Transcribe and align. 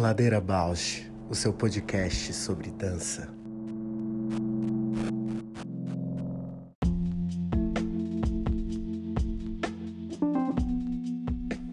Ladeira 0.00 0.40
Bausch, 0.40 1.12
o 1.28 1.34
seu 1.34 1.52
podcast 1.52 2.32
sobre 2.32 2.70
dança. 2.70 3.28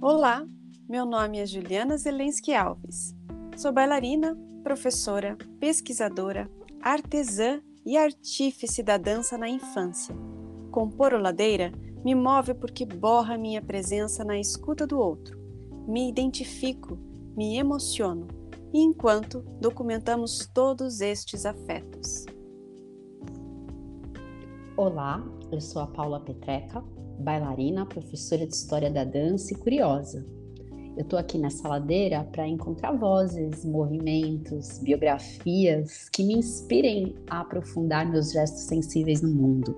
Olá, 0.02 0.45
meu 0.90 1.05
nome 1.05 1.40
é 1.40 1.45
Juliana 1.45 1.98
Zelensky 1.98 2.54
Alves. 2.54 3.16
Sou 3.55 3.71
bailarina, 3.71 4.38
professora, 4.62 5.38
pesquisadora, 5.57 6.52
artesã 6.82 7.62
e 7.86 7.96
artífice 7.96 8.84
da 8.84 8.98
dança 8.98 9.38
na 9.38 9.48
infância. 9.48 10.14
Compor 10.70 11.14
o 11.14 11.18
Ladeira 11.18 11.71
me 12.04 12.14
move 12.14 12.54
porque 12.55 12.86
borra 12.86 13.38
minha 13.38 13.62
presença 13.62 14.25
na 14.25 14.38
escuta 14.38 14.86
do 14.86 15.00
outro. 15.00 15.39
Me 15.88 16.09
identifico, 16.09 17.06
me 17.38 17.55
emociono, 17.59 18.27
enquanto 18.73 19.41
documentamos 19.62 20.50
todos 20.52 21.02
estes 21.02 21.45
afetos. 21.45 22.26
Olá, 24.76 25.23
eu 25.52 25.62
sou 25.62 25.84
a 25.84 25.88
Paula 25.88 26.20
Petreca, 26.20 26.84
bailarina, 27.20 27.86
professora 27.86 28.48
de 28.48 28.55
História 28.55 28.90
da 28.90 29.04
Dança 29.04 29.54
e 29.54 29.58
curiosa. 29.58 30.26
Eu 30.98 31.04
estou 31.04 31.20
aqui 31.20 31.38
nessa 31.38 31.68
ladeira 31.68 32.23
para 32.23 32.48
encontrar 32.48 32.94
vozes, 32.94 33.64
movimentos, 33.64 34.80
biografias 34.80 36.09
que 36.09 36.23
me 36.23 36.34
inspirem 36.34 37.14
a 37.30 37.42
aprofundar 37.42 38.09
meus 38.09 38.31
gestos 38.31 38.64
sensíveis 38.64 39.22
no 39.22 39.30
mundo. 39.30 39.78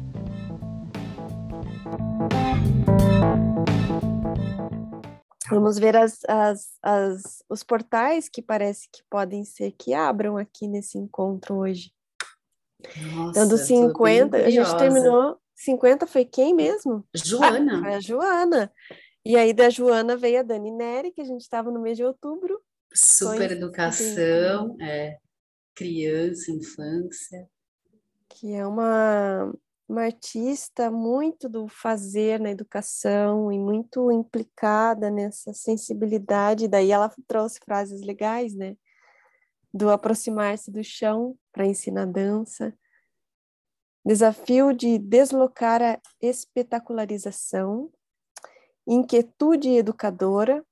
Vamos 5.51 5.77
ver 5.77 5.97
as, 5.97 6.19
as, 6.27 6.77
as, 6.81 7.43
os 7.49 7.63
portais 7.63 8.29
que 8.29 8.41
parece 8.41 8.87
que 8.91 9.03
podem 9.09 9.43
ser 9.43 9.73
que 9.73 9.93
abram 9.93 10.37
aqui 10.37 10.67
nesse 10.67 10.97
encontro 10.97 11.57
hoje. 11.57 11.91
Nossa, 13.13 13.29
então, 13.31 13.47
dos 13.47 13.61
50, 13.61 14.37
a 14.37 14.49
gente 14.49 14.77
terminou. 14.77 15.37
50 15.55 16.07
foi 16.07 16.25
quem 16.25 16.55
mesmo? 16.55 17.05
Joana. 17.13 17.77
Ah, 17.77 17.81
foi 17.81 17.93
a 17.93 17.99
Joana. 17.99 18.73
E 19.23 19.35
aí 19.35 19.53
da 19.53 19.69
Joana 19.69 20.17
veio 20.17 20.39
a 20.39 20.43
Dani 20.43 20.71
Neri, 20.71 21.11
que 21.11 21.21
a 21.21 21.25
gente 21.25 21.41
estava 21.41 21.69
no 21.69 21.81
mês 21.81 21.97
de 21.97 22.03
outubro. 22.03 22.59
Super 22.93 23.51
educação, 23.51 24.75
é, 24.81 25.17
criança, 25.75 26.51
infância. 26.51 27.47
Que 28.29 28.53
é 28.53 28.65
uma, 28.65 29.53
uma 29.91 30.03
artista 30.03 30.89
muito 30.89 31.49
do 31.49 31.67
fazer 31.67 32.39
na 32.39 32.49
educação 32.49 33.51
e 33.51 33.59
muito 33.59 34.09
implicada 34.09 35.11
nessa 35.11 35.53
sensibilidade. 35.53 36.69
Daí 36.69 36.91
ela 36.91 37.13
trouxe 37.27 37.59
frases 37.59 38.01
legais, 38.01 38.55
né? 38.55 38.77
Do 39.73 39.91
aproximar-se 39.91 40.71
do 40.71 40.81
chão 40.81 41.37
para 41.51 41.65
ensinar 41.65 42.05
dança. 42.05 42.73
Desafio 44.05 44.73
de 44.73 44.97
deslocar 44.97 45.81
a 45.81 45.99
espetacularização. 46.21 47.91
Inquietude 48.87 49.71
educadora, 49.71 50.65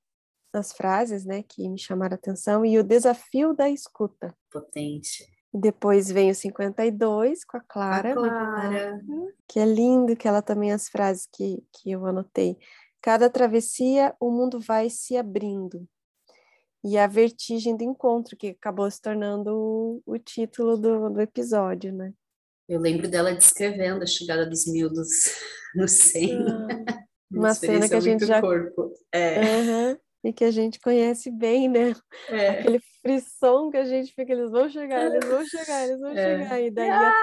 as 0.52 0.72
frases, 0.72 1.24
né, 1.24 1.44
que 1.44 1.68
me 1.68 1.78
chamaram 1.78 2.14
a 2.14 2.16
atenção, 2.16 2.64
e 2.64 2.76
o 2.76 2.82
desafio 2.82 3.54
da 3.54 3.68
escuta. 3.70 4.34
Potente. 4.50 5.24
Depois 5.52 6.10
vem 6.10 6.30
o 6.30 6.34
52 6.34 7.44
com 7.44 7.56
a 7.56 7.60
Clara. 7.60 8.12
A 8.12 8.14
Clara. 8.14 9.00
Que 9.48 9.58
é 9.58 9.64
lindo, 9.64 10.16
que 10.16 10.28
ela 10.28 10.40
também 10.40 10.72
as 10.72 10.88
frases 10.88 11.28
que, 11.32 11.64
que 11.72 11.90
eu 11.90 12.06
anotei. 12.06 12.56
Cada 13.02 13.28
travessia, 13.28 14.14
o 14.20 14.30
mundo 14.30 14.60
vai 14.60 14.88
se 14.88 15.16
abrindo. 15.16 15.88
E 16.84 16.96
a 16.96 17.06
vertigem 17.06 17.76
do 17.76 17.82
encontro, 17.82 18.36
que 18.36 18.48
acabou 18.48 18.90
se 18.90 19.02
tornando 19.02 19.54
o, 19.54 20.02
o 20.06 20.18
título 20.18 20.76
do, 20.76 21.10
do 21.10 21.20
episódio, 21.20 21.92
né? 21.92 22.12
Eu 22.68 22.80
lembro 22.80 23.08
dela 23.08 23.34
descrevendo 23.34 24.04
a 24.04 24.06
chegada 24.06 24.46
dos 24.46 24.66
miúdos 24.66 25.08
no 25.74 25.88
100. 25.88 26.46
Ah, 26.46 27.04
uma 27.30 27.54
cena 27.54 27.88
que 27.88 27.94
a 27.94 28.00
gente 28.00 28.24
já... 28.24 28.40
Corpo. 28.40 28.92
É. 29.12 29.40
Uhum 29.40 29.98
e 30.22 30.32
que 30.32 30.44
a 30.44 30.50
gente 30.50 30.78
conhece 30.80 31.30
bem, 31.30 31.68
né? 31.68 31.94
É. 32.28 32.48
Aquele 32.50 32.80
frisson 33.00 33.70
que 33.70 33.76
a 33.76 33.84
gente 33.84 34.12
fica, 34.14 34.32
eles 34.32 34.50
vão 34.50 34.68
chegar, 34.68 35.06
eles 35.06 35.28
vão 35.28 35.44
chegar, 35.46 35.84
eles 35.86 36.00
vão 36.00 36.10
é. 36.10 36.38
chegar. 36.38 36.60
E 36.60 36.70
daí 36.70 36.90
a, 36.90 37.14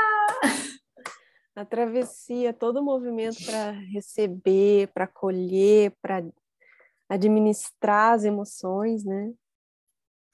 a 1.56 1.66
travessia, 1.66 2.54
todo 2.54 2.80
o 2.80 2.84
movimento 2.84 3.44
para 3.46 3.72
receber, 3.94 4.88
para 4.94 5.06
acolher, 5.06 5.94
para 6.02 6.24
administrar 7.08 8.14
as 8.14 8.24
emoções, 8.24 9.04
né? 9.04 9.32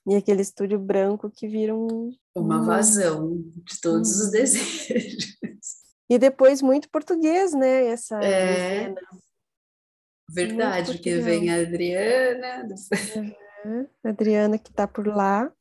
E 0.06 0.16
aquele 0.16 0.42
estúdio 0.42 0.78
branco 0.80 1.30
que 1.30 1.48
vira 1.48 1.74
um... 1.74 2.14
Uma 2.36 2.62
vazão 2.62 3.38
de 3.38 3.80
todos 3.82 4.20
os 4.20 4.32
desejos. 4.32 5.38
E 6.10 6.18
depois 6.18 6.62
muito 6.62 6.90
português, 6.90 7.54
né? 7.54 7.88
Essa 7.88 8.20
é. 8.20 8.86
Cena. 8.86 9.02
Verdade, 10.30 10.94
porque 10.94 11.18
vem 11.18 11.50
a 11.50 11.62
Adriana. 11.62 12.68
Uhum. 13.66 13.88
Adriana 14.04 14.58
que 14.58 14.70
está 14.70 14.88
por 14.88 15.08
lá. 15.08 15.52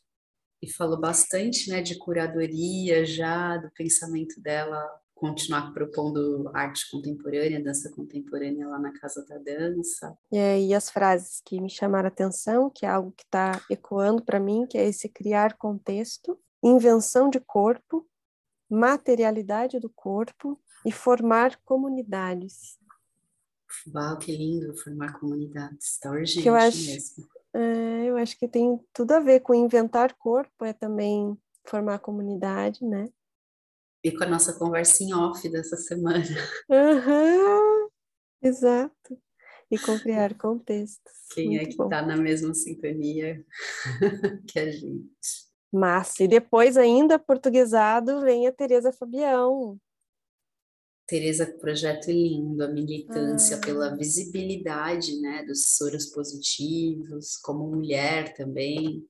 E 0.62 0.70
falou 0.70 0.98
bastante 0.98 1.68
né, 1.68 1.82
de 1.82 1.98
curadoria 1.98 3.04
já, 3.04 3.56
do 3.56 3.70
pensamento 3.72 4.40
dela, 4.40 4.80
continuar 5.22 5.72
propondo 5.72 6.50
arte 6.52 6.90
contemporânea, 6.90 7.62
dança 7.62 7.90
contemporânea 7.90 8.66
lá 8.66 8.78
na 8.78 8.92
Casa 8.92 9.24
da 9.24 9.38
Dança. 9.38 10.16
E 10.32 10.38
aí 10.38 10.74
as 10.74 10.90
frases 10.90 11.40
que 11.44 11.60
me 11.60 11.70
chamaram 11.70 12.06
a 12.06 12.08
atenção, 12.08 12.68
que 12.68 12.84
é 12.84 12.88
algo 12.88 13.12
que 13.12 13.22
está 13.22 13.60
ecoando 13.70 14.24
para 14.24 14.40
mim, 14.40 14.66
que 14.66 14.76
é 14.76 14.84
esse 14.84 15.08
criar 15.08 15.56
contexto, 15.56 16.36
invenção 16.62 17.30
de 17.30 17.38
corpo, 17.38 18.04
materialidade 18.68 19.78
do 19.78 19.88
corpo 19.88 20.60
e 20.84 20.90
formar 20.90 21.56
comunidades. 21.64 22.78
Uau, 23.94 24.18
que 24.18 24.36
lindo 24.36 24.76
formar 24.76 25.18
comunidades, 25.18 25.92
está 25.92 26.10
urgente 26.10 26.42
que 26.42 26.48
eu 26.48 26.54
acho, 26.54 26.86
mesmo. 26.86 27.28
É, 27.54 28.04
eu 28.06 28.16
acho 28.16 28.38
que 28.38 28.48
tem 28.48 28.80
tudo 28.92 29.12
a 29.12 29.20
ver 29.20 29.40
com 29.40 29.54
inventar 29.54 30.14
corpo, 30.14 30.64
é 30.64 30.72
também 30.72 31.36
formar 31.64 31.98
comunidade, 31.98 32.84
né? 32.84 33.08
E 34.04 34.10
com 34.10 34.24
a 34.24 34.26
nossa 34.26 34.52
conversa 34.54 35.04
em 35.04 35.14
off 35.14 35.48
dessa 35.48 35.76
semana. 35.76 36.24
Uhum, 36.68 37.88
exato. 38.42 39.18
E 39.70 39.78
com 39.78 39.98
criar 39.98 40.34
contextos. 40.38 41.12
Quem 41.32 41.50
Muito 41.50 41.62
é 41.62 41.64
que 41.66 41.82
está 41.82 42.02
na 42.02 42.16
mesma 42.16 42.52
sintonia 42.54 43.44
que 44.48 44.58
a 44.58 44.70
gente? 44.70 45.52
Massa. 45.72 46.24
E 46.24 46.28
depois, 46.28 46.76
ainda 46.76 47.18
portuguesado, 47.18 48.20
vem 48.20 48.46
a 48.46 48.52
Tereza 48.52 48.92
Fabião. 48.92 49.78
Tereza, 51.12 51.44
projeto 51.60 52.10
lindo, 52.10 52.64
a 52.64 52.68
militância 52.68 53.58
ah. 53.58 53.60
pela 53.60 53.94
visibilidade 53.94 55.20
né, 55.20 55.44
dos 55.44 55.76
soros 55.76 56.06
positivos, 56.06 57.36
como 57.36 57.68
mulher 57.68 58.32
também, 58.32 59.06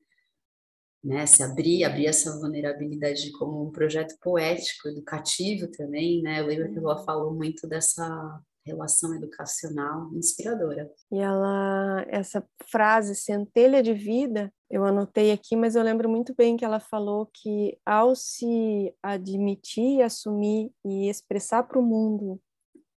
né, 1.04 1.24
se 1.26 1.44
abrir, 1.44 1.84
abrir 1.84 2.08
essa 2.08 2.36
vulnerabilidade 2.40 3.30
como 3.38 3.68
um 3.68 3.70
projeto 3.70 4.16
poético, 4.20 4.88
educativo 4.88 5.70
também, 5.70 6.20
né, 6.22 6.40
eu 6.40 6.46
lembro 6.46 6.72
que 6.72 6.78
ela 6.80 7.04
falou 7.04 7.32
muito 7.32 7.68
dessa 7.68 8.42
relação 8.66 9.14
educacional 9.14 10.10
inspiradora. 10.12 10.90
E 11.12 11.20
ela, 11.20 12.04
essa 12.08 12.44
frase, 12.68 13.14
centelha 13.14 13.80
de 13.80 13.94
vida, 13.94 14.52
eu 14.72 14.86
anotei 14.86 15.30
aqui, 15.30 15.54
mas 15.54 15.76
eu 15.76 15.82
lembro 15.82 16.08
muito 16.08 16.34
bem 16.34 16.56
que 16.56 16.64
ela 16.64 16.80
falou 16.80 17.26
que 17.26 17.78
ao 17.84 18.16
se 18.16 18.94
admitir, 19.02 20.00
assumir 20.00 20.72
e 20.82 21.10
expressar 21.10 21.64
para 21.64 21.78
o 21.78 21.82
mundo 21.82 22.40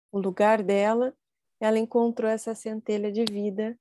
o 0.10 0.18
lugar 0.18 0.64
dela, 0.64 1.14
ela 1.60 1.78
encontrou 1.78 2.32
essa 2.32 2.56
centelha 2.56 3.12
de 3.12 3.26
vida 3.26 3.78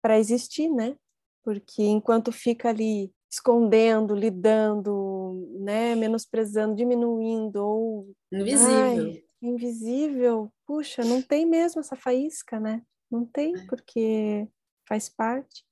para 0.00 0.20
existir, 0.20 0.70
né? 0.70 0.96
Porque 1.42 1.82
enquanto 1.82 2.30
fica 2.30 2.68
ali 2.68 3.12
escondendo, 3.28 4.14
lidando, 4.14 5.48
né, 5.58 5.96
menosprezando, 5.96 6.76
diminuindo 6.76 7.56
ou 7.56 8.12
invisível. 8.32 8.76
Ai, 8.76 9.24
invisível, 9.42 10.52
puxa, 10.64 11.02
não 11.04 11.20
tem 11.20 11.44
mesmo 11.44 11.80
essa 11.80 11.96
faísca, 11.96 12.60
né? 12.60 12.82
Não 13.10 13.26
tem, 13.26 13.56
é. 13.56 13.66
porque 13.66 14.48
faz 14.88 15.08
parte. 15.08 15.64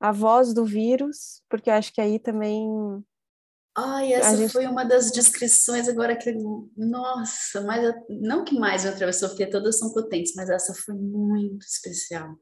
A 0.00 0.12
voz 0.12 0.52
do 0.52 0.64
vírus, 0.64 1.42
porque 1.48 1.70
acho 1.70 1.92
que 1.92 2.00
aí 2.00 2.18
também. 2.18 2.66
Ai, 3.76 4.12
essa 4.12 4.36
gente... 4.36 4.52
foi 4.52 4.66
uma 4.66 4.84
das 4.84 5.10
descrições 5.10 5.88
agora 5.88 6.16
que. 6.16 6.32
Nossa, 6.76 7.62
mas 7.62 7.94
não 8.08 8.44
que 8.44 8.58
mais 8.58 8.84
me 8.84 8.90
atravessou, 8.90 9.28
porque 9.28 9.46
todas 9.46 9.78
são 9.78 9.92
potentes, 9.92 10.34
mas 10.34 10.50
essa 10.50 10.74
foi 10.74 10.94
muito 10.94 11.64
especial 11.64 12.36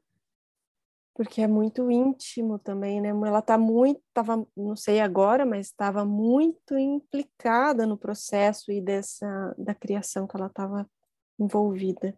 porque 1.15 1.41
é 1.41 1.47
muito 1.47 1.89
íntimo 1.89 2.59
também, 2.59 2.99
né? 2.99 3.09
Ela 3.09 3.41
tá 3.41 3.57
muito, 3.57 4.01
tava, 4.13 4.45
não 4.55 4.75
sei 4.75 4.99
agora, 4.99 5.45
mas 5.45 5.67
estava 5.67 6.03
muito 6.03 6.77
implicada 6.77 7.87
no 7.87 7.97
processo 7.97 8.69
e 8.69 8.81
dessa 8.81 9.55
da 9.57 9.73
criação 9.73 10.27
que 10.27 10.35
ela 10.35 10.47
estava 10.47 10.85
envolvida. 11.39 12.13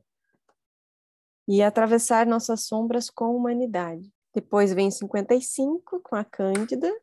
E 1.48 1.62
atravessar 1.62 2.26
nossas 2.26 2.66
sombras 2.66 3.12
com 3.12 3.36
humanidade. 3.36 4.12
Depois 4.38 4.72
vem 4.72 4.92
55 4.92 6.00
com 6.04 6.16
a 6.16 6.24
Cândida, 6.24 6.96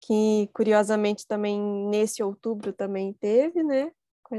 que 0.00 0.48
curiosamente 0.54 1.26
também 1.26 1.60
nesse 1.90 2.22
outubro 2.22 2.72
também 2.72 3.12
teve, 3.12 3.62
né? 3.62 3.92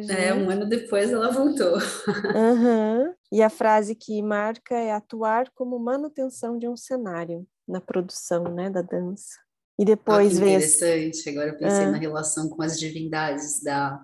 É, 0.10 0.34
um 0.34 0.50
ano 0.50 0.68
depois 0.68 1.14
ela 1.14 1.32
voltou. 1.32 1.78
Uhum. 1.78 3.14
E 3.32 3.44
a 3.44 3.50
frase 3.52 3.94
que 3.94 4.24
marca 4.24 4.74
é 4.74 4.92
atuar 4.92 5.52
como 5.54 5.78
manutenção 5.78 6.58
de 6.58 6.68
um 6.68 6.76
cenário 6.76 7.46
na 7.68 7.80
produção, 7.80 8.46
né, 8.46 8.72
da 8.72 8.82
dança. 8.82 9.43
E 9.78 9.84
depois 9.84 10.40
ah. 10.40 10.42
Interessante. 10.42 11.30
Agora 11.30 11.50
eu 11.50 11.58
pensei 11.58 11.86
ah. 11.86 11.92
na 11.92 11.98
relação 11.98 12.48
com 12.50 12.62
as 12.62 12.80
divindades 12.80 13.62
da, 13.64 14.00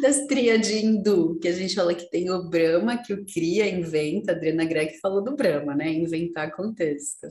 das 0.00 0.26
tríades 0.26 0.70
hindu, 0.70 1.38
que 1.40 1.46
a 1.46 1.52
gente 1.52 1.74
fala 1.74 1.94
que 1.94 2.10
tem 2.10 2.30
o 2.30 2.48
Brahma, 2.48 3.00
que 3.00 3.12
o 3.12 3.24
cria, 3.24 3.68
inventa. 3.68 4.32
A 4.32 4.34
Adriana 4.34 4.64
Gregg 4.64 4.98
falou 5.00 5.22
do 5.22 5.36
Brahma, 5.36 5.74
né? 5.74 5.92
Inventar 5.92 6.54
contexto. 6.54 7.28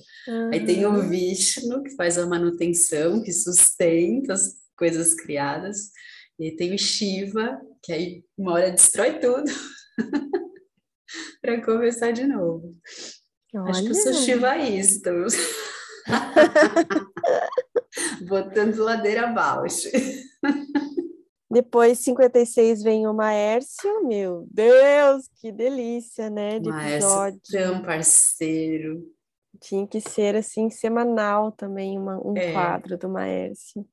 Aí 0.51 0.65
tem 0.65 0.85
o 0.85 1.01
Vishnu, 1.01 1.83
que 1.83 1.95
faz 1.95 2.17
a 2.17 2.25
manutenção, 2.25 3.21
que 3.21 3.33
sustenta 3.33 4.33
as 4.33 4.55
coisas 4.77 5.13
criadas. 5.13 5.91
E 6.39 6.51
tem 6.51 6.73
o 6.73 6.77
Shiva, 6.77 7.59
que 7.83 7.91
aí 7.91 8.23
uma 8.37 8.53
hora 8.53 8.71
destrói 8.71 9.19
tudo 9.19 9.51
para 11.41 11.61
começar 11.63 12.11
de 12.11 12.25
novo. 12.25 12.73
Olha. 13.53 13.69
Acho 13.69 13.83
que 13.83 13.89
eu 13.89 13.95
sou 13.95 14.13
shivaísta. 14.13 15.11
Botando 18.31 18.77
ladeira 18.77 19.27
abaixo. 19.27 19.89
Depois, 21.51 21.99
56, 21.99 22.81
vem 22.81 23.05
o 23.05 23.13
Maércio. 23.13 24.07
Meu 24.07 24.47
Deus, 24.49 25.27
que 25.35 25.51
delícia, 25.51 26.29
né? 26.29 26.59
De 26.59 26.69
Maércio, 26.69 27.41
tão 27.51 27.81
parceiro. 27.81 29.03
Tinha 29.59 29.85
que 29.85 29.99
ser, 29.99 30.37
assim, 30.37 30.69
semanal 30.69 31.51
também, 31.51 31.99
uma, 31.99 32.17
um 32.25 32.37
é. 32.37 32.53
quadro 32.53 32.97
do 32.97 33.09
Maércio 33.09 33.85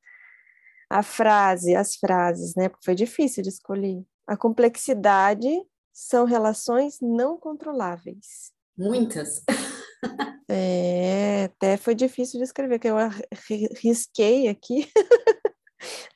a 0.88 1.02
frase, 1.02 1.75
as 1.75 1.96
frases, 1.96 2.55
né? 2.55 2.69
Porque 2.69 2.84
foi 2.84 2.94
difícil 2.94 3.43
de 3.43 3.50
escolher. 3.50 4.02
A 4.26 4.37
complexidade 4.37 5.49
são 5.93 6.25
relações 6.25 6.99
não 7.00 7.37
controláveis. 7.37 8.52
Muitas. 8.76 9.43
É, 10.50 11.45
até 11.45 11.77
foi 11.77 11.95
difícil 11.95 12.39
de 12.39 12.45
escrever, 12.45 12.79
que 12.79 12.89
eu 12.89 12.97
risquei 13.83 14.49
aqui. 14.49 14.91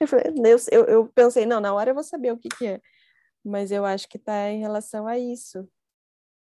eu, 0.01 0.07
falei, 0.07 0.25
eu, 0.71 0.85
eu, 0.85 1.07
pensei, 1.09 1.45
não, 1.45 1.61
na 1.61 1.75
hora 1.75 1.91
eu 1.91 1.95
vou 1.95 2.03
saber 2.03 2.33
o 2.33 2.39
que, 2.39 2.49
que 2.49 2.67
é. 2.67 2.81
Mas 3.45 3.71
eu 3.71 3.85
acho 3.85 4.09
que 4.09 4.17
está 4.17 4.51
em 4.51 4.61
relação 4.61 5.07
a 5.07 5.19
isso. 5.19 5.69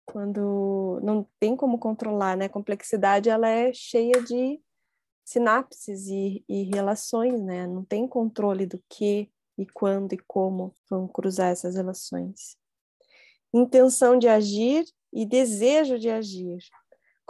Quando 0.06 1.00
não 1.03 1.27
tem 1.39 1.56
como 1.56 1.80
controlar, 1.80 2.36
né? 2.36 2.45
A 2.45 2.50
complexidade, 2.50 3.30
ela 3.30 3.47
é 3.47 3.71
cheia 3.74 4.21
de 4.24 4.59
sinapses 5.24 6.07
e, 6.07 6.44
e 6.50 6.63
relações, 6.63 7.42
né? 7.42 7.68
Não 7.68 7.85
tem 7.85 8.07
controle 8.07 8.65
do 8.65 8.83
que 8.89 9.31
e 9.57 9.65
quando 9.65 10.13
e 10.13 10.18
como 10.18 10.74
vão 10.89 11.07
cruzar 11.07 11.51
essas 11.51 11.75
relações. 11.75 12.57
Intenção 13.53 14.18
de 14.18 14.27
agir 14.27 14.85
e 15.13 15.25
desejo 15.25 16.00
de 16.00 16.09
agir. 16.09 16.59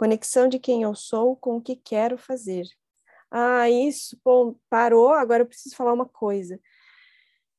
Conexão 0.00 0.48
de 0.48 0.58
quem 0.58 0.82
eu 0.82 0.94
sou 0.94 1.36
com 1.36 1.56
o 1.56 1.60
que 1.60 1.76
quero 1.76 2.16
fazer. 2.16 2.66
Ah, 3.30 3.68
isso, 3.68 4.18
bom, 4.24 4.54
parou, 4.70 5.12
agora 5.12 5.42
eu 5.42 5.46
preciso 5.46 5.76
falar 5.76 5.92
uma 5.92 6.06
coisa 6.06 6.58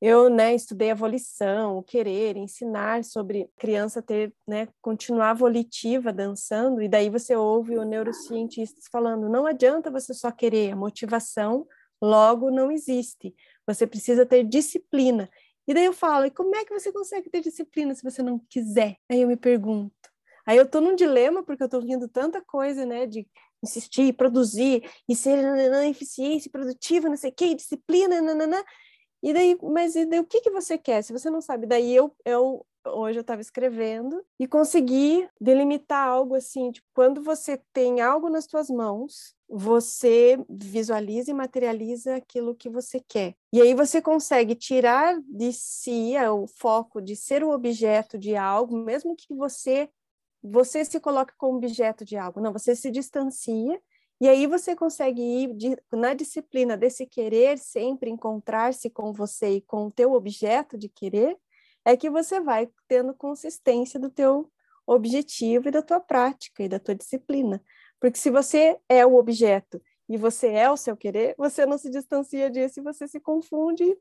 eu 0.01 0.31
né, 0.31 0.55
estudei 0.55 0.89
a 0.89 0.95
volição, 0.95 1.77
o 1.77 1.83
querer, 1.83 2.35
ensinar 2.35 3.03
sobre 3.03 3.47
criança 3.55 4.01
ter, 4.01 4.33
né, 4.47 4.67
continuar 4.81 5.35
volitiva 5.35 6.11
dançando, 6.11 6.81
e 6.81 6.89
daí 6.89 7.07
você 7.07 7.35
ouve 7.35 7.77
o 7.77 7.85
neurocientistas 7.85 8.85
falando, 8.91 9.29
não 9.29 9.45
adianta 9.45 9.91
você 9.91 10.11
só 10.11 10.31
querer, 10.31 10.71
a 10.71 10.75
motivação 10.75 11.67
logo 12.01 12.49
não 12.49 12.71
existe, 12.71 13.35
você 13.65 13.85
precisa 13.85 14.25
ter 14.25 14.43
disciplina. 14.43 15.29
E 15.67 15.73
daí 15.73 15.85
eu 15.85 15.93
falo, 15.93 16.25
e 16.25 16.31
como 16.31 16.55
é 16.55 16.65
que 16.65 16.73
você 16.73 16.91
consegue 16.91 17.29
ter 17.29 17.41
disciplina 17.41 17.93
se 17.93 18.03
você 18.03 18.23
não 18.23 18.39
quiser? 18.49 18.97
Aí 19.07 19.21
eu 19.21 19.27
me 19.27 19.37
pergunto. 19.37 20.10
Aí 20.51 20.57
eu 20.57 20.69
tô 20.69 20.81
num 20.81 20.95
dilema, 20.95 21.41
porque 21.41 21.63
eu 21.63 21.69
tô 21.69 21.77
ouvindo 21.77 22.09
tanta 22.09 22.41
coisa, 22.41 22.85
né, 22.85 23.07
de 23.07 23.25
insistir, 23.63 24.11
produzir, 24.11 24.83
e 25.07 25.15
ser 25.15 25.39
eficiência, 25.89 26.51
produtiva, 26.51 27.07
não 27.07 27.15
sei 27.15 27.31
o 27.31 27.33
que, 27.33 27.55
disciplina, 27.55 28.21
nananã, 28.21 28.61
e 29.23 29.31
daí, 29.31 29.57
mas 29.61 29.95
e 29.95 30.05
daí, 30.05 30.19
o 30.19 30.25
que, 30.25 30.41
que 30.41 30.51
você 30.51 30.77
quer? 30.77 31.03
Se 31.03 31.13
você 31.13 31.29
não 31.29 31.39
sabe, 31.39 31.65
daí 31.65 31.95
eu, 31.95 32.13
eu 32.25 32.65
hoje 32.85 33.17
eu 33.17 33.21
estava 33.21 33.39
escrevendo 33.39 34.21
e 34.37 34.45
consegui 34.45 35.25
delimitar 35.39 36.05
algo 36.05 36.35
assim, 36.35 36.69
tipo, 36.69 36.87
quando 36.93 37.23
você 37.23 37.61
tem 37.71 38.01
algo 38.01 38.29
nas 38.29 38.43
suas 38.43 38.69
mãos, 38.69 39.33
você 39.47 40.37
visualiza 40.49 41.31
e 41.31 41.33
materializa 41.33 42.17
aquilo 42.17 42.55
que 42.55 42.69
você 42.69 42.99
quer. 42.99 43.35
E 43.53 43.61
aí 43.61 43.73
você 43.73 44.01
consegue 44.01 44.53
tirar 44.53 45.17
de 45.21 45.53
si 45.53 46.13
o 46.29 46.45
foco 46.45 47.01
de 47.01 47.15
ser 47.15 47.41
o 47.41 47.51
objeto 47.51 48.17
de 48.17 48.35
algo, 48.35 48.75
mesmo 48.75 49.15
que 49.15 49.33
você 49.33 49.89
você 50.43 50.83
se 50.83 50.99
coloque 50.99 51.33
como 51.37 51.57
objeto 51.57 52.03
de 52.03 52.17
algo. 52.17 52.41
Não, 52.41 52.51
você 52.51 52.75
se 52.75 52.89
distancia 52.89 53.79
e 54.21 54.29
aí 54.29 54.45
você 54.45 54.75
consegue 54.75 55.21
ir 55.21 55.53
de, 55.55 55.77
na 55.91 56.13
disciplina 56.13 56.77
desse 56.77 57.07
querer 57.07 57.57
sempre 57.57 58.09
encontrar-se 58.09 58.89
com 58.89 59.11
você 59.11 59.55
e 59.55 59.61
com 59.61 59.87
o 59.87 59.91
teu 59.91 60.13
objeto 60.13 60.77
de 60.77 60.87
querer, 60.87 61.35
é 61.83 61.97
que 61.97 62.07
você 62.07 62.39
vai 62.39 62.69
tendo 62.87 63.15
consistência 63.15 63.99
do 63.99 64.11
teu 64.11 64.47
objetivo 64.85 65.69
e 65.69 65.71
da 65.71 65.81
tua 65.81 65.99
prática 65.99 66.63
e 66.63 66.69
da 66.69 66.79
tua 66.79 66.93
disciplina. 66.93 67.63
Porque 67.99 68.19
se 68.19 68.29
você 68.29 68.79
é 68.87 69.03
o 69.05 69.15
objeto 69.15 69.81
e 70.07 70.17
você 70.17 70.49
é 70.49 70.69
o 70.69 70.77
seu 70.77 70.95
querer, 70.95 71.33
você 71.35 71.65
não 71.65 71.79
se 71.79 71.89
distancia 71.89 72.49
disso 72.49 72.79
e 72.79 72.83
você 72.83 73.07
se 73.07 73.19
confunde 73.19 73.97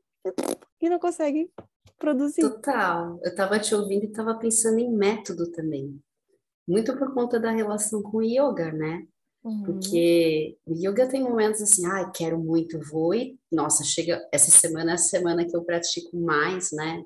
e 0.79 0.89
não 0.89 0.99
consegue 0.99 1.51
produzir. 1.97 2.41
Total. 2.41 3.19
Eu 3.23 3.31
estava 3.31 3.59
te 3.59 3.73
ouvindo 3.73 4.03
e 4.03 4.09
estava 4.09 4.35
pensando 4.35 4.77
em 4.77 4.91
método 4.91 5.51
também. 5.51 5.99
Muito 6.67 6.95
por 6.97 7.13
conta 7.13 7.39
da 7.39 7.51
relação 7.51 8.01
com 8.01 8.17
o 8.17 8.23
yoga, 8.23 8.71
né? 8.71 9.05
Uhum. 9.43 9.63
Porque 9.63 10.57
o 10.65 10.73
yoga 10.73 11.07
tem 11.07 11.23
momentos 11.23 11.61
assim, 11.61 11.85
ai, 11.85 12.03
ah, 12.03 12.11
quero 12.11 12.37
muito, 12.37 12.79
vou 12.79 13.13
e, 13.13 13.39
nossa, 13.51 13.83
chega, 13.83 14.23
essa 14.31 14.51
semana 14.51 14.91
é 14.91 14.93
a 14.93 14.97
semana 14.97 15.45
que 15.45 15.55
eu 15.55 15.63
pratico 15.63 16.15
mais, 16.15 16.71
né? 16.71 17.03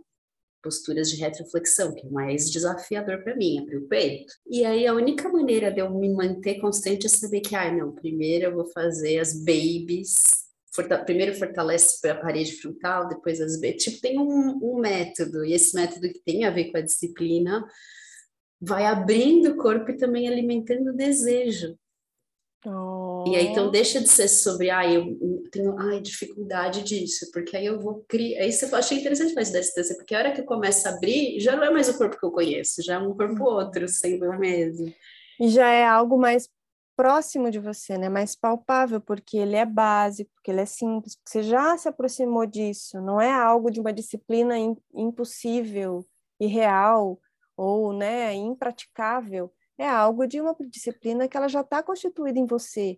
Posturas 0.61 1.09
de 1.09 1.15
retroflexão, 1.15 1.93
que 1.93 2.05
é 2.05 2.09
mais 2.09 2.51
desafiador 2.51 3.23
para 3.23 3.35
mim, 3.35 3.59
abrir 3.59 3.77
o 3.77 3.87
peito. 3.87 4.33
E 4.47 4.65
aí 4.65 4.85
a 4.85 4.93
única 4.93 5.29
maneira 5.29 5.71
de 5.71 5.79
eu 5.79 5.89
me 5.97 6.09
manter 6.09 6.59
constante 6.59 7.05
é 7.05 7.09
saber 7.09 7.39
que, 7.39 7.55
ai, 7.55 7.69
ah, 7.69 7.77
não, 7.77 7.93
primeiro 7.93 8.45
eu 8.45 8.53
vou 8.53 8.65
fazer 8.65 9.19
as 9.19 9.33
babies, 9.33 10.15
forta, 10.73 10.97
primeiro 10.97 11.33
fortalece 11.35 12.05
a 12.09 12.15
parede 12.15 12.57
frontal, 12.57 13.07
depois 13.07 13.39
as 13.39 13.55
babies. 13.61 13.83
Tipo, 13.83 14.01
tem 14.01 14.19
um, 14.19 14.59
um 14.61 14.79
método, 14.79 15.45
e 15.45 15.53
esse 15.53 15.73
método 15.73 16.09
que 16.09 16.19
tem 16.19 16.43
a 16.43 16.51
ver 16.51 16.71
com 16.71 16.77
a 16.77 16.81
disciplina 16.81 17.65
vai 18.61 18.85
abrindo 18.85 19.51
o 19.51 19.57
corpo 19.57 19.91
e 19.91 19.97
também 19.97 20.27
alimentando 20.27 20.89
o 20.89 20.95
desejo. 20.95 21.77
Oh. 22.67 23.23
E 23.27 23.35
aí, 23.35 23.47
então, 23.47 23.69
deixa 23.69 23.99
de 23.99 24.07
ser 24.07 24.27
sobre, 24.27 24.71
ah, 24.71 24.87
eu 24.87 25.15
tenho 25.51 25.77
ai, 25.77 26.01
dificuldade 26.01 26.83
disso, 26.83 27.29
porque 27.31 27.55
aí 27.55 27.65
eu 27.65 27.79
vou 27.79 28.03
criar. 28.07 28.41
Aí 28.41 28.51
você 28.51 28.65
achei 28.73 28.99
interessante 28.99 29.35
mais 29.35 29.51
da 29.51 29.59
distância, 29.59 29.95
porque 29.95 30.15
a 30.15 30.19
hora 30.19 30.31
que 30.31 30.41
eu 30.41 30.45
começo 30.45 30.87
a 30.87 30.91
abrir, 30.91 31.39
já 31.39 31.55
não 31.55 31.63
é 31.63 31.69
mais 31.69 31.87
o 31.89 31.97
corpo 31.97 32.19
que 32.19 32.25
eu 32.25 32.31
conheço, 32.31 32.81
já 32.81 32.95
é 32.95 32.97
um 32.97 33.15
corpo 33.15 33.43
uhum. 33.43 33.55
outro, 33.55 33.87
sendo 33.87 34.25
o 34.25 34.39
mesmo. 34.39 34.91
E 35.39 35.49
já 35.49 35.69
é 35.69 35.85
algo 35.85 36.17
mais 36.17 36.49
próximo 36.95 37.51
de 37.51 37.59
você, 37.59 37.97
né? 37.97 38.09
Mais 38.09 38.35
palpável, 38.35 38.99
porque 38.99 39.37
ele 39.37 39.55
é 39.55 39.65
básico, 39.65 40.31
porque 40.33 40.49
ele 40.49 40.61
é 40.61 40.65
simples, 40.65 41.15
porque 41.15 41.29
você 41.29 41.43
já 41.43 41.77
se 41.77 41.87
aproximou 41.87 42.45
disso, 42.45 42.99
não 43.01 43.19
é 43.19 43.31
algo 43.31 43.69
de 43.69 43.79
uma 43.79 43.93
disciplina 43.93 44.55
impossível, 44.93 46.05
irreal 46.39 47.19
ou, 47.55 47.93
né, 47.93 48.33
impraticável 48.33 49.51
é 49.77 49.87
algo 49.87 50.25
de 50.25 50.39
uma 50.39 50.55
disciplina 50.69 51.27
que 51.27 51.35
ela 51.35 51.47
já 51.47 51.61
está 51.61 51.83
constituída 51.83 52.39
em 52.39 52.45
você. 52.45 52.97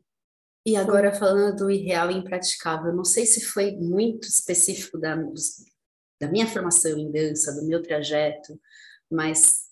E 0.65 0.75
agora 0.75 1.13
falando 1.13 1.55
do 1.55 1.71
irreal 1.71 2.11
e 2.11 2.15
impraticável, 2.15 2.93
não 2.93 3.05
sei 3.05 3.25
se 3.25 3.41
foi 3.41 3.71
muito 3.77 4.27
específico 4.27 4.97
da, 4.97 5.15
da 6.19 6.29
minha 6.29 6.45
formação 6.45 6.97
em 6.97 7.11
dança, 7.11 7.53
do 7.53 7.65
meu 7.65 7.81
trajeto, 7.81 8.59
mas 9.09 9.67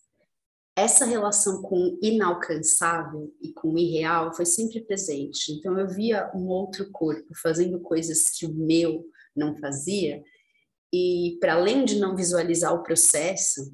essa 0.75 1.05
relação 1.05 1.61
com 1.61 1.75
o 1.75 1.99
inalcançável 2.01 3.33
e 3.41 3.53
com 3.53 3.73
o 3.73 3.79
irreal 3.79 4.33
foi 4.33 4.45
sempre 4.45 4.81
presente. 4.81 5.51
Então 5.51 5.79
eu 5.79 5.87
via 5.87 6.29
um 6.33 6.47
outro 6.47 6.89
corpo 6.91 7.33
fazendo 7.41 7.79
coisas 7.79 8.29
que 8.29 8.45
o 8.45 8.53
meu 8.53 9.05
não 9.35 9.55
fazia, 9.57 10.23
e 10.93 11.37
para 11.41 11.55
além 11.55 11.83
de 11.83 11.99
não 11.99 12.15
visualizar 12.15 12.73
o 12.73 12.83
processo, 12.83 13.73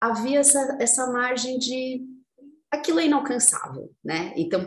havia 0.00 0.40
essa, 0.40 0.78
essa 0.80 1.06
margem 1.10 1.58
de 1.58 2.02
aquilo 2.70 3.00
é 3.00 3.06
inalcançável, 3.06 3.90
né? 4.02 4.32
Então, 4.36 4.66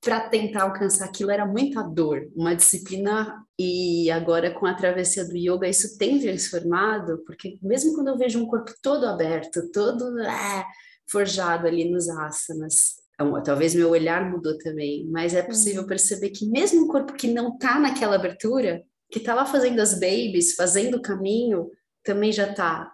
para 0.00 0.20
tentar 0.28 0.62
alcançar 0.62 1.04
aquilo 1.04 1.30
era 1.30 1.46
muita 1.46 1.82
dor, 1.82 2.30
uma 2.34 2.54
disciplina 2.54 3.44
e 3.58 4.10
agora 4.10 4.50
com 4.50 4.66
a 4.66 4.74
travessia 4.74 5.24
do 5.24 5.36
yoga 5.36 5.68
isso 5.68 5.98
tem 5.98 6.18
transformado, 6.18 7.22
porque 7.26 7.58
mesmo 7.62 7.94
quando 7.94 8.08
eu 8.08 8.16
vejo 8.16 8.42
um 8.42 8.46
corpo 8.46 8.72
todo 8.82 9.06
aberto, 9.06 9.70
todo 9.70 10.18
é, 10.20 10.64
forjado 11.10 11.66
ali 11.66 11.90
nos 11.90 12.08
asanas, 12.08 12.98
então, 13.20 13.42
talvez 13.42 13.74
meu 13.74 13.90
olhar 13.90 14.30
mudou 14.30 14.56
também, 14.58 15.04
mas 15.10 15.34
é 15.34 15.42
possível 15.42 15.82
uhum. 15.82 15.88
perceber 15.88 16.30
que 16.30 16.46
mesmo 16.46 16.84
um 16.84 16.88
corpo 16.88 17.14
que 17.14 17.26
não 17.26 17.54
está 17.54 17.78
naquela 17.80 18.14
abertura, 18.14 18.84
que 19.10 19.18
está 19.18 19.34
lá 19.34 19.44
fazendo 19.44 19.80
as 19.80 19.94
babies, 19.94 20.54
fazendo 20.54 20.98
o 20.98 21.02
caminho, 21.02 21.68
também 22.04 22.30
já 22.30 22.48
está 22.48 22.92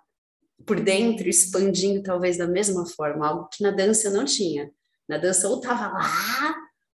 por 0.66 0.80
dentro, 0.80 1.28
expandindo 1.28 2.02
talvez 2.02 2.37
da 2.37 2.46
mesma 2.46 2.87
forma, 2.87 3.26
algo 3.26 3.49
que 3.49 3.62
na 3.62 3.70
dança 3.70 4.08
eu 4.08 4.12
não 4.12 4.25
tinha. 4.25 4.70
Na 5.08 5.18
dança 5.18 5.49
ou 5.49 5.56
estava 5.56 5.88
lá, 5.88 6.54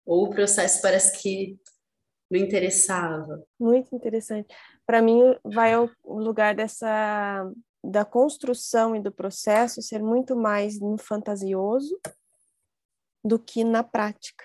ou 0.05 0.25
o 0.25 0.29
processo 0.29 0.81
parece 0.81 1.17
que 1.21 1.57
não 2.29 2.39
interessava. 2.39 3.43
Muito 3.59 3.95
interessante. 3.95 4.53
Para 4.85 5.01
mim, 5.01 5.19
vai 5.43 5.73
ao 5.73 5.89
lugar 6.05 6.55
dessa 6.55 7.49
da 7.83 8.03
construção 8.03 8.95
e 8.95 8.99
do 8.99 9.11
processo 9.11 9.81
ser 9.81 10.01
muito 10.01 10.35
mais 10.35 10.79
no 10.79 10.97
fantasioso 10.97 11.99
do 13.23 13.37
que 13.37 13.63
na 13.63 13.83
prática, 13.83 14.43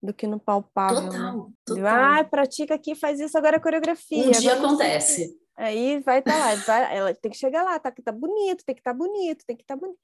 do 0.00 0.14
que 0.14 0.26
no 0.26 0.38
palpável. 0.38 1.02
Né? 1.02 1.10
Total, 1.10 1.36
né? 1.36 1.52
total. 1.64 1.84
Ah, 1.86 2.24
pratica 2.24 2.74
aqui, 2.74 2.94
faz 2.94 3.18
isso 3.18 3.36
agora 3.36 3.56
a 3.56 3.60
coreografia. 3.60 4.24
Um 4.24 4.30
dia 4.30 4.54
acontece. 4.54 5.36
Aí 5.56 6.00
vai 6.00 6.18
estar 6.18 6.32
tá 6.32 6.38
lá, 6.38 6.54
vai, 6.54 6.96
ela 6.96 7.14
tem 7.14 7.30
que 7.30 7.36
chegar 7.36 7.62
lá, 7.62 7.78
tá 7.78 7.90
que 7.90 8.02
tá 8.02 8.12
bonito, 8.12 8.64
tem 8.64 8.74
que 8.74 8.80
estar 8.80 8.92
tá 8.92 8.98
bonito, 8.98 9.44
tem 9.46 9.56
que 9.56 9.62
estar 9.62 9.74
tá 9.74 9.80
bonito. 9.80 9.98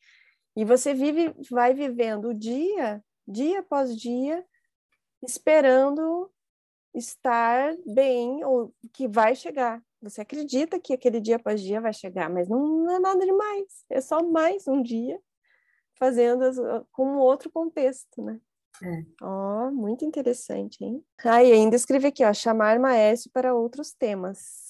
E 0.56 0.64
você 0.64 0.94
vive, 0.94 1.35
vai 1.50 1.75
vivendo 1.75 2.28
o 2.28 2.35
dia, 2.35 3.02
dia 3.26 3.61
após 3.61 3.97
dia, 3.97 4.44
esperando 5.23 6.30
estar 6.94 7.75
bem 7.87 8.44
ou 8.44 8.75
que 8.92 9.06
vai 9.09 9.35
chegar. 9.35 9.82
Você 10.00 10.21
acredita 10.21 10.80
que 10.80 10.92
aquele 10.92 11.21
dia 11.21 11.37
após 11.37 11.61
dia 11.61 11.80
vai 11.80 11.92
chegar, 11.92 12.28
mas 12.28 12.49
não, 12.49 12.85
não 12.85 12.97
é 12.97 12.99
nada 12.99 13.25
demais. 13.25 13.85
É 13.88 14.00
só 14.00 14.23
mais 14.23 14.66
um 14.66 14.82
dia 14.82 15.21
fazendo 15.99 16.42
as, 16.42 16.56
com 16.90 17.06
um 17.06 17.18
outro 17.18 17.50
contexto, 17.50 18.23
né? 18.23 18.40
É. 18.82 19.04
Ó, 19.23 19.68
oh, 19.68 19.71
muito 19.71 20.04
interessante, 20.04 20.82
hein? 20.82 21.04
Ah, 21.25 21.44
e 21.44 21.52
ainda 21.52 21.76
escrevi 21.76 22.09
aqui, 22.09 22.25
ó, 22.25 22.32
chamar 22.32 22.78
maestro 22.80 23.30
para 23.32 23.54
outros 23.54 23.92
temas. 23.92 24.62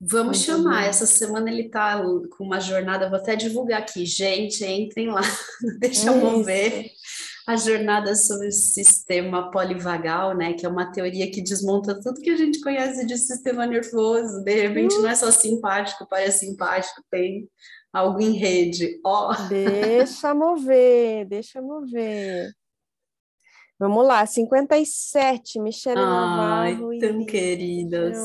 Vamos 0.00 0.42
chamar. 0.42 0.84
Essa 0.86 1.06
semana 1.06 1.50
ele 1.50 1.62
está 1.62 2.02
com 2.02 2.44
uma 2.44 2.60
jornada, 2.60 3.08
vou 3.08 3.18
até 3.18 3.34
divulgar 3.34 3.80
aqui. 3.80 4.04
Gente, 4.04 4.64
entrem 4.64 5.08
lá, 5.08 5.22
deixa 5.80 6.08
eu 6.08 6.16
mover 6.16 6.90
a 7.46 7.56
jornada 7.56 8.14
sobre 8.16 8.48
o 8.48 8.52
sistema 8.52 9.50
polivagal, 9.50 10.36
né? 10.36 10.52
Que 10.52 10.66
é 10.66 10.68
uma 10.68 10.90
teoria 10.90 11.30
que 11.30 11.40
desmonta 11.40 11.98
tudo 12.00 12.20
que 12.20 12.30
a 12.30 12.36
gente 12.36 12.60
conhece 12.60 13.06
de 13.06 13.16
sistema 13.16 13.64
nervoso. 13.66 14.42
De 14.42 14.54
repente, 14.54 14.98
não 14.98 15.08
é 15.08 15.14
só 15.14 15.30
simpático, 15.30 16.06
parece 16.08 16.46
simpático, 16.46 17.02
tem 17.10 17.48
algo 17.92 18.20
em 18.20 18.32
rede. 18.32 19.00
Ó. 19.04 19.32
Oh. 19.32 19.48
Deixa 19.48 20.34
mover, 20.34 21.26
deixa 21.26 21.62
mover. 21.62 22.52
Vamos 23.78 24.06
lá, 24.06 24.24
57, 24.26 25.60
Michelle 25.60 25.98
Ai, 25.98 26.74
Navarro. 26.74 26.98
tão 26.98 27.24
queridas. 27.26 28.18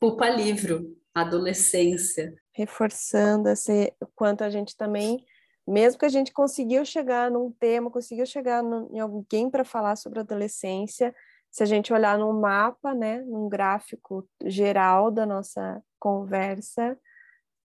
Pupa 0.00 0.30
Livro, 0.30 0.96
adolescência. 1.14 2.34
Reforçando 2.54 3.50
esse, 3.50 3.94
o 4.00 4.06
quanto 4.06 4.42
a 4.42 4.48
gente 4.48 4.74
também, 4.74 5.22
mesmo 5.68 5.98
que 5.98 6.06
a 6.06 6.10
gente 6.10 6.32
conseguiu 6.32 6.86
chegar 6.86 7.30
num 7.30 7.52
tema, 7.52 7.90
conseguiu 7.90 8.24
chegar 8.24 8.62
no, 8.62 8.88
em 8.90 8.98
alguém 8.98 9.50
para 9.50 9.62
falar 9.62 9.96
sobre 9.96 10.20
adolescência, 10.20 11.14
se 11.50 11.62
a 11.62 11.66
gente 11.66 11.92
olhar 11.92 12.18
no 12.18 12.32
mapa, 12.32 12.94
né, 12.94 13.20
num 13.22 13.46
gráfico 13.46 14.26
geral 14.46 15.10
da 15.10 15.26
nossa 15.26 15.82
conversa, 15.98 16.98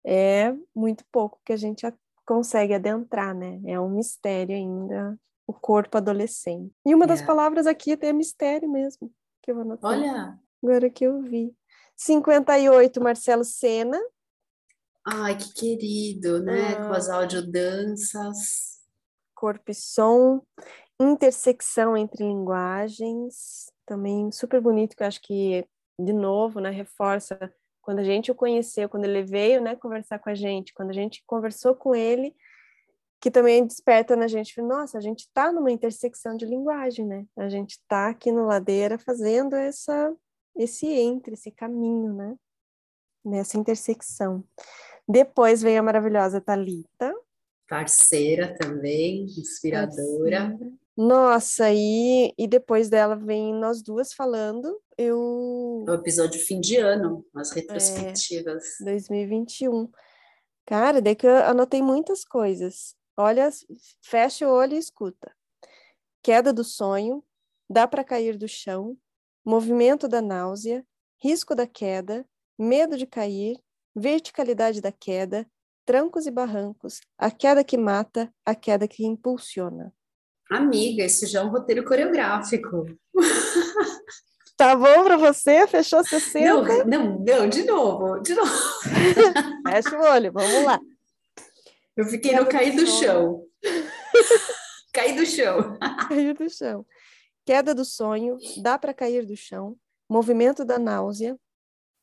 é 0.06 0.54
muito 0.74 1.04
pouco 1.12 1.42
que 1.44 1.52
a 1.52 1.58
gente 1.58 1.86
consegue 2.26 2.74
adentrar, 2.74 3.36
né? 3.36 3.60
É 3.66 3.78
um 3.80 3.90
mistério 3.90 4.56
ainda 4.56 5.20
o 5.46 5.52
corpo 5.52 5.98
adolescente. 5.98 6.74
E 6.86 6.96
uma 6.96 7.06
das 7.06 7.22
é. 7.22 7.26
palavras 7.26 7.68
aqui 7.68 7.98
é 8.00 8.14
mistério 8.14 8.70
mesmo, 8.70 9.12
que 9.42 9.52
eu 9.52 9.60
anotei. 9.60 9.90
Olha! 9.90 10.40
Agora 10.64 10.90
que 10.90 11.04
eu 11.04 11.22
vi. 11.22 11.54
58, 12.06 13.02
Marcelo 13.02 13.46
Sena. 13.46 14.00
Ai, 15.06 15.38
que 15.38 15.54
querido, 15.54 16.44
né? 16.44 16.74
Ah. 16.74 16.88
Com 16.88 16.94
as 16.94 17.10
audiodanças. 17.10 18.82
Corpo 19.34 19.72
e 19.72 19.74
som. 19.74 20.42
Intersecção 21.00 21.96
entre 21.96 22.24
linguagens. 22.24 23.72
Também 23.86 24.32
super 24.32 24.62
bonito, 24.62 24.96
que 24.96 25.04
eu 25.04 25.08
acho 25.08 25.22
que, 25.22 25.66
de 26.00 26.14
novo, 26.14 26.60
né, 26.60 26.70
reforça 26.70 27.38
quando 27.82 28.00
a 28.00 28.04
gente 28.04 28.32
o 28.32 28.36
conheceu, 28.36 28.88
quando 28.88 29.06
ele 29.06 29.24
veio, 29.24 29.62
né, 29.62 29.76
conversar 29.76 30.20
com 30.20 30.30
a 30.30 30.36
gente, 30.36 30.74
quando 30.74 30.90
a 30.90 30.94
gente 30.94 31.22
conversou 31.26 31.76
com 31.76 31.94
ele, 31.94 32.34
que 33.22 33.30
também 33.30 33.66
desperta 33.66 34.16
na 34.16 34.28
gente, 34.28 34.62
nossa, 34.62 34.98
a 34.98 35.02
gente 35.02 35.22
está 35.22 35.52
numa 35.52 35.72
intersecção 35.72 36.36
de 36.36 36.46
linguagem, 36.46 37.06
né? 37.06 37.26
A 37.38 37.50
gente 37.50 37.72
está 37.72 38.10
aqui 38.10 38.32
no 38.32 38.46
Ladeira 38.46 38.98
fazendo 38.98 39.56
essa 39.56 40.14
esse 40.56 40.88
entre, 40.88 41.34
esse 41.34 41.52
caminho, 41.52 42.14
né? 42.14 42.36
Nessa 43.24 43.58
intersecção. 43.58 44.44
Depois 45.08 45.62
vem 45.62 45.78
a 45.78 45.84
maravilhosa 45.84 46.42
Talita. 46.42 47.14
Parceira 47.68 48.56
também, 48.58 49.24
inspiradora. 49.26 50.50
Parceira. 50.50 50.84
Nossa, 50.96 51.72
e, 51.72 52.34
e 52.38 52.48
depois 52.48 52.88
dela 52.88 53.16
vem 53.16 53.54
nós 53.54 53.82
duas 53.82 54.14
falando. 54.14 54.80
Eu. 54.96 55.18
O 55.88 55.94
episódio 55.94 56.40
fim 56.40 56.62
de 56.62 56.78
ano, 56.78 57.26
as 57.36 57.52
retrospectivas. 57.52 58.80
É, 58.82 58.86
2021. 58.86 59.90
Cara, 60.66 61.02
daí 61.02 61.16
que 61.16 61.26
eu 61.26 61.36
anotei 61.38 61.82
muitas 61.82 62.24
coisas. 62.24 62.96
Olha, 63.18 63.50
fecha 64.02 64.48
o 64.48 64.52
olho 64.52 64.76
e 64.76 64.78
escuta. 64.78 65.32
Queda 66.22 66.54
do 66.54 66.64
sonho, 66.64 67.24
dá 67.70 67.88
para 67.88 68.04
cair 68.04 68.38
do 68.38 68.48
chão, 68.48 68.96
movimento 69.46 70.08
da 70.08 70.22
náusea, 70.22 70.86
risco 71.22 71.54
da 71.56 71.68
queda, 71.68 72.26
medo 72.58 72.98
de 72.98 73.06
cair, 73.06 73.58
verticalidade 73.96 74.82
da 74.82 74.92
queda, 74.92 75.46
trancos 75.86 76.26
e 76.26 76.32
barrancos, 76.32 77.02
a 77.18 77.30
queda 77.30 77.64
que 77.64 77.78
mata, 77.78 78.34
a 78.46 78.56
queda 78.56 78.88
que 78.88 79.06
impulsiona. 79.06 79.94
Amiga, 80.50 81.04
isso 81.04 81.26
já 81.26 81.42
é 81.42 81.44
um 81.44 81.50
roteiro 81.50 81.84
coreográfico. 81.86 82.86
Tá 84.56 84.76
bom 84.76 85.04
para 85.04 85.18
você? 85.18 85.66
Fechou 85.66 86.04
60? 86.06 86.46
Não, 86.46 86.86
não, 86.86 87.20
não, 87.26 87.50
de 87.50 87.64
novo, 87.64 88.22
de 88.22 88.36
novo. 88.36 88.52
Fecha 89.68 89.98
o 89.98 90.04
olho, 90.04 90.32
vamos 90.32 90.64
lá. 90.64 90.80
Eu 91.98 92.06
fiquei 92.06 92.36
no 92.36 92.46
cair 92.48 92.76
do 92.76 92.86
chão. 92.86 93.44
Cair 94.94 95.16
do 95.16 95.26
chão. 95.26 95.78
Cair 96.08 96.36
do 96.36 96.48
chão 96.52 96.86
queda 97.46 97.74
do 97.74 97.86
sonho, 97.86 98.38
dá 98.62 98.78
para 98.78 98.94
cair 98.94 99.26
do 99.26 99.36
chão, 99.36 99.78
movimento 100.10 100.64
da 100.64 100.80
náusea, 100.80 101.38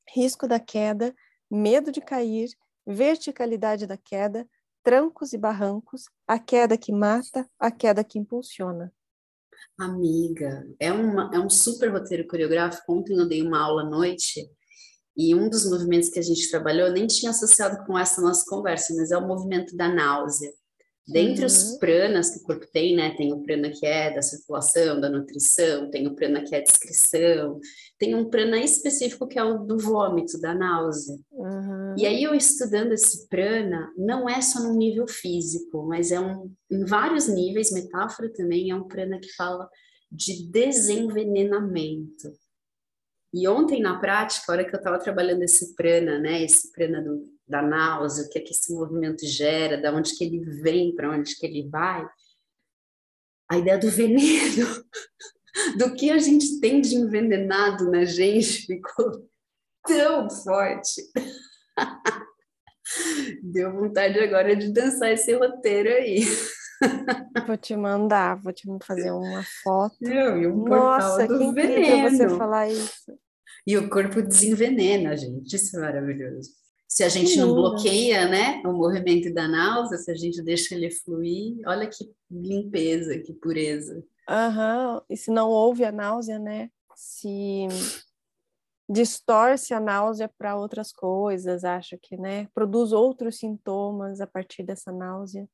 risco 0.09 0.47
da 0.47 0.59
queda, 0.59 1.14
medo 1.50 1.90
de 1.90 2.00
cair, 2.00 2.50
verticalidade 2.87 3.87
da 3.87 3.97
queda, 3.97 4.49
trancos 4.82 5.32
e 5.32 5.38
barrancos, 5.38 6.04
a 6.26 6.38
queda 6.38 6.76
que 6.76 6.92
mata, 6.92 7.49
a 7.59 7.70
queda 7.70 8.02
que 8.02 8.18
impulsiona. 8.18 8.92
Amiga, 9.78 10.66
é, 10.78 10.92
uma, 10.92 11.30
é 11.35 11.38
um 11.38 11.50
super 11.50 11.90
roteiro 11.90 12.26
coreográfico. 12.26 12.92
Ontem 12.92 13.16
eu 13.16 13.28
dei 13.28 13.42
uma 13.42 13.61
aula 13.61 13.82
à 13.82 13.85
noite 13.85 14.50
e 15.16 15.35
um 15.35 15.49
dos 15.49 15.68
movimentos 15.68 16.09
que 16.09 16.18
a 16.18 16.23
gente 16.23 16.50
trabalhou 16.50 16.88
eu 16.88 16.92
nem 16.92 17.06
tinha 17.06 17.30
associado 17.30 17.85
com 17.85 17.99
essa 17.99 18.20
nossa 18.20 18.44
conversa, 18.49 18.94
mas 18.97 19.11
é 19.11 19.18
o 19.18 19.26
movimento 19.26 19.76
da 19.76 19.88
náusea. 19.88 20.50
Dentre 21.12 21.40
uhum. 21.40 21.47
os 21.47 21.79
pranas 21.79 22.31
que 22.31 22.38
o 22.38 22.43
corpo 22.43 22.67
tem, 22.73 22.95
né, 22.95 23.14
tem 23.17 23.33
o 23.33 23.43
prana 23.43 23.71
que 23.71 23.85
é 23.87 24.14
da 24.14 24.23
circulação, 24.23 25.00
da 25.00 25.09
nutrição, 25.09 25.90
tem 25.90 26.07
o 26.07 26.14
prana 26.14 26.43
que 26.43 26.55
é 26.55 26.61
discrição, 26.61 27.59
tem 27.99 28.14
um 28.14 28.31
prana 28.31 28.59
específico 28.59 29.26
que 29.26 29.38
é 29.38 29.45
o 29.45 29.59
do 29.59 29.79
vômito, 29.79 30.40
da 30.40 30.55
náusea. 30.55 31.17
Uhum. 31.33 31.95
E 31.99 32.07
aí 32.07 32.23
eu 32.23 32.35
estudando 32.35 32.93
esse 32.93 33.29
prana, 33.29 33.93
não 33.97 34.29
é 34.29 34.40
só 34.40 34.61
no 34.62 34.75
nível 34.75 35.07
físico, 35.09 35.87
mas 35.87 36.12
é 36.12 36.21
um 36.21 36.52
em 36.71 36.85
vários 36.85 37.26
níveis, 37.26 37.73
metáfora 37.73 38.33
também, 38.33 38.71
é 38.71 38.75
um 38.75 38.87
prana 38.87 39.19
que 39.19 39.33
fala 39.35 39.69
de 40.11 40.49
desenvenenamento. 40.50 42.31
E 43.33 43.47
ontem, 43.47 43.81
na 43.81 43.99
prática, 43.99 44.45
a 44.49 44.53
hora 44.53 44.65
que 44.65 44.75
eu 44.75 44.79
estava 44.79 44.99
trabalhando 44.99 45.43
esse 45.43 45.75
prana, 45.77 46.19
né, 46.19 46.43
esse 46.43 46.73
prana 46.73 47.01
do, 47.01 47.33
da 47.47 47.63
náusea, 47.63 48.25
o 48.25 48.29
que 48.29 48.39
é 48.39 48.43
que 48.43 48.51
esse 48.51 48.75
movimento 48.75 49.25
gera, 49.25 49.81
da 49.81 49.95
onde 49.95 50.17
que 50.17 50.25
ele 50.25 50.41
vem, 50.63 50.95
para 50.95 51.11
onde 51.11 51.37
que 51.37 51.47
ele 51.47 51.69
vai, 51.69 52.05
a 53.49 53.59
ideia 53.59 53.79
do 53.79 53.89
veneno, 53.89 54.67
do 55.79 55.95
que 55.95 56.11
a 56.11 56.19
gente 56.19 56.61
tem 56.61 56.81
de 56.81 56.97
envenenado 56.97 57.89
na 57.91 58.05
gente, 58.05 58.67
ficou 58.67 59.29
tão 59.87 60.29
forte. 60.31 61.03
Deu 63.43 63.73
vontade 63.73 64.19
agora 64.19 64.57
de 64.57 64.73
dançar 64.73 65.13
esse 65.13 65.33
roteiro 65.35 65.89
aí. 65.89 66.25
Vou 67.47 67.57
te 67.57 67.77
mandar, 67.77 68.37
vou 68.41 68.53
te 68.53 68.67
fazer 68.83 69.11
uma 69.11 69.43
foto. 69.63 69.97
Meu, 70.01 70.41
e 70.41 70.47
um 70.47 70.65
Nossa, 70.65 71.27
que 71.27 71.53
veneno. 71.53 72.11
você 72.11 72.29
falar 72.31 72.69
isso. 72.69 73.19
E 73.67 73.77
o 73.77 73.89
corpo 73.89 74.23
desenvenena, 74.23 75.17
gente. 75.17 75.55
Isso 75.55 75.77
é 75.77 75.81
maravilhoso. 75.81 76.51
Se 76.89 77.05
a 77.05 77.09
gente 77.09 77.39
não 77.39 77.55
bloqueia, 77.55 78.29
né, 78.29 78.63
o 78.65 78.73
movimento 78.73 79.33
da 79.33 79.47
náusea, 79.47 79.97
se 79.97 80.11
a 80.11 80.15
gente 80.15 80.43
deixa 80.43 80.75
ele 80.75 80.91
fluir, 80.91 81.61
olha 81.67 81.87
que 81.87 82.11
limpeza, 82.29 83.17
que 83.19 83.33
pureza. 83.33 84.03
Aham, 84.29 84.95
uhum. 84.95 85.01
e 85.09 85.17
se 85.17 85.31
não 85.31 85.49
houve 85.51 85.85
a 85.85 85.93
náusea, 85.93 86.39
né? 86.39 86.69
Se 86.97 87.69
distorce 88.89 89.73
a 89.73 89.79
náusea 89.79 90.29
para 90.37 90.57
outras 90.57 90.93
coisas, 90.93 91.63
acho 91.63 91.97
que, 92.03 92.17
né? 92.17 92.49
Produz 92.53 92.93
outros 92.93 93.39
sintomas 93.39 94.21
a 94.21 94.27
partir 94.27 94.65
dessa 94.65 94.91
náusea, 94.91 95.49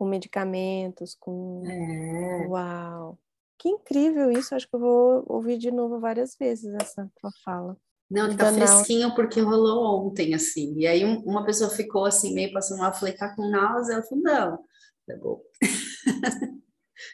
com 0.00 0.08
medicamentos, 0.08 1.14
com. 1.14 1.62
É. 1.66 2.46
Uau! 2.48 3.18
Que 3.58 3.68
incrível 3.68 4.30
isso, 4.30 4.54
acho 4.54 4.66
que 4.66 4.74
eu 4.74 4.80
vou 4.80 5.24
ouvir 5.26 5.58
de 5.58 5.70
novo 5.70 6.00
várias 6.00 6.34
vezes 6.34 6.72
essa 6.80 7.06
tua 7.20 7.30
fala. 7.44 7.76
Não, 8.10 8.34
tá 8.34 8.50
fresquinho 8.54 9.14
porque 9.14 9.38
rolou 9.42 10.08
ontem, 10.08 10.32
assim. 10.32 10.74
E 10.78 10.86
aí 10.86 11.04
um, 11.04 11.20
uma 11.20 11.44
pessoa 11.44 11.68
ficou 11.68 12.06
assim, 12.06 12.32
meio 12.32 12.50
passando 12.54 12.78
mal, 12.78 12.94
falei, 12.94 13.14
tá 13.14 13.36
com 13.36 13.50
náusea? 13.50 13.94
Ela 13.94 14.02
falou, 14.02 14.24
não. 14.24 14.64
Tá 15.06 15.16
bom. 15.20 15.42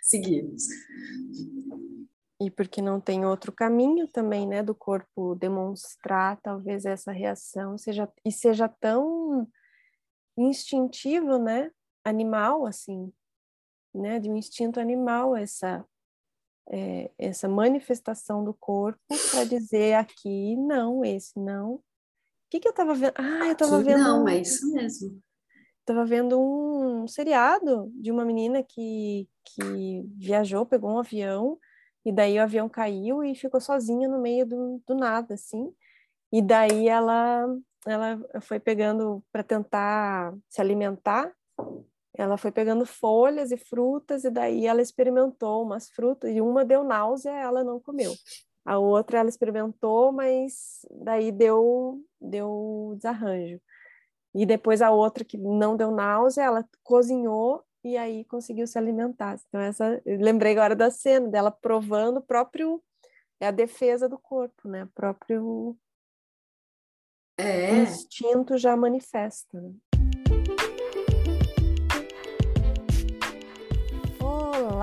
Seguimos 0.02 0.62
e 2.40 2.50
porque 2.50 2.82
não 2.82 3.00
tem 3.00 3.24
outro 3.24 3.50
caminho 3.50 4.06
também, 4.06 4.46
né, 4.46 4.62
do 4.62 4.74
corpo 4.74 5.34
demonstrar 5.34 6.38
talvez 6.42 6.84
essa 6.84 7.10
reação 7.10 7.78
seja 7.78 8.08
e 8.24 8.30
seja 8.30 8.68
tão 8.68 9.48
instintivo, 10.36 11.38
né, 11.38 11.70
animal 12.08 12.66
assim, 12.66 13.12
né, 13.94 14.18
de 14.18 14.30
um 14.30 14.36
instinto 14.36 14.78
animal 14.78 15.36
essa 15.36 15.84
é, 16.68 17.10
essa 17.18 17.48
manifestação 17.48 18.44
do 18.44 18.52
corpo 18.52 19.00
para 19.30 19.44
dizer 19.44 19.94
aqui 19.94 20.56
não, 20.56 21.04
esse 21.04 21.38
não. 21.38 21.74
O 21.74 21.82
que 22.50 22.60
que 22.60 22.68
eu 22.68 22.70
estava 22.70 22.94
vendo? 22.94 23.12
Ah, 23.16 23.46
eu 23.46 23.52
estava 23.52 23.82
vendo. 23.82 23.98
Não, 23.98 24.28
é 24.28 24.40
isso 24.40 24.72
mesmo. 24.72 25.20
Estava 25.80 26.04
vendo 26.04 26.40
um 26.40 27.06
seriado 27.06 27.90
de 27.94 28.10
uma 28.10 28.24
menina 28.24 28.62
que, 28.62 29.28
que 29.44 30.02
viajou, 30.16 30.66
pegou 30.66 30.90
um 30.90 30.98
avião 30.98 31.58
e 32.04 32.12
daí 32.12 32.38
o 32.38 32.42
avião 32.42 32.68
caiu 32.68 33.22
e 33.22 33.34
ficou 33.34 33.60
sozinha 33.60 34.08
no 34.08 34.20
meio 34.20 34.46
do, 34.46 34.82
do 34.86 34.94
nada, 34.94 35.34
assim. 35.34 35.72
E 36.32 36.42
daí 36.42 36.88
ela, 36.88 37.46
ela 37.84 38.20
foi 38.40 38.58
pegando 38.58 39.22
para 39.32 39.42
tentar 39.44 40.36
se 40.48 40.60
alimentar, 40.60 41.32
ela 42.16 42.36
foi 42.36 42.50
pegando 42.50 42.86
folhas 42.86 43.52
e 43.52 43.56
frutas, 43.56 44.24
e 44.24 44.30
daí 44.30 44.66
ela 44.66 44.82
experimentou 44.82 45.62
umas 45.62 45.88
frutas, 45.90 46.30
e 46.30 46.40
uma 46.40 46.64
deu 46.64 46.82
náusea, 46.82 47.30
ela 47.30 47.62
não 47.62 47.78
comeu. 47.78 48.12
A 48.64 48.78
outra 48.78 49.18
ela 49.18 49.28
experimentou, 49.28 50.10
mas 50.10 50.84
daí 50.90 51.30
deu, 51.30 52.00
deu 52.20 52.94
desarranjo. 52.96 53.60
E 54.34 54.44
depois 54.44 54.82
a 54.82 54.90
outra 54.90 55.24
que 55.24 55.38
não 55.38 55.76
deu 55.76 55.90
náusea, 55.90 56.42
ela 56.42 56.68
cozinhou 56.82 57.64
e 57.84 57.96
aí 57.96 58.24
conseguiu 58.24 58.66
se 58.66 58.76
alimentar. 58.76 59.38
Então, 59.48 59.60
essa, 59.60 60.02
lembrei 60.04 60.52
agora 60.52 60.74
da 60.74 60.90
cena 60.90 61.28
dela 61.28 61.50
provando 61.50 62.18
o 62.18 62.22
próprio, 62.22 62.82
é 63.38 63.46
a 63.46 63.52
defesa 63.52 64.08
do 64.08 64.18
corpo, 64.18 64.68
né? 64.68 64.84
O 64.84 64.88
próprio 64.88 65.76
é. 67.38 67.76
instinto 67.76 68.58
já 68.58 68.76
manifesta. 68.76 69.60
Né? 69.60 69.72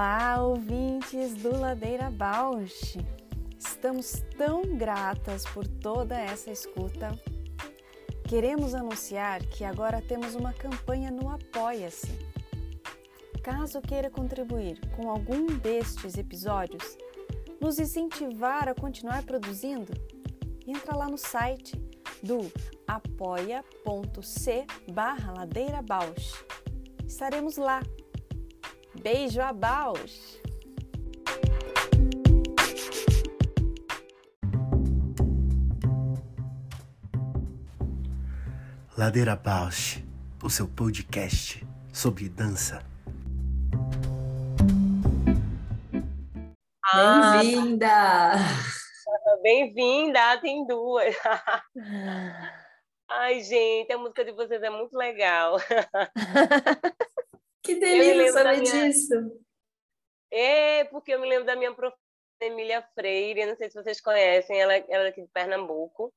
Olá, 0.03 0.43
ouvintes 0.43 1.33
do 1.35 1.57
Ladeira 1.57 2.11
Bausch! 2.11 2.97
Estamos 3.57 4.21
tão 4.37 4.75
gratas 4.75 5.45
por 5.45 5.65
toda 5.65 6.19
essa 6.19 6.51
escuta. 6.51 7.17
Queremos 8.27 8.75
anunciar 8.75 9.41
que 9.45 9.63
agora 9.63 10.01
temos 10.01 10.35
uma 10.35 10.51
campanha 10.51 11.09
no 11.09 11.29
Apoia-se 11.29 12.11
Caso 13.41 13.81
queira 13.81 14.09
contribuir 14.09 14.77
com 14.93 15.09
algum 15.09 15.45
destes 15.45 16.17
episódios, 16.17 16.97
nos 17.61 17.79
incentivar 17.79 18.67
a 18.67 18.75
continuar 18.75 19.23
produzindo, 19.23 19.93
entra 20.67 20.97
lá 20.97 21.07
no 21.07 21.17
site 21.17 21.77
do 22.21 22.51
apoia.c 22.85 24.65
barra. 24.91 25.33
Estaremos 27.07 27.55
lá. 27.55 27.81
Beijo 29.03 29.41
a 29.41 29.51
Bausch! 29.51 30.39
Ladeira 38.97 39.35
Bausch, 39.35 40.01
o 40.41 40.49
seu 40.49 40.69
podcast 40.69 41.67
sobre 41.91 42.29
dança. 42.29 42.81
Bem-vinda! 46.93 48.35
Bem-vinda, 49.43 50.37
tem 50.39 50.65
duas. 50.65 51.13
Ai, 53.11 53.41
gente, 53.41 53.91
a 53.91 53.97
música 53.97 54.23
de 54.23 54.31
vocês 54.31 54.63
é 54.63 54.69
muito 54.69 54.97
legal. 54.97 55.57
Que 57.75 57.79
delícia 57.79 58.33
saber 58.33 58.61
minha... 58.61 58.89
disso. 58.89 59.13
É, 60.31 60.83
porque 60.85 61.13
eu 61.13 61.19
me 61.19 61.29
lembro 61.29 61.45
da 61.45 61.55
minha 61.55 61.73
professora 61.73 62.01
Emília 62.41 62.81
Freire, 62.93 63.45
não 63.45 63.55
sei 63.55 63.69
se 63.69 63.81
vocês 63.81 64.01
conhecem, 64.01 64.59
ela, 64.59 64.73
ela 64.75 65.05
é 65.05 65.07
aqui 65.07 65.21
de 65.21 65.27
Pernambuco. 65.29 66.13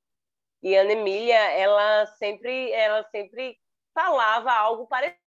E 0.63 0.77
a 0.77 0.81
Ana 0.81 0.93
Emília, 0.93 1.39
ela 1.53 2.07
sempre, 2.19 2.73
ela 2.73 3.05
sempre 3.11 3.59
falava 3.95 4.53
algo 4.53 4.87
parecido 4.87 5.21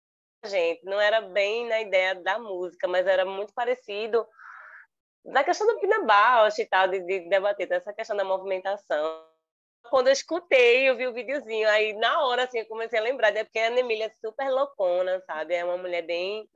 a 0.43 0.47
gente. 0.47 0.83
Não 0.85 0.99
era 0.99 1.21
bem 1.21 1.67
na 1.67 1.81
ideia 1.81 2.15
da 2.15 2.39
música, 2.39 2.87
mas 2.87 3.05
era 3.05 3.25
muito 3.25 3.53
parecido 3.53 4.25
da 5.25 5.43
questão 5.43 5.67
do 5.67 5.79
Pina 5.79 6.03
Bausch 6.03 6.59
e 6.59 6.65
tal, 6.65 6.87
de, 6.87 7.01
de 7.01 7.29
debater 7.29 7.71
essa 7.71 7.93
questão 7.93 8.15
da 8.15 8.23
movimentação. 8.23 9.26
Quando 9.89 10.07
eu 10.07 10.13
escutei, 10.13 10.89
eu 10.89 10.95
vi 10.95 11.07
o 11.07 11.13
videozinho, 11.13 11.67
aí 11.69 11.93
na 11.93 12.25
hora, 12.25 12.43
assim, 12.43 12.59
eu 12.59 12.65
comecei 12.65 12.99
a 12.99 13.01
lembrar, 13.01 13.35
é 13.35 13.43
porque 13.43 13.59
a 13.59 13.67
Ana 13.67 13.79
Emília 13.79 14.05
é 14.05 14.27
super 14.27 14.49
loucona, 14.49 15.21
sabe? 15.25 15.53
É 15.55 15.63
uma 15.63 15.77
mulher 15.77 16.03
bem 16.03 16.49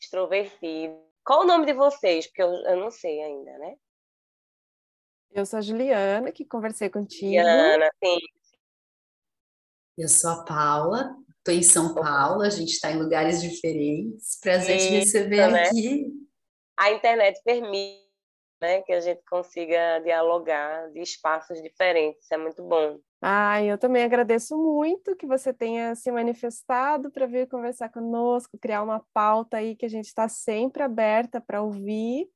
extrovertida. 0.00 0.94
Qual 1.24 1.42
o 1.42 1.46
nome 1.46 1.66
de 1.66 1.72
vocês? 1.72 2.26
Porque 2.26 2.42
eu, 2.42 2.50
eu 2.50 2.76
não 2.76 2.90
sei 2.90 3.22
ainda, 3.22 3.58
né? 3.58 3.74
Eu 5.30 5.46
sou 5.46 5.58
a 5.58 5.62
Juliana, 5.62 6.30
que 6.32 6.44
conversei 6.44 6.90
contigo. 6.90 7.32
Juliana, 7.32 7.88
sim. 8.02 8.18
Eu 9.96 10.08
sou 10.08 10.30
a 10.30 10.44
Paula, 10.44 11.16
estou 11.38 11.54
em 11.54 11.62
São 11.62 11.94
Paulo, 11.94 12.42
a 12.42 12.50
gente 12.50 12.72
está 12.72 12.90
em 12.90 12.98
lugares 12.98 13.40
diferentes. 13.40 14.38
Prazer 14.40 14.76
Isso, 14.76 14.88
te 14.88 14.94
receber 14.94 15.50
né? 15.50 15.62
aqui 15.64 16.22
a 16.76 16.90
internet 16.90 17.40
permite 17.44 18.01
né, 18.62 18.80
que 18.82 18.92
a 18.92 19.00
gente 19.00 19.20
consiga 19.28 19.98
dialogar 20.04 20.88
de 20.92 21.00
espaços 21.00 21.60
diferentes. 21.60 22.30
É 22.30 22.36
muito 22.36 22.62
bom. 22.62 23.00
Ah, 23.20 23.60
eu 23.60 23.76
também 23.76 24.04
agradeço 24.04 24.56
muito 24.56 25.16
que 25.16 25.26
você 25.26 25.52
tenha 25.52 25.96
se 25.96 26.12
manifestado 26.12 27.10
para 27.10 27.26
vir 27.26 27.48
conversar 27.48 27.88
conosco, 27.88 28.56
criar 28.56 28.82
uma 28.82 29.04
pauta 29.12 29.56
aí 29.56 29.74
que 29.74 29.84
a 29.84 29.88
gente 29.88 30.06
está 30.06 30.28
sempre 30.28 30.80
aberta 30.84 31.40
para 31.40 31.60
ouvir. 31.60 32.28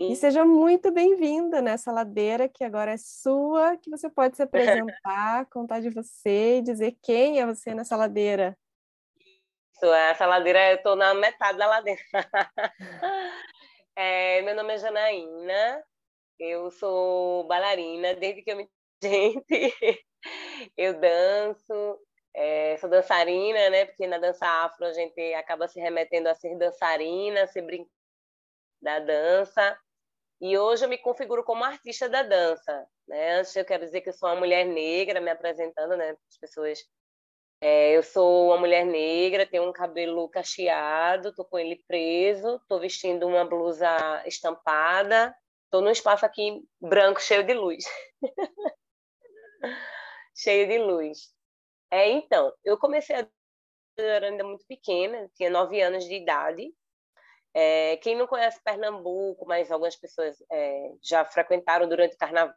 E 0.00 0.14
seja 0.14 0.44
muito 0.44 0.92
bem-vinda 0.92 1.60
nessa 1.60 1.90
ladeira 1.92 2.48
que 2.48 2.64
agora 2.64 2.92
é 2.92 2.96
sua, 2.96 3.76
que 3.76 3.90
você 3.90 4.08
pode 4.08 4.36
se 4.36 4.42
apresentar, 4.42 5.44
contar 5.50 5.80
de 5.80 5.90
você 5.90 6.58
e 6.58 6.62
dizer 6.62 6.96
quem 7.02 7.40
é 7.40 7.46
você 7.46 7.74
nessa 7.74 7.96
ladeira. 7.96 8.56
Isso, 9.74 9.92
essa 9.92 10.24
ladeira, 10.24 10.70
eu 10.70 10.76
estou 10.76 10.94
na 10.94 11.12
metade 11.14 11.58
da 11.58 11.66
ladeira. 11.66 12.00
É, 14.00 14.42
meu 14.42 14.54
nome 14.54 14.74
é 14.74 14.78
Janaína, 14.78 15.84
eu 16.38 16.70
sou 16.70 17.44
bailarina 17.48 18.14
desde 18.14 18.42
que 18.42 18.52
eu 18.52 18.56
me 18.56 18.70
gente. 19.02 20.06
eu 20.76 21.00
danço, 21.00 21.98
é, 22.32 22.76
sou 22.76 22.88
dançarina, 22.88 23.68
né? 23.70 23.86
Porque 23.86 24.06
na 24.06 24.18
dança 24.18 24.46
afro 24.46 24.86
a 24.86 24.92
gente 24.92 25.34
acaba 25.34 25.66
se 25.66 25.80
remetendo 25.80 26.28
a 26.28 26.34
ser 26.36 26.56
dançarina, 26.56 27.48
ser 27.48 27.62
brincar 27.62 27.90
da 28.80 29.00
dança. 29.00 29.76
E 30.40 30.56
hoje 30.56 30.84
eu 30.84 30.88
me 30.88 30.98
configuro 30.98 31.42
como 31.42 31.64
artista 31.64 32.08
da 32.08 32.22
dança. 32.22 32.86
Né? 33.08 33.40
Antes 33.40 33.56
eu 33.56 33.64
quero 33.64 33.84
dizer 33.84 34.02
que 34.02 34.10
eu 34.10 34.12
sou 34.12 34.28
uma 34.28 34.36
mulher 34.36 34.64
negra, 34.64 35.20
me 35.20 35.30
apresentando, 35.30 35.96
né? 35.96 36.10
As 36.28 36.38
pessoas. 36.38 36.78
É, 37.60 37.96
eu 37.96 38.02
sou 38.02 38.48
uma 38.48 38.58
mulher 38.58 38.84
negra, 38.86 39.46
tenho 39.46 39.68
um 39.68 39.72
cabelo 39.72 40.28
cacheado, 40.28 41.30
estou 41.30 41.44
com 41.44 41.58
ele 41.58 41.82
preso, 41.88 42.56
estou 42.56 42.78
vestindo 42.78 43.26
uma 43.26 43.44
blusa 43.44 43.88
estampada, 44.26 45.34
estou 45.64 45.82
num 45.82 45.90
espaço 45.90 46.24
aqui 46.24 46.62
branco 46.80 47.20
cheio 47.20 47.44
de 47.44 47.54
luz. 47.54 47.84
cheio 50.34 50.68
de 50.68 50.78
luz. 50.78 51.34
É, 51.90 52.08
então, 52.10 52.52
eu 52.64 52.78
comecei 52.78 53.16
a 53.16 53.28
eu 53.98 54.08
era 54.08 54.28
ainda 54.28 54.44
muito 54.44 54.64
pequena, 54.66 55.28
tinha 55.34 55.50
nove 55.50 55.80
anos 55.82 56.04
de 56.04 56.14
idade, 56.14 56.72
é, 57.54 57.96
quem 57.96 58.16
não 58.16 58.26
conhece 58.26 58.62
Pernambuco, 58.62 59.44
mas 59.46 59.70
algumas 59.70 59.96
pessoas 59.96 60.36
é, 60.50 60.92
já 61.02 61.24
frequentaram 61.24 61.88
durante 61.88 62.14
o 62.14 62.18
carnaval. 62.18 62.54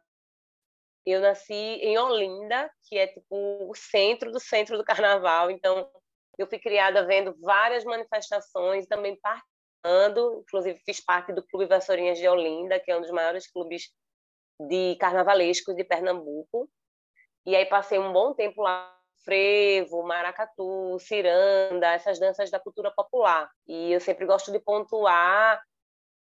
Eu 1.04 1.20
nasci 1.20 1.54
em 1.54 1.98
Olinda, 1.98 2.70
que 2.88 2.96
é 2.96 3.06
tipo 3.06 3.68
o 3.68 3.74
centro 3.74 4.30
do 4.30 4.38
centro 4.38 4.78
do 4.78 4.84
carnaval. 4.84 5.50
Então, 5.50 5.90
eu 6.38 6.46
fui 6.46 6.58
criada 6.58 7.04
vendo 7.06 7.34
várias 7.40 7.84
manifestações, 7.84 8.86
também 8.86 9.18
participando. 9.20 10.42
Inclusive, 10.42 10.80
fiz 10.84 11.00
parte 11.00 11.32
do 11.32 11.44
Clube 11.46 11.66
Vassourinhas 11.66 12.18
de 12.18 12.28
Olinda, 12.28 12.78
que 12.78 12.90
é 12.90 12.96
um 12.96 13.00
dos 13.00 13.10
maiores 13.10 13.50
clubes 13.50 13.90
de 14.60 14.96
carnavalescos 14.96 15.74
de 15.74 15.84
Pernambuco. 15.84 16.70
E 17.44 17.56
aí 17.56 17.66
passei 17.66 17.98
um 17.98 18.12
bom 18.12 18.32
tempo 18.32 18.62
lá 18.62 18.96
frevo, 19.24 20.02
maracatu, 20.02 20.98
ciranda, 21.00 21.92
essas 21.92 22.18
danças 22.18 22.50
da 22.50 22.60
cultura 22.60 22.90
popular. 22.90 23.50
E 23.66 23.92
eu 23.92 24.00
sempre 24.00 24.26
gosto 24.26 24.52
de 24.52 24.60
pontuar 24.60 25.60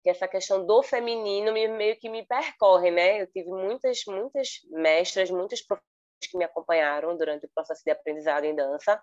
que 0.02 0.10
essa 0.10 0.26
questão 0.26 0.64
do 0.64 0.82
feminino 0.82 1.52
me, 1.52 1.68
meio 1.68 1.98
que 1.98 2.08
me 2.08 2.26
percorre, 2.26 2.90
né? 2.90 3.22
Eu 3.22 3.26
tive 3.26 3.48
muitas, 3.48 4.02
muitas 4.06 4.60
mestras, 4.70 5.30
muitas 5.30 5.60
professoras 5.62 5.90
que 6.30 6.38
me 6.38 6.44
acompanharam 6.44 7.16
durante 7.16 7.46
o 7.46 7.50
processo 7.54 7.82
de 7.84 7.90
aprendizado 7.90 8.44
em 8.44 8.54
dança. 8.54 9.02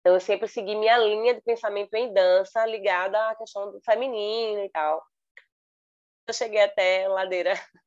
Então, 0.00 0.14
eu 0.14 0.20
sempre 0.20 0.46
segui 0.46 0.76
minha 0.76 0.96
linha 0.98 1.34
de 1.34 1.40
pensamento 1.40 1.94
em 1.94 2.12
dança 2.12 2.64
ligada 2.64 3.30
à 3.30 3.34
questão 3.34 3.72
do 3.72 3.80
feminino 3.82 4.64
e 4.64 4.68
tal. 4.70 5.04
Eu 6.28 6.34
cheguei 6.34 6.60
até 6.60 7.08
Ladeira, 7.08 7.52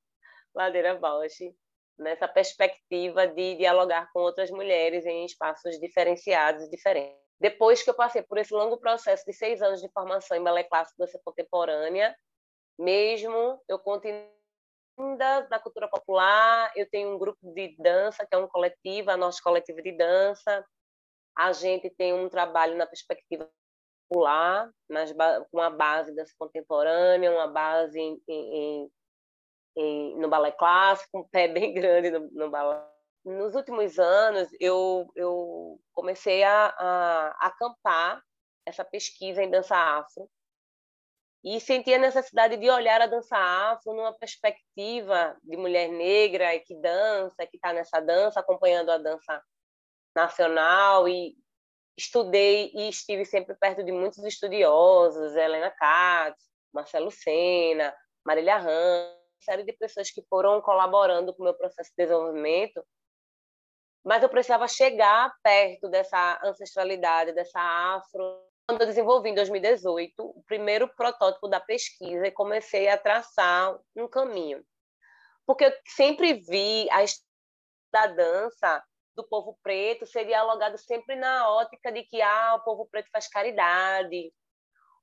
Ladeira 0.53 0.95
Bausch, 0.95 1.53
nessa 1.97 2.27
perspectiva 2.27 3.27
de 3.27 3.55
dialogar 3.55 4.09
com 4.11 4.19
outras 4.19 4.49
mulheres 4.49 5.05
em 5.05 5.25
espaços 5.25 5.79
diferenciados 5.79 6.63
e 6.63 6.69
diferentes. 6.69 7.17
Depois 7.39 7.81
que 7.81 7.89
eu 7.89 7.93
passei 7.93 8.21
por 8.21 8.37
esse 8.37 8.53
longo 8.53 8.77
processo 8.77 9.23
de 9.25 9.31
seis 9.31 9.61
anos 9.61 9.81
de 9.81 9.89
formação 9.91 10.35
em 10.35 10.43
balé 10.43 10.63
clássico 10.63 10.99
dança 10.99 11.19
contemporânea, 11.23 12.13
mesmo 12.79 13.61
eu 13.67 13.77
continuo 13.77 14.25
na 15.49 15.59
cultura 15.59 15.87
popular, 15.87 16.71
eu 16.75 16.89
tenho 16.89 17.13
um 17.13 17.17
grupo 17.17 17.39
de 17.53 17.75
dança, 17.77 18.25
que 18.25 18.33
é 18.33 18.37
um 18.37 18.47
coletivo, 18.47 19.11
a 19.11 19.17
nossa 19.17 19.41
coletiva 19.41 19.81
de 19.81 19.91
dança. 19.91 20.65
A 21.37 21.51
gente 21.51 21.89
tem 21.89 22.13
um 22.13 22.29
trabalho 22.29 22.77
na 22.77 22.87
perspectiva 22.87 23.49
popular, 24.07 24.69
mas 24.89 25.13
com 25.51 25.59
a 25.59 25.69
base 25.69 26.15
dança 26.15 26.33
contemporânea, 26.37 27.31
uma 27.31 27.47
base 27.47 27.99
em, 27.99 28.21
em, 28.27 28.91
em, 29.77 30.17
no 30.17 30.29
balé 30.29 30.51
clássico, 30.51 31.19
um 31.19 31.23
pé 31.23 31.47
bem 31.51 31.73
grande 31.73 32.11
no, 32.11 32.29
no 32.31 32.49
balé. 32.49 32.81
Nos 33.25 33.55
últimos 33.55 33.99
anos, 33.99 34.49
eu, 34.59 35.09
eu 35.15 35.79
comecei 35.93 36.43
a, 36.43 36.67
a, 36.77 37.47
acampar 37.47 38.23
essa 38.65 38.85
pesquisa 38.85 39.43
em 39.43 39.49
dança 39.49 39.75
afro 39.75 40.29
e 41.43 41.59
senti 41.59 41.93
a 41.93 41.97
necessidade 41.97 42.57
de 42.57 42.69
olhar 42.69 43.01
a 43.01 43.07
dança 43.07 43.37
afro 43.37 43.93
numa 43.93 44.13
perspectiva 44.13 45.37
de 45.41 45.55
mulher 45.55 45.89
negra 45.89 46.59
que 46.59 46.75
dança, 46.75 47.47
que 47.47 47.55
está 47.55 47.71
nessa 47.71 47.99
dança, 47.99 48.39
acompanhando 48.39 48.89
a 48.91 48.97
dança 48.97 49.41
nacional 50.15 51.07
e 51.07 51.35
estudei 51.97 52.71
e 52.73 52.89
estive 52.89 53.25
sempre 53.25 53.55
perto 53.55 53.83
de 53.83 53.91
muitos 53.91 54.23
estudiosos, 54.23 55.35
Helena 55.35 55.71
Katz, 55.71 56.43
Marcelo 56.73 57.11
Sena, 57.11 57.95
Marília 58.25 58.57
Ramos, 58.57 59.19
série 59.39 59.63
de 59.63 59.73
pessoas 59.73 60.11
que 60.11 60.21
foram 60.29 60.61
colaborando 60.61 61.33
com 61.33 61.41
o 61.41 61.45
meu 61.45 61.53
processo 61.53 61.89
de 61.91 62.03
desenvolvimento, 62.03 62.85
mas 64.03 64.23
eu 64.23 64.29
precisava 64.29 64.67
chegar 64.67 65.33
perto 65.43 65.89
dessa 65.89 66.39
ancestralidade, 66.43 67.33
dessa 67.33 67.59
afro. 67.59 68.48
Quando 68.69 68.81
eu 68.81 68.87
desenvolvi 68.87 69.29
em 69.31 69.33
2018 69.33 70.13
o 70.23 70.43
primeiro 70.43 70.87
protótipo 70.95 71.47
da 71.47 71.59
pesquisa 71.59 72.27
e 72.27 72.31
comecei 72.31 72.87
a 72.87 72.99
traçar 72.99 73.75
um 73.95 74.07
caminho. 74.07 74.63
Porque 75.43 75.65
eu 75.65 75.73
sempre 75.87 76.35
vi 76.35 76.87
a 76.91 77.03
da 77.91 78.05
dança 78.05 78.83
do 79.15 79.27
povo 79.27 79.57
preto 79.63 80.05
ser 80.05 80.25
dialogado 80.25 80.77
sempre 80.77 81.15
na 81.15 81.49
ótica 81.49 81.91
de 81.91 82.03
que 82.03 82.21
ah, 82.21 82.57
o 82.57 82.63
povo 82.63 82.87
preto 82.91 83.09
faz 83.11 83.27
caridade, 83.27 84.31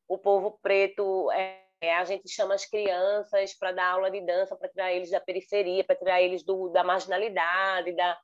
o 0.07 0.17
povo 0.17 0.61
preto 0.63 1.29
é 1.33 1.67
é, 1.81 1.95
a 1.95 2.05
gente 2.05 2.29
chama 2.29 2.55
as 2.55 2.65
crianças 2.65 3.55
para 3.55 3.71
dar 3.71 3.91
aula 3.91 4.11
de 4.11 4.21
dança, 4.23 4.57
para 4.57 4.69
tirar 4.69 4.93
eles 4.93 5.11
da 5.11 5.21
periferia, 5.21 5.85
para 5.85 5.97
tirar 5.97 6.23
eles 6.23 6.43
do, 6.43 6.71
da 6.71 6.83
marginalidade, 6.83 7.93
da 7.95 8.19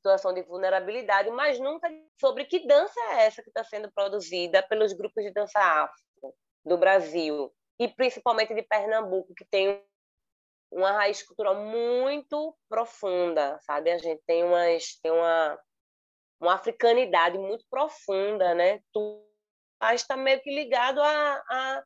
situação 0.00 0.32
de 0.32 0.42
vulnerabilidade, 0.42 1.30
mas 1.30 1.60
nunca 1.60 1.88
sobre 2.18 2.46
que 2.46 2.66
dança 2.66 2.98
é 3.10 3.26
essa 3.26 3.42
que 3.42 3.50
está 3.50 3.62
sendo 3.62 3.92
produzida 3.92 4.62
pelos 4.62 4.92
grupos 4.94 5.22
de 5.22 5.30
dança 5.30 5.60
afro 5.60 6.34
do 6.64 6.78
Brasil 6.78 7.52
e 7.78 7.86
principalmente 7.86 8.54
de 8.54 8.62
Pernambuco, 8.62 9.34
que 9.34 9.44
tem 9.44 9.84
uma 10.70 10.92
raiz 10.92 11.22
cultural 11.22 11.54
muito 11.54 12.56
profunda, 12.68 13.58
sabe? 13.60 13.90
A 13.90 13.98
gente 13.98 14.22
tem 14.26 14.42
umas 14.42 14.98
tem 15.02 15.10
uma 15.12 15.58
uma 16.40 16.54
africanidade 16.54 17.36
muito 17.36 17.64
profunda, 17.68 18.54
né? 18.54 18.80
Tu 18.92 19.22
está 19.92 20.16
meio 20.16 20.40
que 20.40 20.50
ligado 20.50 21.00
a, 21.02 21.44
a 21.50 21.84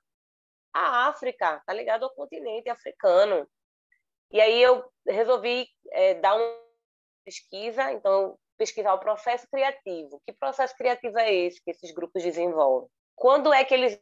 a 0.77 1.09
África, 1.09 1.62
tá 1.64 1.72
ligado 1.72 2.05
ao 2.05 2.14
continente 2.14 2.68
africano. 2.68 3.48
E 4.33 4.40
aí 4.40 4.61
eu 4.61 4.85
resolvi 5.07 5.68
é, 5.92 6.14
dar 6.14 6.35
uma 6.35 6.63
pesquisa, 7.25 7.93
então 7.93 8.39
pesquisar 8.57 8.95
o 8.95 9.01
processo 9.01 9.47
criativo. 9.51 10.21
Que 10.27 10.33
processo 10.33 10.77
criativo 10.77 11.19
é 11.19 11.33
esse 11.33 11.63
que 11.63 11.71
esses 11.71 11.91
grupos 11.93 12.23
desenvolvem? 12.23 12.89
Quando 13.17 13.53
é 13.53 13.65
que 13.65 13.75
eles 13.75 14.01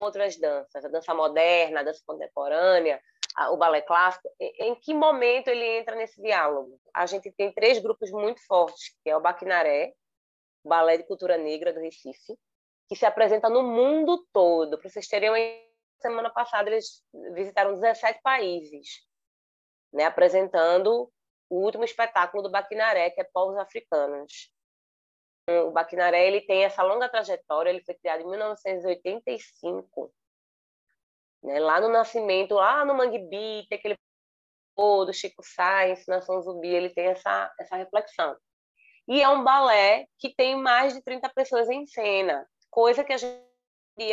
outras 0.00 0.36
danças, 0.36 0.84
a 0.84 0.88
dança 0.88 1.14
moderna, 1.14 1.80
a 1.80 1.82
dança 1.82 2.02
contemporânea, 2.06 3.00
o 3.50 3.56
balé 3.56 3.80
clássico, 3.80 4.28
em 4.38 4.74
que 4.76 4.92
momento 4.92 5.48
ele 5.48 5.64
entra 5.78 5.96
nesse 5.96 6.20
diálogo? 6.20 6.78
A 6.94 7.06
gente 7.06 7.32
tem 7.32 7.52
três 7.52 7.78
grupos 7.78 8.10
muito 8.10 8.44
fortes, 8.46 8.94
que 9.02 9.10
é 9.10 9.16
o 9.16 9.20
Baquinaré, 9.20 9.92
o 10.62 10.68
Balé 10.68 10.98
de 10.98 11.06
Cultura 11.06 11.36
Negra 11.36 11.72
do 11.72 11.80
Recife, 11.80 12.38
que 12.88 12.96
se 12.96 13.06
apresenta 13.06 13.48
no 13.48 13.62
mundo 13.62 14.24
todo. 14.32 14.78
Para 14.78 14.90
vocês 14.90 15.08
terem 15.08 15.30
uma 15.30 15.38
semana 16.00 16.30
passada 16.30 16.70
eles 16.70 17.02
visitaram 17.32 17.74
17 17.74 18.20
países, 18.22 19.06
né, 19.92 20.04
apresentando 20.04 21.10
o 21.54 21.62
último 21.64 21.84
espetáculo 21.84 22.42
do 22.42 22.50
Baquinaré, 22.50 23.10
que 23.10 23.20
é 23.20 23.24
Povos 23.24 23.56
Africanos. 23.56 24.52
O 25.48 25.70
Baquinaré 25.70 26.26
ele 26.26 26.40
tem 26.40 26.64
essa 26.64 26.82
longa 26.82 27.08
trajetória, 27.08 27.70
ele 27.70 27.84
foi 27.84 27.94
criado 27.94 28.22
em 28.22 28.26
1985, 28.26 30.12
né, 31.42 31.60
lá 31.60 31.80
no 31.80 31.88
Nascimento, 31.88 32.54
lá 32.54 32.84
no 32.84 32.94
Mangue 32.94 33.66
tem 33.68 33.78
aquele 33.78 33.96
do 34.76 35.12
Chico 35.12 35.42
Sainz, 35.44 36.04
Nação 36.08 36.42
Zumbi, 36.42 36.68
ele 36.68 36.90
tem 36.90 37.06
essa, 37.06 37.52
essa 37.60 37.76
reflexão. 37.76 38.36
E 39.06 39.22
é 39.22 39.28
um 39.28 39.44
balé 39.44 40.06
que 40.18 40.34
tem 40.34 40.56
mais 40.56 40.94
de 40.94 41.02
30 41.02 41.28
pessoas 41.28 41.68
em 41.68 41.86
cena, 41.86 42.44
coisa 42.70 43.04
que 43.04 43.12
a 43.12 43.16
gente 43.16 43.40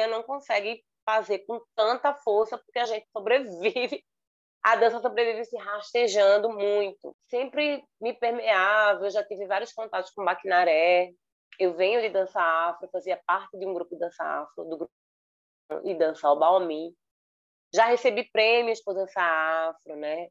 não 0.10 0.22
consegue 0.22 0.84
fazer 1.04 1.40
com 1.40 1.60
tanta 1.74 2.14
força, 2.14 2.58
porque 2.60 2.78
a 2.78 2.86
gente 2.86 3.08
sobrevive, 3.12 4.06
a 4.64 4.76
dança 4.76 5.00
sobrevive 5.00 5.44
se 5.46 5.58
rastejando 5.58 6.50
muito. 6.50 7.16
Sempre 7.30 7.84
me 8.00 8.14
permeava, 8.14 9.06
eu 9.06 9.10
já 9.10 9.24
tive 9.24 9.46
vários 9.48 9.74
contatos 9.74 10.12
com 10.12 10.24
Baquinaré, 10.24 11.12
eu 11.60 11.74
venho 11.74 12.02
de 12.02 12.10
dança 12.10 12.42
afro, 12.42 12.90
fazia 12.92 13.20
parte 13.26 13.58
de 13.58 13.66
um 13.66 13.74
grupo 13.74 13.94
de 13.94 14.00
dança 14.00 14.24
afro, 14.24 14.64
do 14.66 14.78
grupo 14.78 14.92
e 15.84 15.96
dança 15.96 16.28
ao 16.28 16.38
Baomi. 16.38 16.96
Já 17.74 17.86
recebi 17.86 18.30
prêmios 18.32 18.82
por 18.82 18.94
dança 18.94 19.22
afro, 19.22 19.96
né? 19.96 20.28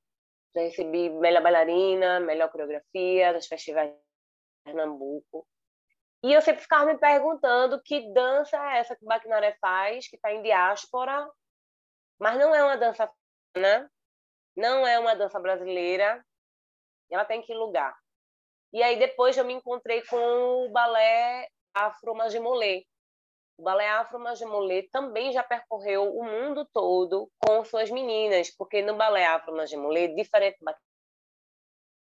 Já 0.54 0.62
recebi 0.62 1.08
melhor 1.10 1.42
bailarina, 1.42 2.20
melhor 2.20 2.50
coreografia 2.50 3.32
dos 3.32 3.46
festivais 3.46 3.90
de 3.90 3.96
Pernambuco. 4.64 5.46
E 6.22 6.32
eu 6.32 6.42
sempre 6.42 6.60
ficava 6.60 6.84
me 6.84 6.98
perguntando 6.98 7.80
que 7.82 8.12
dança 8.12 8.56
é 8.56 8.78
essa 8.78 8.94
que 8.94 9.04
o 9.04 9.08
Baquinaré 9.08 9.56
faz, 9.60 10.06
que 10.08 10.16
está 10.16 10.32
em 10.32 10.42
diáspora, 10.42 11.28
mas 12.18 12.38
não 12.38 12.54
é 12.54 12.62
uma 12.62 12.76
dança 12.76 13.10
né? 13.56 13.88
Não 14.60 14.86
é 14.86 14.98
uma 14.98 15.16
dança 15.16 15.40
brasileira, 15.40 16.24
ela 17.10 17.24
tem 17.24 17.42
que 17.42 17.54
lugar. 17.54 17.96
E 18.72 18.82
aí 18.82 18.98
depois 18.98 19.36
eu 19.36 19.44
me 19.44 19.54
encontrei 19.54 20.02
com 20.02 20.66
o 20.66 20.70
balé 20.70 21.48
Afro 21.74 22.14
Magimolê, 22.14 22.86
o 23.60 23.62
balé 23.62 23.86
Afro 23.90 24.18
Majemolê 24.18 24.88
também 24.90 25.32
já 25.32 25.42
percorreu 25.42 26.16
o 26.16 26.24
mundo 26.24 26.66
todo 26.72 27.30
com 27.38 27.62
suas 27.62 27.90
meninas, 27.90 28.50
porque 28.56 28.80
no 28.80 28.96
balé 28.96 29.26
Afro 29.26 29.54
Majemolê, 29.54 30.08
diferente 30.08 30.56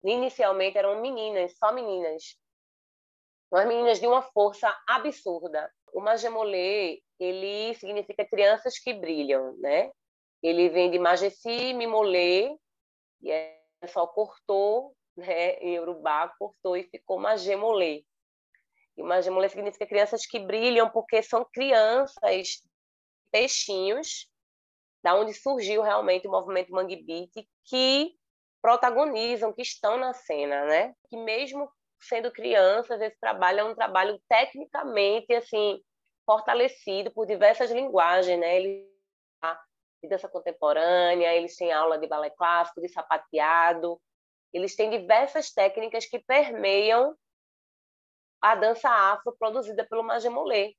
inicialmente 0.05 0.79
eram 0.79 1.01
meninas, 1.01 1.59
só 1.59 1.73
meninas. 1.73 2.39
Umas 3.51 3.67
meninas 3.67 3.99
de 3.99 4.07
uma 4.07 4.23
força 4.23 4.73
absurda. 4.87 5.69
O 5.93 6.01
Majemolê, 6.01 7.03
ele 7.19 7.75
significa 7.75 8.25
crianças 8.25 8.79
que 8.79 8.93
brilham, 8.93 9.57
né? 9.59 9.91
Ele 10.43 10.69
vem 10.69 10.91
de 10.91 10.99
Majesi 10.99 11.75
Mimolê, 11.75 12.57
e 13.21 13.31
é 13.31 13.59
só 13.87 14.07
cortou, 14.07 14.95
né, 15.17 15.55
em 15.55 15.79
Urubá, 15.79 16.29
cortou 16.39 16.77
e 16.77 16.85
ficou 16.85 17.19
Majemolê. 17.19 18.05
E 18.97 19.03
Majemolê 19.03 19.49
significa 19.49 19.87
crianças 19.87 20.27
que 20.27 20.39
brilham, 20.39 20.91
porque 20.91 21.23
são 21.23 21.45
crianças, 21.53 22.63
peixinhos, 23.31 24.29
da 25.03 25.15
onde 25.15 25.33
surgiu 25.33 25.83
realmente 25.83 26.27
o 26.27 26.31
movimento 26.31 26.73
Mangue 26.73 26.97
Beat, 26.97 27.47
que 27.65 28.17
protagonizam, 28.61 29.53
que 29.53 29.63
estão 29.63 29.97
na 29.97 30.13
cena, 30.13 30.65
né? 30.67 30.95
Que 31.09 31.17
mesmo 31.17 31.71
sendo 32.01 32.31
crianças, 32.33 33.01
esse 33.01 33.19
trabalho 33.21 33.61
é 33.61 33.65
um 33.65 33.75
trabalho 33.75 34.21
tecnicamente 34.29 35.33
assim 35.33 35.81
fortalecido 36.27 37.11
por 37.13 37.27
diversas 37.27 37.71
linguagens, 37.71 38.39
né? 38.39 38.57
Ele 38.57 38.89
de 40.03 40.09
dança 40.09 40.29
contemporânea, 40.29 41.35
eles 41.35 41.57
têm 41.57 41.73
aula 41.73 41.99
de 41.99 42.07
balé 42.07 42.31
clássico, 42.31 42.81
de 42.81 42.89
sapateado, 42.89 44.01
eles 44.53 44.75
têm 44.77 44.91
diversas 44.91 45.51
técnicas 45.51 46.07
que 46.07 46.19
permeiam 46.19 47.17
a 48.41 48.55
dança 48.55 48.89
afro 48.89 49.37
produzida 49.37 49.85
pelo 49.85 50.05
Majemolê 50.05 50.75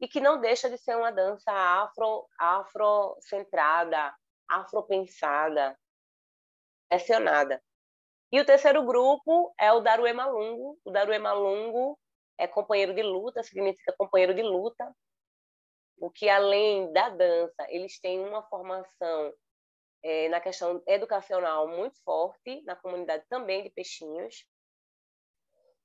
e 0.00 0.08
que 0.08 0.20
não 0.20 0.40
deixa 0.40 0.68
de 0.68 0.78
ser 0.78 0.96
uma 0.96 1.12
dança 1.12 1.52
afro 1.52 2.26
afrocentrada, 2.38 4.14
afropensada, 4.48 5.78
direcionada. 6.90 7.62
E 8.32 8.40
o 8.40 8.44
terceiro 8.44 8.84
grupo 8.84 9.54
é 9.58 9.72
o 9.72 9.80
Darué 9.80 10.12
Malungo. 10.12 10.78
O 10.84 10.90
Darué 10.90 11.18
Malungo 11.18 11.98
é 12.38 12.46
companheiro 12.46 12.94
de 12.94 13.02
luta, 13.02 13.42
significa 13.42 13.94
companheiro 13.96 14.34
de 14.34 14.42
luta, 14.42 14.92
o 15.98 16.10
que 16.10 16.28
além 16.28 16.92
da 16.92 17.08
dança, 17.08 17.66
eles 17.68 17.98
têm 17.98 18.20
uma 18.20 18.42
formação 18.44 19.32
é, 20.02 20.28
na 20.28 20.40
questão 20.40 20.82
educacional 20.86 21.68
muito 21.68 22.00
forte, 22.02 22.62
na 22.64 22.76
comunidade 22.76 23.24
também 23.28 23.62
de 23.62 23.70
Peixinhos. 23.70 24.44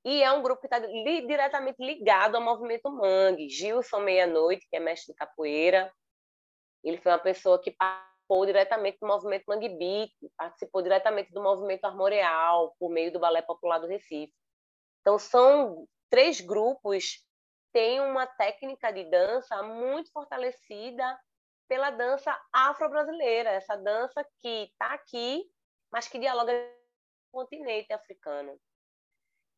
E 0.04 0.22
é 0.22 0.32
um 0.32 0.42
grupo 0.42 0.60
que 0.60 0.66
está 0.66 0.78
li, 0.78 1.26
diretamente 1.26 1.82
ligado 1.82 2.36
ao 2.36 2.42
movimento 2.42 2.90
Mangue. 2.90 3.48
Gilson 3.48 4.00
Meia-Noite, 4.00 4.66
que 4.68 4.76
é 4.76 4.80
mestre 4.80 5.12
de 5.12 5.18
capoeira, 5.18 5.92
ele 6.82 6.98
foi 6.98 7.12
uma 7.12 7.18
pessoa 7.18 7.60
que 7.60 7.70
participou 7.70 8.44
diretamente 8.44 8.98
do 9.00 9.06
movimento 9.06 9.44
Mangue 9.46 9.68
Beat, 9.68 10.12
participou 10.36 10.82
diretamente 10.82 11.32
do 11.32 11.42
movimento 11.42 11.84
armoreal, 11.84 12.74
por 12.78 12.90
meio 12.90 13.12
do 13.12 13.20
Balé 13.20 13.42
Popular 13.42 13.78
do 13.78 13.86
Recife. 13.86 14.32
Então, 15.00 15.18
são 15.18 15.86
três 16.10 16.40
grupos 16.40 17.24
tem 17.72 18.00
uma 18.00 18.26
técnica 18.26 18.92
de 18.92 19.04
dança 19.04 19.62
muito 19.62 20.12
fortalecida 20.12 21.18
pela 21.68 21.90
dança 21.90 22.38
afro-brasileira, 22.52 23.50
essa 23.50 23.76
dança 23.76 24.24
que 24.40 24.64
está 24.64 24.92
aqui, 24.92 25.44
mas 25.90 26.06
que 26.06 26.18
dialoga 26.18 26.52
com 27.30 27.38
o 27.38 27.42
continente 27.42 27.92
africano. 27.92 28.60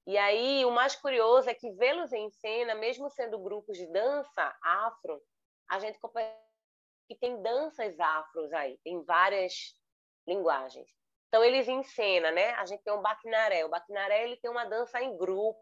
E 0.07 0.19
aí, 0.19 0.65
o 0.65 0.71
mais 0.71 0.95
curioso 0.95 1.49
é 1.49 1.55
que 1.55 1.73
vê-los 1.73 2.13
em 2.13 2.31
cena, 2.31 2.75
mesmo 2.75 3.11
sendo 3.11 3.39
grupos 3.39 3.77
de 3.77 3.87
dança 3.87 4.55
afro, 4.63 5.21
a 5.69 5.79
gente 5.79 5.99
que 7.09 7.17
tem 7.17 7.41
danças 7.43 7.99
afros 7.99 8.53
aí, 8.53 8.79
tem 8.85 9.03
várias 9.03 9.75
linguagens. 10.27 10.89
Então, 11.29 11.43
eles 11.43 11.67
encenam, 11.67 12.31
né? 12.33 12.51
A 12.55 12.65
gente 12.65 12.83
tem 12.85 12.93
o 12.93 13.03
baquinaré. 13.03 13.65
O 13.65 13.69
baquinaré 13.69 14.23
ele 14.25 14.37
tem 14.37 14.51
uma 14.51 14.65
dança 14.65 15.03
em 15.03 15.17
grupo, 15.17 15.59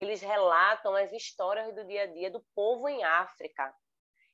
eles 0.00 0.22
relatam 0.22 0.94
as 0.94 1.12
histórias 1.12 1.74
do 1.74 1.84
dia 1.84 2.04
a 2.04 2.06
dia 2.06 2.30
do 2.30 2.40
povo 2.54 2.88
em 2.88 3.04
África. 3.04 3.74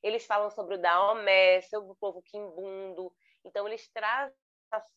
Eles 0.01 0.25
falam 0.25 0.49
sobre 0.49 0.75
o 0.75 0.81
Daomé, 0.81 1.61
sobre 1.61 1.91
o 1.91 1.95
povo 1.95 2.21
quimbundo. 2.21 3.13
Então, 3.43 3.67
eles 3.67 3.89
trazem 3.91 4.35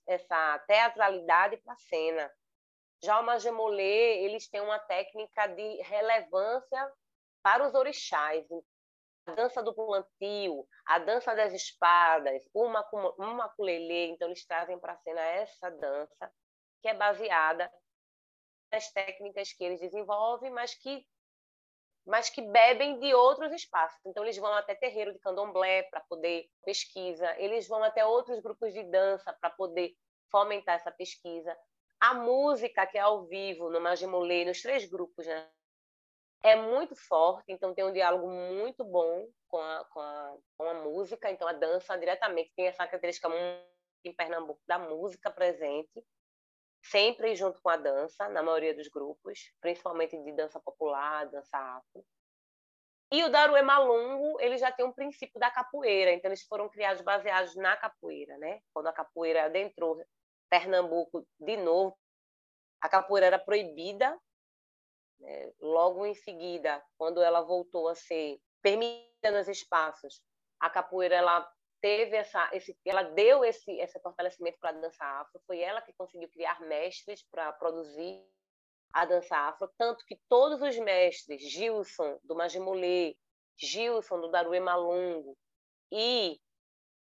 essa 0.06 0.58
teatralidade 0.66 1.56
para 1.58 1.72
a 1.72 1.78
cena. 1.78 2.30
Já 3.02 3.18
o 3.18 3.24
Majemolê, 3.24 4.22
eles 4.24 4.48
têm 4.48 4.60
uma 4.60 4.78
técnica 4.78 5.48
de 5.48 5.82
relevância 5.82 6.92
para 7.42 7.66
os 7.66 7.74
orixás. 7.74 8.46
A 9.26 9.32
dança 9.32 9.62
do 9.62 9.74
plantio, 9.74 10.66
a 10.86 10.98
dança 10.98 11.34
das 11.34 11.52
espadas, 11.52 12.42
uma 12.54 12.84
maculelê, 13.18 14.08
então 14.08 14.28
eles 14.28 14.44
trazem 14.44 14.78
para 14.78 14.92
a 14.92 14.98
cena 14.98 15.20
essa 15.20 15.70
dança, 15.70 16.32
que 16.82 16.88
é 16.88 16.94
baseada 16.94 17.70
das 18.70 18.90
técnicas 18.92 19.52
que 19.52 19.64
eles 19.64 19.80
desenvolvem, 19.80 20.50
mas 20.50 20.74
que 20.74 21.04
mas 22.06 22.30
que 22.30 22.40
bebem 22.40 22.98
de 22.98 23.14
outros 23.14 23.52
espaços. 23.52 24.00
Então, 24.06 24.24
eles 24.24 24.36
vão 24.38 24.52
até 24.54 24.74
terreiro 24.74 25.12
de 25.12 25.18
candomblé 25.20 25.82
para 25.84 26.00
poder 26.00 26.48
pesquisa, 26.64 27.30
eles 27.38 27.68
vão 27.68 27.84
até 27.84 28.04
outros 28.04 28.40
grupos 28.40 28.72
de 28.72 28.82
dança 28.84 29.32
para 29.38 29.50
poder 29.50 29.94
fomentar 30.30 30.76
essa 30.76 30.90
pesquisa. 30.90 31.56
A 32.00 32.14
música, 32.14 32.86
que 32.86 32.96
é 32.96 33.02
ao 33.02 33.26
vivo, 33.26 33.70
no 33.70 33.80
Magimolê, 33.80 34.46
nos 34.46 34.62
três 34.62 34.86
grupos, 34.86 35.26
né? 35.26 35.48
é 36.42 36.56
muito 36.56 36.96
forte, 36.96 37.52
então 37.52 37.74
tem 37.74 37.84
um 37.84 37.92
diálogo 37.92 38.28
muito 38.28 38.82
bom 38.82 39.28
com 39.48 39.58
a, 39.58 39.84
com 39.90 40.00
a, 40.00 40.36
com 40.56 40.64
a 40.64 40.74
música. 40.74 41.30
Então, 41.30 41.46
a 41.46 41.52
dança 41.52 41.96
diretamente 41.98 42.52
tem 42.56 42.66
essa 42.66 42.86
característica 42.86 43.28
em 44.04 44.14
Pernambuco 44.14 44.60
da 44.66 44.78
música 44.78 45.30
presente 45.30 46.02
sempre 46.82 47.34
junto 47.34 47.60
com 47.60 47.68
a 47.68 47.76
dança, 47.76 48.28
na 48.28 48.42
maioria 48.42 48.74
dos 48.74 48.88
grupos, 48.88 49.52
principalmente 49.60 50.16
de 50.22 50.32
dança 50.32 50.60
popular, 50.60 51.26
dança 51.26 51.56
afro. 51.56 52.04
E 53.12 53.24
o 53.24 53.28
Darué 53.28 53.60
Malungo, 53.60 54.40
ele 54.40 54.56
já 54.56 54.70
tem 54.70 54.86
um 54.86 54.92
princípio 54.92 55.40
da 55.40 55.50
capoeira, 55.50 56.12
então 56.12 56.28
eles 56.28 56.42
foram 56.42 56.68
criados 56.68 57.02
baseados 57.02 57.56
na 57.56 57.76
capoeira, 57.76 58.38
né? 58.38 58.60
Quando 58.72 58.86
a 58.86 58.92
capoeira 58.92 59.44
adentrou 59.44 60.00
Pernambuco 60.48 61.26
de 61.38 61.56
novo, 61.56 61.98
a 62.80 62.88
capoeira 62.88 63.26
era 63.26 63.38
proibida, 63.38 64.18
né? 65.18 65.52
logo 65.60 66.06
em 66.06 66.14
seguida, 66.14 66.82
quando 66.96 67.20
ela 67.20 67.40
voltou 67.40 67.88
a 67.88 67.94
ser 67.94 68.40
permitida 68.62 69.30
nos 69.32 69.48
espaços, 69.48 70.22
a 70.58 70.70
capoeira 70.70 71.16
ela 71.16 71.52
teve 71.80 72.16
essa, 72.16 72.48
esse, 72.52 72.76
ela 72.84 73.02
deu 73.02 73.44
esse, 73.44 73.70
esse 73.72 73.98
fortalecimento 74.00 74.58
para 74.58 74.70
a 74.70 74.80
dança 74.80 75.04
afro. 75.04 75.40
Foi 75.46 75.60
ela 75.60 75.82
que 75.82 75.92
conseguiu 75.94 76.28
criar 76.28 76.60
mestres 76.60 77.22
para 77.30 77.52
produzir 77.52 78.24
a 78.92 79.04
dança 79.04 79.36
afro, 79.36 79.70
tanto 79.78 80.04
que 80.04 80.16
todos 80.28 80.60
os 80.60 80.76
mestres, 80.78 81.42
Gilson 81.42 82.18
do 82.24 82.34
Majimulê, 82.34 83.16
Gilson 83.56 84.20
do 84.20 84.30
Daruê 84.30 84.58
Malungo 84.58 85.36
e 85.92 86.40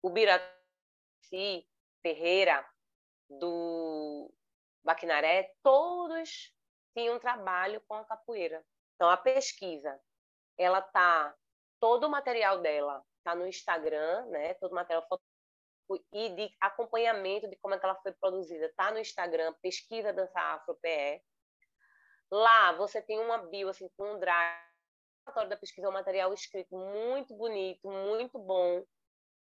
o 0.02 0.10
Biraci 0.10 1.68
Ferreira 2.02 2.68
do 3.30 4.32
Baquinaré, 4.84 5.54
todos 5.62 6.54
tinham 6.96 7.20
trabalho 7.20 7.82
com 7.88 7.96
a 7.96 8.06
capoeira. 8.06 8.66
Então 8.96 9.10
a 9.10 9.18
pesquisa, 9.18 10.00
ela 10.58 10.82
tá 10.82 11.36
todo 11.86 12.06
o 12.06 12.10
material 12.10 12.58
dela 12.62 13.00
está 13.20 13.36
no 13.36 13.46
Instagram, 13.46 14.26
né? 14.26 14.56
Todo 14.56 14.72
o 14.72 14.76
material 14.76 15.06
e 16.12 16.30
de 16.30 16.52
acompanhamento 16.60 17.48
de 17.48 17.56
como 17.58 17.76
é 17.76 17.80
que 17.80 17.86
ela 17.86 17.94
foi 18.02 18.12
produzida. 18.14 18.66
Está 18.66 18.90
no 18.90 18.98
Instagram, 18.98 19.54
pesquisa 19.62 20.12
dança 20.12 20.40
afro 20.40 20.76
PE. 20.82 21.22
Lá 22.32 22.72
você 22.72 23.04
tem 23.04 23.20
uma 23.20 23.38
bio 23.38 23.70
assim 23.70 23.88
com 23.96 24.14
um 24.14 24.20
drive 24.20 24.66
da 25.48 25.56
pesquisa, 25.56 25.88
um 25.88 25.92
material 25.92 26.34
escrito 26.34 26.76
muito 26.76 27.36
bonito, 27.36 27.88
muito 27.88 28.40
bom, 28.40 28.84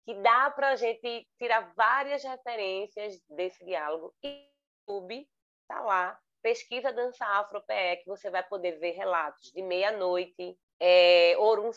que 0.03 0.15
dá 0.15 0.49
para 0.49 0.69
a 0.69 0.75
gente 0.75 1.29
tirar 1.37 1.71
várias 1.75 2.23
referências 2.23 3.21
desse 3.29 3.63
diálogo. 3.63 4.15
E 4.23 4.49
o 4.87 4.93
YouTube 4.93 5.29
está 5.61 5.79
lá, 5.79 6.19
pesquisa 6.41 6.91
dança 6.91 7.23
afro 7.23 7.61
PE, 7.61 7.97
que 7.97 8.07
você 8.07 8.31
vai 8.31 8.41
poder 8.41 8.79
ver 8.79 8.93
relatos 8.93 9.51
de 9.51 9.61
meia-noite, 9.61 10.57
é, 10.79 11.35
Orun 11.37 11.71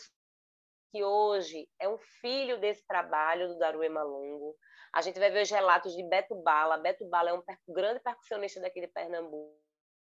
que 0.95 1.03
hoje 1.03 1.69
é 1.77 1.89
um 1.89 1.97
filho 1.97 2.57
desse 2.57 2.87
trabalho 2.87 3.49
do 3.49 3.57
Daruê 3.57 3.89
Malungo. 3.89 4.55
A 4.93 5.01
gente 5.01 5.19
vai 5.19 5.29
ver 5.29 5.41
os 5.41 5.51
relatos 5.51 5.93
de 5.93 6.01
Beto 6.07 6.33
Bala. 6.35 6.77
Beto 6.77 7.05
Bala 7.09 7.31
é 7.31 7.33
um 7.33 7.43
grande 7.67 7.99
percussionista 7.99 8.61
daqui 8.61 8.79
de 8.79 8.87
Pernambuco. 8.87 9.61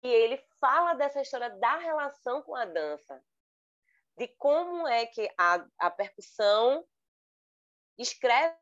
E 0.04 0.08
ele 0.08 0.38
fala 0.60 0.94
dessa 0.94 1.20
história 1.20 1.50
da 1.50 1.78
relação 1.78 2.44
com 2.44 2.56
a 2.56 2.64
dança, 2.64 3.20
de 4.20 4.28
como 4.38 4.88
é 4.88 5.08
que 5.08 5.28
a, 5.36 5.66
a 5.80 5.90
percussão 5.90 6.86
escreve, 7.98 8.56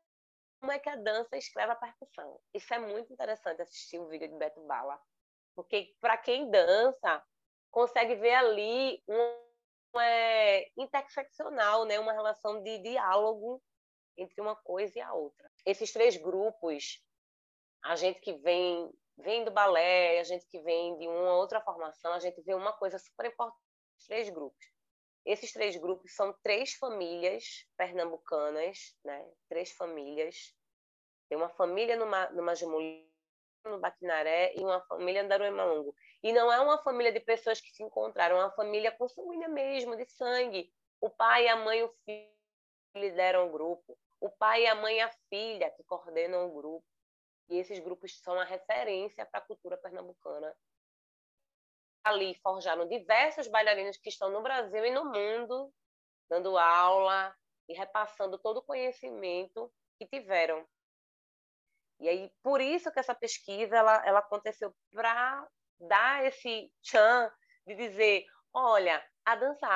como 0.58 0.72
é 0.72 0.78
que 0.78 0.88
a 0.88 0.96
dança 0.96 1.36
escreve 1.36 1.72
a 1.72 1.76
percussão. 1.76 2.40
Isso 2.54 2.72
é 2.72 2.78
muito 2.78 3.12
interessante 3.12 3.60
assistir 3.60 3.98
o 3.98 4.08
vídeo 4.08 4.28
de 4.28 4.38
Beto 4.38 4.62
Bala, 4.62 4.98
porque 5.54 5.94
para 6.00 6.16
quem 6.16 6.50
dança, 6.50 7.22
consegue 7.70 8.14
ver 8.14 8.36
ali 8.36 9.04
um 9.06 9.45
é 10.00 10.66
interseccional, 10.76 11.84
né? 11.84 11.98
Uma 11.98 12.12
relação 12.12 12.62
de 12.62 12.78
diálogo 12.78 13.62
entre 14.16 14.40
uma 14.40 14.56
coisa 14.56 14.98
e 14.98 15.02
a 15.02 15.12
outra. 15.12 15.50
Esses 15.64 15.92
três 15.92 16.16
grupos, 16.16 17.02
a 17.84 17.96
gente 17.96 18.20
que 18.20 18.34
vem 18.34 18.90
vem 19.18 19.44
do 19.44 19.50
balé, 19.50 20.20
a 20.20 20.24
gente 20.24 20.46
que 20.46 20.60
vem 20.60 20.98
de 20.98 21.08
uma 21.08 21.36
outra 21.36 21.60
formação, 21.62 22.12
a 22.12 22.18
gente 22.18 22.40
vê 22.42 22.54
uma 22.54 22.72
coisa 22.72 22.98
super 22.98 23.26
importante, 23.26 23.58
três 24.06 24.28
grupos. 24.28 24.66
Esses 25.24 25.52
três 25.52 25.76
grupos 25.76 26.14
são 26.14 26.32
três 26.42 26.74
famílias 26.74 27.66
pernambucanas, 27.76 28.94
né? 29.04 29.26
Três 29.48 29.72
famílias. 29.72 30.54
Tem 31.28 31.36
uma 31.36 31.48
família 31.48 31.96
no, 31.96 32.06
no 32.36 32.42
Majimuli, 32.42 33.10
no 33.64 33.80
Baquinaré 33.80 34.54
e 34.54 34.60
uma 34.60 34.80
família 34.82 35.22
no 35.24 35.28
Daruemalongo. 35.28 35.94
E 36.22 36.32
não 36.32 36.52
é 36.52 36.60
uma 36.60 36.78
família 36.78 37.12
de 37.12 37.20
pessoas 37.20 37.60
que 37.60 37.70
se 37.70 37.82
encontraram, 37.82 38.36
é 38.36 38.44
uma 38.44 38.52
família 38.52 38.90
consanguínea 38.90 39.48
mesmo, 39.48 39.96
de 39.96 40.06
sangue. 40.06 40.72
O 41.00 41.10
pai, 41.10 41.46
a 41.48 41.56
mãe 41.56 41.80
e 41.80 41.84
o 41.84 41.94
filho 42.04 42.30
lideram 42.94 43.48
o 43.48 43.52
grupo. 43.52 43.98
O 44.20 44.30
pai, 44.30 44.66
a 44.66 44.74
mãe 44.74 44.96
e 44.96 45.00
a 45.00 45.10
filha 45.28 45.70
que 45.70 45.84
coordenam 45.84 46.48
o 46.48 46.54
grupo. 46.54 46.86
E 47.48 47.58
esses 47.58 47.78
grupos 47.78 48.18
são 48.20 48.40
a 48.40 48.44
referência 48.44 49.24
para 49.26 49.40
a 49.40 49.46
cultura 49.46 49.76
pernambucana. 49.76 50.56
Ali 52.04 52.34
forjaram 52.36 52.88
diversos 52.88 53.46
bailarinos 53.48 53.96
que 53.96 54.08
estão 54.08 54.30
no 54.30 54.42
Brasil 54.42 54.84
e 54.84 54.90
no 54.90 55.04
mundo, 55.04 55.72
dando 56.28 56.56
aula 56.56 57.36
e 57.68 57.74
repassando 57.74 58.38
todo 58.38 58.58
o 58.58 58.62
conhecimento 58.62 59.72
que 59.98 60.06
tiveram. 60.06 60.66
E 61.98 62.08
aí, 62.08 62.30
por 62.42 62.60
isso 62.60 62.90
que 62.92 63.00
essa 63.00 63.14
pesquisa 63.14 63.76
ela, 63.76 64.06
ela 64.06 64.18
aconteceu 64.18 64.74
para 64.92 65.48
dar 65.80 66.24
esse 66.24 66.70
tchan 66.82 67.30
de 67.66 67.74
dizer, 67.74 68.24
olha, 68.52 69.02
a 69.24 69.36
dança 69.36 69.66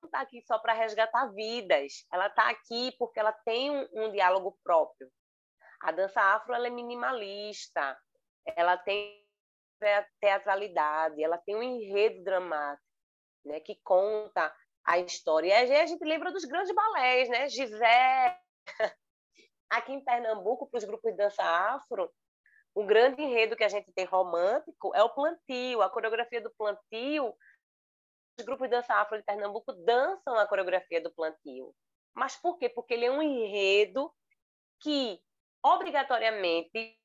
não 0.00 0.08
está 0.08 0.20
aqui 0.20 0.40
só 0.42 0.58
para 0.58 0.72
resgatar 0.72 1.26
vidas, 1.32 2.06
ela 2.12 2.28
está 2.28 2.48
aqui 2.50 2.94
porque 2.98 3.18
ela 3.18 3.32
tem 3.44 3.70
um, 3.70 3.88
um, 3.92 4.10
diálogo 4.10 4.58
próprio. 4.62 5.10
A 5.82 5.92
dança 5.92 6.20
afro 6.20 6.54
é 6.54 6.70
minimalista, 6.70 7.96
ela 8.56 8.76
tem 8.76 9.24
teatralidade, 10.20 11.22
ela 11.22 11.38
tem 11.38 11.54
um 11.54 11.62
enredo 11.62 12.22
dramático, 12.24 12.82
né, 13.44 13.60
que 13.60 13.78
conta 13.84 14.54
a 14.84 14.98
história. 14.98 15.48
E 15.48 15.52
aí 15.52 15.80
a 15.80 15.86
gente 15.86 16.04
lembra 16.04 16.32
dos 16.32 16.44
grandes 16.44 16.74
balés, 16.74 17.28
né? 17.28 17.48
Gisele. 17.48 18.36
Aqui 19.70 19.92
em 19.92 20.02
Pernambuco, 20.02 20.68
para 20.68 20.78
os 20.78 20.84
grupos 20.84 21.10
de 21.10 21.16
dança 21.16 21.42
afro, 21.42 22.10
o 22.78 22.86
grande 22.86 23.20
enredo 23.20 23.56
que 23.56 23.64
a 23.64 23.68
gente 23.68 23.92
tem 23.92 24.04
romântico 24.04 24.94
é 24.94 25.02
o 25.02 25.10
plantio, 25.10 25.82
a 25.82 25.90
coreografia 25.90 26.40
do 26.40 26.54
plantio. 26.54 27.34
Os 28.38 28.44
grupos 28.44 28.68
de 28.68 28.76
dança 28.76 28.94
afro 28.94 29.18
de 29.18 29.24
Pernambuco 29.24 29.72
dançam 29.72 30.38
a 30.38 30.46
coreografia 30.46 31.00
do 31.00 31.12
plantio. 31.12 31.74
Mas 32.14 32.36
por 32.36 32.56
quê? 32.56 32.68
Porque 32.68 32.94
ele 32.94 33.06
é 33.06 33.10
um 33.10 33.20
enredo 33.20 34.14
que 34.80 35.20
obrigatoriamente 35.60 36.96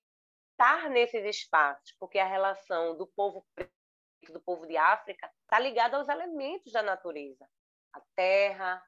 estar 0.51 0.91
nesses 0.91 1.25
espaços, 1.25 1.95
porque 1.99 2.19
a 2.19 2.27
relação 2.27 2.95
do 2.95 3.07
povo 3.07 3.43
preto, 3.55 3.73
do 4.31 4.39
povo 4.41 4.67
de 4.67 4.77
África, 4.77 5.27
está 5.41 5.57
ligada 5.57 5.97
aos 5.97 6.07
elementos 6.07 6.71
da 6.71 6.83
natureza: 6.83 7.49
a 7.93 8.01
terra, 8.15 8.79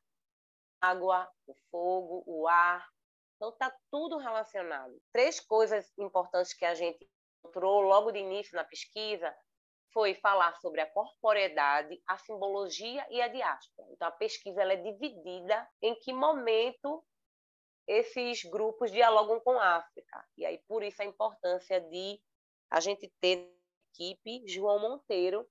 a 0.79 0.89
água, 0.89 1.27
o 1.47 1.55
fogo, 1.71 2.23
o 2.27 2.47
ar, 2.47 2.87
então, 3.35 3.49
está 3.49 3.75
tudo 3.91 4.17
relacionado. 4.17 4.97
Três 5.11 5.39
coisas 5.39 5.91
importantes 5.97 6.53
que 6.53 6.65
a 6.65 6.73
gente 6.73 7.07
encontrou 7.43 7.81
logo 7.81 8.11
de 8.11 8.19
início 8.19 8.55
na 8.55 8.63
pesquisa 8.63 9.35
foi 9.91 10.13
falar 10.15 10.55
sobre 10.59 10.81
a 10.81 10.91
corporeidade, 10.91 12.01
a 12.07 12.17
simbologia 12.17 13.05
e 13.09 13.21
a 13.21 13.27
diáspora. 13.27 13.89
Então, 13.91 14.07
a 14.07 14.11
pesquisa 14.11 14.61
ela 14.61 14.73
é 14.73 14.77
dividida 14.77 15.69
em 15.81 15.95
que 15.95 16.11
momento 16.11 17.05
esses 17.87 18.43
grupos 18.43 18.91
dialogam 18.91 19.39
com 19.39 19.51
a 19.59 19.75
África. 19.77 20.25
E 20.37 20.45
aí, 20.45 20.57
por 20.67 20.83
isso, 20.83 21.01
a 21.01 21.05
importância 21.05 21.79
de 21.79 22.19
a 22.69 22.79
gente 22.79 23.11
ter 23.21 23.53
equipe 23.93 24.43
João 24.47 24.79
Monteiro, 24.79 25.47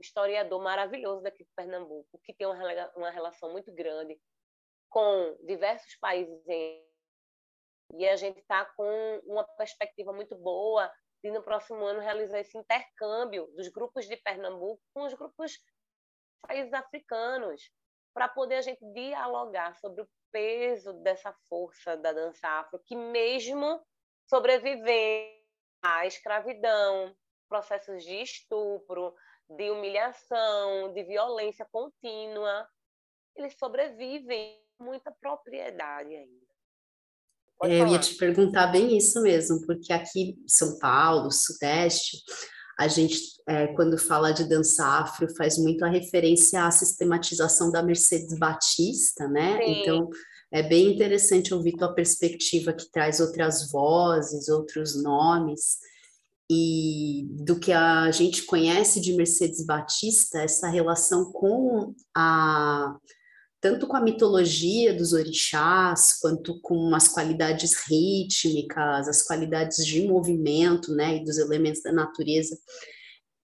historiador 0.00 0.60
maravilhoso 0.62 1.22
daqui 1.22 1.44
de 1.44 1.50
Pernambuco, 1.56 2.20
que 2.24 2.34
tem 2.34 2.46
uma 2.46 3.10
relação 3.10 3.50
muito 3.50 3.72
grande 3.72 4.20
com 4.88 5.36
diversos 5.44 5.96
países 5.96 6.46
em 6.46 6.91
e 7.92 8.08
a 8.08 8.16
gente 8.16 8.40
está 8.40 8.64
com 8.76 9.20
uma 9.24 9.44
perspectiva 9.56 10.12
muito 10.12 10.34
boa 10.36 10.90
de 11.22 11.30
no 11.30 11.42
próximo 11.42 11.84
ano 11.84 12.00
realizar 12.00 12.40
esse 12.40 12.56
intercâmbio 12.58 13.46
dos 13.54 13.68
grupos 13.68 14.06
de 14.06 14.16
Pernambuco 14.16 14.82
com 14.92 15.02
os 15.02 15.14
grupos 15.14 15.52
países 16.42 16.72
africanos, 16.72 17.70
para 18.12 18.28
poder 18.28 18.56
a 18.56 18.60
gente 18.60 18.84
dialogar 18.92 19.74
sobre 19.76 20.02
o 20.02 20.08
peso 20.30 20.92
dessa 20.94 21.32
força 21.48 21.96
da 21.96 22.12
dança 22.12 22.46
afro, 22.48 22.82
que 22.84 22.96
mesmo 22.96 23.80
sobrevivendo 24.28 25.32
à 25.82 26.06
escravidão, 26.06 27.16
processos 27.48 28.02
de 28.02 28.22
estupro, 28.22 29.14
de 29.48 29.70
humilhação, 29.70 30.92
de 30.92 31.04
violência 31.04 31.66
contínua, 31.70 32.68
eles 33.36 33.56
sobrevivem 33.58 34.62
com 34.76 34.84
muita 34.84 35.12
propriedade 35.12 36.14
ainda. 36.14 36.51
É, 37.64 37.80
eu 37.80 37.86
ia 37.86 37.98
te 37.98 38.14
perguntar 38.16 38.68
bem 38.68 38.96
isso 38.96 39.22
mesmo, 39.22 39.64
porque 39.64 39.92
aqui 39.92 40.20
em 40.20 40.48
São 40.48 40.78
Paulo, 40.78 41.30
Sudeste, 41.30 42.18
a 42.78 42.88
gente, 42.88 43.18
é, 43.46 43.68
quando 43.68 43.96
fala 43.96 44.32
de 44.32 44.44
dança 44.44 44.84
afro, 44.84 45.32
faz 45.36 45.58
muito 45.58 45.84
a 45.84 45.88
referência 45.88 46.64
à 46.64 46.70
sistematização 46.70 47.70
da 47.70 47.82
Mercedes 47.82 48.36
Batista, 48.38 49.28
né? 49.28 49.58
Sim. 49.58 49.80
Então, 49.80 50.10
é 50.50 50.62
bem 50.62 50.92
interessante 50.92 51.54
ouvir 51.54 51.76
tua 51.76 51.94
perspectiva 51.94 52.72
que 52.72 52.90
traz 52.90 53.20
outras 53.20 53.70
vozes, 53.70 54.48
outros 54.48 55.00
nomes, 55.00 55.78
e 56.50 57.26
do 57.44 57.58
que 57.58 57.72
a 57.72 58.10
gente 58.10 58.42
conhece 58.42 59.00
de 59.00 59.14
Mercedes 59.14 59.64
Batista, 59.64 60.42
essa 60.42 60.68
relação 60.68 61.32
com 61.32 61.94
a 62.14 62.96
tanto 63.62 63.86
com 63.86 63.96
a 63.96 64.00
mitologia 64.00 64.92
dos 64.92 65.12
orixás, 65.12 66.18
quanto 66.20 66.60
com 66.60 66.92
as 66.96 67.06
qualidades 67.06 67.74
rítmicas, 67.88 69.08
as 69.08 69.22
qualidades 69.22 69.86
de 69.86 70.04
movimento, 70.04 70.92
né, 70.92 71.18
e 71.18 71.24
dos 71.24 71.38
elementos 71.38 71.80
da 71.80 71.92
natureza, 71.92 72.58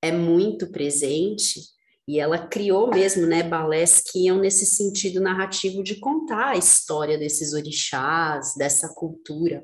é 0.02 0.10
muito 0.10 0.72
presente. 0.72 1.60
E 2.08 2.18
ela 2.18 2.48
criou 2.48 2.90
mesmo, 2.90 3.26
né, 3.26 3.44
balés 3.44 4.02
que 4.04 4.24
iam 4.24 4.40
nesse 4.40 4.66
sentido 4.66 5.20
narrativo 5.20 5.84
de 5.84 6.00
contar 6.00 6.48
a 6.48 6.56
história 6.56 7.16
desses 7.16 7.52
orixás, 7.52 8.54
dessa 8.56 8.88
cultura, 8.88 9.62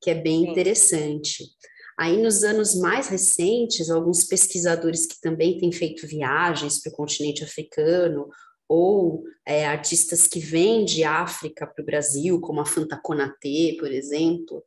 que 0.00 0.08
é 0.08 0.14
bem 0.14 0.44
Sim. 0.44 0.50
interessante. 0.52 1.44
Aí, 1.98 2.20
nos 2.20 2.44
anos 2.44 2.76
mais 2.76 3.08
recentes, 3.08 3.90
alguns 3.90 4.24
pesquisadores 4.24 5.04
que 5.06 5.20
também 5.20 5.58
têm 5.58 5.72
feito 5.72 6.06
viagens 6.06 6.80
para 6.80 6.92
o 6.92 6.96
continente 6.96 7.42
africano 7.42 8.28
ou 8.68 9.22
é, 9.46 9.66
artistas 9.66 10.26
que 10.26 10.40
vêm 10.40 10.84
de 10.84 11.04
África 11.04 11.66
para 11.66 11.82
o 11.82 11.86
Brasil, 11.86 12.40
como 12.40 12.60
a 12.60 12.66
Fanta 12.66 12.98
Konatê, 13.02 13.76
por 13.78 13.92
exemplo, 13.92 14.62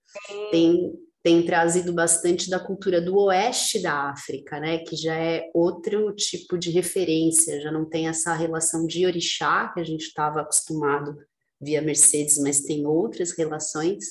tem, 0.52 0.94
tem 1.24 1.46
trazido 1.46 1.92
bastante 1.94 2.50
da 2.50 2.60
cultura 2.60 3.02
do 3.02 3.18
oeste 3.18 3.82
da 3.82 4.12
África, 4.12 4.60
né, 4.60 4.80
que 4.80 4.96
já 4.96 5.16
é 5.16 5.50
outro 5.54 6.14
tipo 6.16 6.58
de 6.58 6.70
referência, 6.70 7.62
já 7.62 7.72
não 7.72 7.86
tem 7.86 8.08
essa 8.08 8.34
relação 8.34 8.86
de 8.86 9.06
orixá 9.06 9.70
que 9.74 9.80
a 9.80 9.84
gente 9.84 10.04
estava 10.04 10.42
acostumado 10.42 11.18
via 11.60 11.82
Mercedes, 11.82 12.38
mas 12.38 12.62
tem 12.62 12.86
outras 12.86 13.32
relações. 13.32 14.06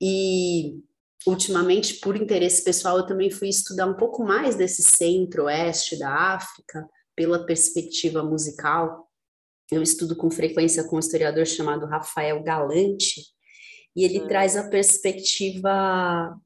E 0.00 0.78
ultimamente, 1.26 1.94
por 1.94 2.16
interesse 2.16 2.62
pessoal, 2.62 2.98
eu 2.98 3.06
também 3.06 3.30
fui 3.30 3.48
estudar 3.48 3.86
um 3.86 3.96
pouco 3.96 4.22
mais 4.22 4.54
desse 4.54 4.82
centro-oeste 4.82 5.98
da 5.98 6.34
África, 6.34 6.88
pela 7.16 7.44
perspectiva 7.44 8.22
musical. 8.22 9.08
Eu 9.70 9.82
estudo 9.82 10.16
com 10.16 10.30
frequência 10.30 10.84
com 10.84 10.96
um 10.96 11.00
historiador 11.00 11.46
chamado 11.46 11.86
Rafael 11.86 12.42
Galante, 12.42 13.22
e 13.96 14.04
ele 14.04 14.22
hum. 14.22 14.26
traz 14.26 14.56
a 14.56 14.68
perspectiva 14.68 16.36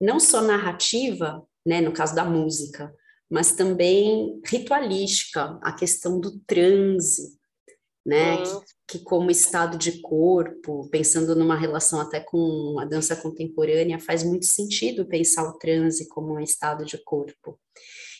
não 0.00 0.18
só 0.18 0.40
narrativa, 0.40 1.46
né, 1.66 1.80
no 1.80 1.92
caso 1.92 2.14
da 2.14 2.24
música, 2.24 2.92
mas 3.30 3.52
também 3.52 4.40
ritualística, 4.46 5.58
a 5.62 5.72
questão 5.72 6.18
do 6.18 6.40
transe, 6.40 7.38
né, 8.04 8.36
hum. 8.36 8.60
que, 8.88 8.98
que, 8.98 9.04
como 9.04 9.30
estado 9.30 9.76
de 9.76 10.00
corpo, 10.00 10.88
pensando 10.90 11.36
numa 11.36 11.54
relação 11.54 12.00
até 12.00 12.18
com 12.18 12.78
a 12.80 12.84
dança 12.84 13.14
contemporânea, 13.14 14.00
faz 14.00 14.24
muito 14.24 14.46
sentido 14.46 15.06
pensar 15.06 15.48
o 15.48 15.58
transe 15.58 16.08
como 16.08 16.34
um 16.34 16.40
estado 16.40 16.84
de 16.84 16.96
corpo. 17.04 17.60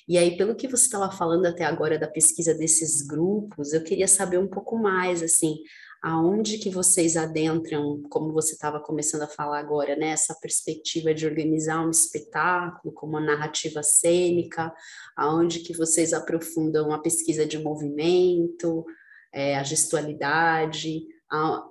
E 0.09 0.18
aí, 0.18 0.36
pelo 0.36 0.55
que 0.55 0.68
você 0.68 0.84
estava 0.84 1.11
falando 1.11 1.46
até 1.46 1.64
agora 1.64 1.98
da 1.98 2.09
pesquisa 2.09 2.55
desses 2.55 3.03
grupos, 3.03 3.72
eu 3.72 3.82
queria 3.82 4.09
saber 4.09 4.38
um 4.38 4.48
pouco 4.48 4.76
mais, 4.76 5.22
assim, 5.22 5.57
aonde 6.03 6.59
que 6.59 6.70
vocês 6.70 7.16
adentram, 7.16 8.03
como 8.09 8.32
você 8.32 8.55
estava 8.55 8.80
começando 8.80 9.22
a 9.22 9.28
falar 9.28 9.59
agora, 9.59 9.96
né? 9.96 10.09
Essa 10.11 10.34
perspectiva 10.40 11.12
de 11.12 11.26
organizar 11.26 11.84
um 11.84 11.90
espetáculo 11.90 12.92
como 12.94 13.12
uma 13.12 13.20
narrativa 13.20 13.82
cênica, 13.82 14.72
aonde 15.16 15.61
que 15.61 15.76
vocês 15.76 16.12
aprofundam 16.12 16.92
a 16.92 16.98
pesquisa 16.98 17.46
de 17.46 17.59
movimento, 17.59 18.84
é, 19.32 19.57
a 19.57 19.62
gestualidade, 19.62 21.07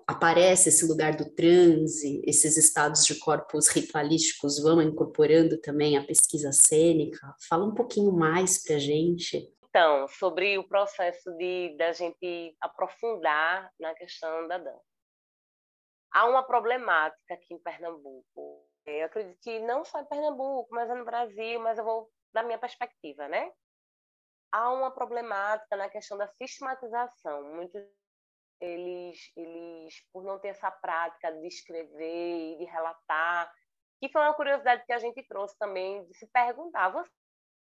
aparece 0.07 0.69
esse 0.69 0.87
lugar 0.87 1.15
do 1.15 1.29
transe, 1.35 2.21
esses 2.25 2.55
estados 2.55 3.03
de 3.03 3.19
corpos 3.19 3.67
ritualísticos 3.67 4.61
vão 4.61 4.81
incorporando 4.81 5.59
também 5.59 5.97
a 5.97 6.05
pesquisa 6.05 6.51
cênica. 6.51 7.35
Fala 7.47 7.65
um 7.65 7.73
pouquinho 7.73 8.11
mais 8.11 8.63
para 8.63 8.79
gente. 8.79 9.53
Então, 9.69 10.07
sobre 10.07 10.57
o 10.57 10.67
processo 10.67 11.29
de 11.37 11.75
da 11.77 11.91
gente 11.91 12.55
aprofundar 12.61 13.71
na 13.79 13.93
questão 13.93 14.47
da 14.47 14.57
dança. 14.57 14.81
Há 16.11 16.25
uma 16.27 16.41
problemática 16.41 17.33
aqui 17.33 17.53
em 17.53 17.59
Pernambuco. 17.59 18.65
Eu 18.85 19.05
acredito 19.05 19.37
que 19.41 19.59
não 19.59 19.85
só 19.85 19.99
em 19.99 20.05
Pernambuco, 20.05 20.69
mas 20.71 20.89
no 20.89 21.05
Brasil, 21.05 21.59
mas 21.59 21.77
eu 21.77 21.83
vou 21.83 22.09
da 22.33 22.41
minha 22.41 22.57
perspectiva, 22.57 23.27
né? 23.27 23.51
Há 24.51 24.71
uma 24.71 24.89
problemática 24.89 25.75
na 25.75 25.87
questão 25.89 26.17
da 26.17 26.27
sistematização. 26.27 27.43
Muitos 27.53 27.83
eles, 28.61 29.31
eles 29.35 30.03
por 30.11 30.23
não 30.23 30.39
ter 30.39 30.49
essa 30.49 30.69
prática 30.69 31.31
de 31.31 31.47
escrever 31.47 32.53
e 32.53 32.57
de 32.57 32.65
relatar, 32.65 33.51
que 33.99 34.09
foi 34.09 34.21
uma 34.21 34.33
curiosidade 34.33 34.85
que 34.85 34.93
a 34.93 34.99
gente 34.99 35.21
trouxe 35.23 35.57
também 35.57 36.05
de 36.05 36.13
se 36.15 36.27
perguntar, 36.27 36.89
vocês 36.89 37.09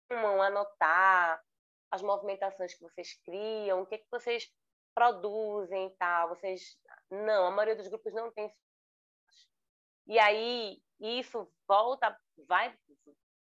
vão 0.10 0.42
anotar 0.42 1.42
as 1.92 2.02
movimentações 2.02 2.74
que 2.74 2.84
vocês 2.84 3.20
criam, 3.24 3.82
o 3.82 3.86
que, 3.86 3.98
que 3.98 4.08
vocês 4.10 4.50
produzem 4.94 5.88
e 5.88 5.96
tal. 5.98 6.30
Vocês. 6.30 6.78
Não, 7.10 7.48
a 7.48 7.52
maioria 7.52 7.76
dos 7.76 7.88
grupos 7.88 8.14
não 8.14 8.32
tem. 8.32 8.52
E 10.08 10.18
aí, 10.20 10.82
isso 11.00 11.52
volta, 11.68 12.18
vai 12.48 12.76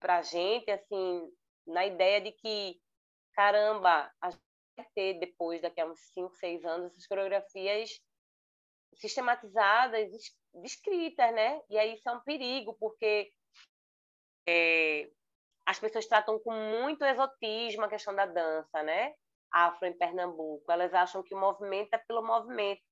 para 0.01 0.18
a 0.18 0.22
gente, 0.22 0.70
assim, 0.70 1.33
na 1.66 1.85
ideia 1.87 2.20
de 2.20 2.33
que, 2.33 2.81
caramba, 3.33 4.12
a 4.20 4.31
gente 4.31 4.47
ter 4.95 5.18
depois, 5.18 5.61
daqui 5.61 5.81
a 5.81 5.87
uns 5.87 6.01
5, 6.12 6.35
6 6.37 6.64
anos, 6.64 6.93
essas 6.93 7.07
coreografias 7.07 7.91
sistematizadas, 8.95 10.11
descritas, 10.55 11.35
né? 11.35 11.61
E 11.68 11.79
aí 11.79 11.95
isso 11.95 12.09
é 12.09 12.12
um 12.12 12.20
perigo, 12.20 12.76
porque 12.79 13.33
é, 14.49 15.11
as 15.66 15.79
pessoas 15.79 16.07
tratam 16.07 16.39
com 16.41 16.53
muito 16.53 17.05
exotismo 17.05 17.85
a 17.85 17.89
questão 17.89 18.14
da 18.14 18.26
dança, 18.26 18.83
né? 18.83 19.14
Afro 19.53 19.87
em 19.87 19.97
Pernambuco. 19.97 20.70
Elas 20.70 20.93
acham 20.95 21.22
que 21.22 21.35
o 21.35 21.39
movimento 21.39 21.93
é 21.95 21.99
pelo 21.99 22.26
movimento. 22.26 22.83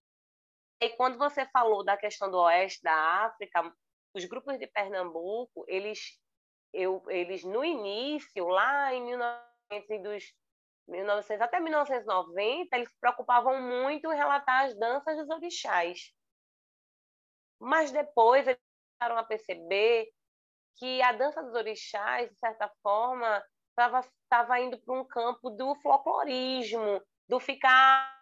E 0.81 0.91
quando 0.91 1.17
você 1.17 1.47
falou 1.47 1.83
da 1.83 1.97
questão 1.97 2.31
do 2.31 2.39
oeste 2.39 2.83
da 2.83 2.95
África, 3.25 3.75
os 4.15 4.25
grupos 4.27 4.59
de 4.59 4.67
Pernambuco, 4.67 5.65
eles, 5.67 6.21
eu, 6.73 7.03
eles 7.09 7.45
no 7.45 7.65
início, 7.65 8.47
lá 8.47 8.93
em 8.93 9.03
1900, 9.03 10.35
1900 10.89 11.41
até 11.41 11.61
1990, 11.61 12.77
eles 12.77 12.89
se 12.89 13.01
preocupavam 13.01 13.61
muito 13.61 14.13
em 14.13 14.17
relatar 14.17 14.67
as 14.67 14.79
danças 14.79 15.17
dos 15.17 15.29
orixás. 15.31 16.13
Mas 17.61 17.91
depois 17.91 18.47
eles 18.47 18.61
começaram 18.99 19.21
a 19.21 19.25
perceber 19.25 20.09
que 20.79 21.03
a 21.03 21.13
dança 21.13 21.43
dos 21.43 21.55
orixás, 21.55 22.31
de 22.31 22.39
certa 22.39 22.71
forma, 22.83 23.43
estava 24.25 24.61
indo 24.61 24.79
para 24.79 24.95
um 24.95 25.05
campo 25.05 25.51
do 25.51 25.75
folclorismo, 25.77 27.03
do 27.29 27.41
ficar. 27.41 28.15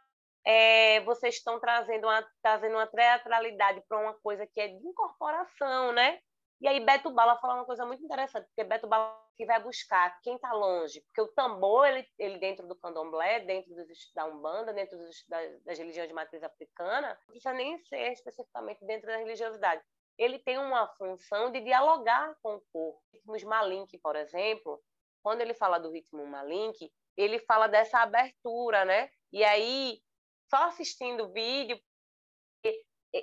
É, 0.47 1.01
vocês 1.01 1.37
estão 1.37 1.59
trazendo 1.59 2.07
uma, 2.07 2.27
trazendo 2.43 2.75
uma 2.75 2.87
teatralidade 2.87 3.83
para 3.89 3.99
uma 3.99 4.15
coisa 4.21 4.47
que 4.47 4.61
é 4.61 4.69
de 4.69 4.87
incorporação, 4.87 5.93
né? 5.93 6.21
E 6.61 6.69
aí 6.69 6.81
Beto 6.81 7.11
Bala 7.11 7.37
fala 7.39 7.55
uma 7.55 7.65
coisa 7.65 7.85
muito 7.85 8.03
interessante, 8.03 8.47
porque 8.47 8.65
Beto 8.65 8.87
Bala 8.87 9.23
que 9.37 9.45
vai 9.45 9.61
buscar 9.61 10.19
quem 10.23 10.37
está 10.37 10.53
longe, 10.53 11.01
porque 11.03 11.21
o 11.21 11.35
tambor, 11.35 11.87
ele, 11.87 12.07
ele 12.19 12.39
dentro 12.39 12.67
do 12.69 12.77
candomblé, 12.77 13.41
dentro 13.41 13.75
dos, 13.75 14.13
da 14.15 14.25
Umbanda, 14.27 14.73
dentro 14.73 14.97
dos, 14.97 15.25
das, 15.29 15.63
das 15.65 15.79
religiões 15.79 16.09
de 16.09 16.15
matriz 16.15 16.43
africana, 16.43 17.09
não 17.27 17.33
precisa 17.33 17.53
nem 17.53 17.77
ser 17.79 18.13
especificamente 18.13 18.85
dentro 18.87 19.09
da 19.09 19.17
religiosidade 19.17 19.83
ele 20.19 20.39
tem 20.39 20.59
uma 20.59 20.87
função 20.97 21.51
de 21.51 21.61
dialogar 21.61 22.37
com 22.43 22.57
o 22.57 22.63
corpo. 22.73 23.03
Ritmos 23.13 23.43
Malink, 23.43 23.99
por 23.99 24.17
exemplo, 24.17 24.81
quando 25.23 25.41
ele 25.41 25.55
fala 25.55 25.79
do 25.79 25.91
ritmo 25.91 26.27
Malink, 26.27 26.91
ele 27.17 27.39
fala 27.41 27.67
dessa 27.67 27.99
abertura, 28.01 28.85
né? 28.85 29.11
E 29.33 29.43
aí, 29.45 30.01
só 30.49 30.65
assistindo 30.65 31.25
o 31.25 31.33
vídeo, 31.33 31.79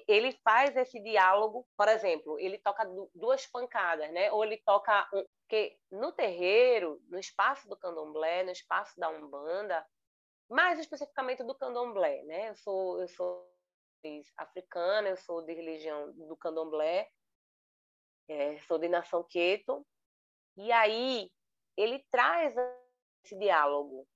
ele 0.08 0.32
faz 0.44 0.76
esse 0.78 1.00
diálogo, 1.02 1.68
por 1.76 1.88
exemplo, 1.90 2.40
ele 2.40 2.58
toca 2.58 2.86
duas 3.14 3.46
pancadas, 3.46 4.10
né? 4.12 4.32
Ou 4.32 4.44
ele 4.44 4.58
toca 4.66 5.10
um, 5.14 5.26
que 5.50 5.78
no 5.92 6.14
terreiro, 6.14 7.02
no 7.10 7.20
espaço 7.20 7.68
do 7.68 7.76
candomblé, 7.76 8.44
no 8.44 8.52
espaço 8.52 8.98
da 8.98 9.10
umbanda, 9.10 9.86
mais 10.50 10.80
especificamente 10.80 11.44
do 11.44 11.54
candomblé, 11.56 12.24
né? 12.24 12.50
Eu 12.50 12.56
sou 12.56 13.02
eu 13.02 13.08
sou 13.10 13.52
africana, 14.38 15.10
eu 15.10 15.18
sou 15.18 15.42
de 15.42 15.54
religião 15.54 16.12
do 16.14 16.38
candomblé, 16.38 17.10
é, 18.30 18.58
sou 18.62 18.80
de 18.80 18.88
nação 18.88 19.24
queto, 19.24 19.86
e 20.58 20.72
aí 20.72 21.30
ele 21.78 22.00
traz 22.10 22.56
esse 23.24 23.38
diálogo. 23.38 24.08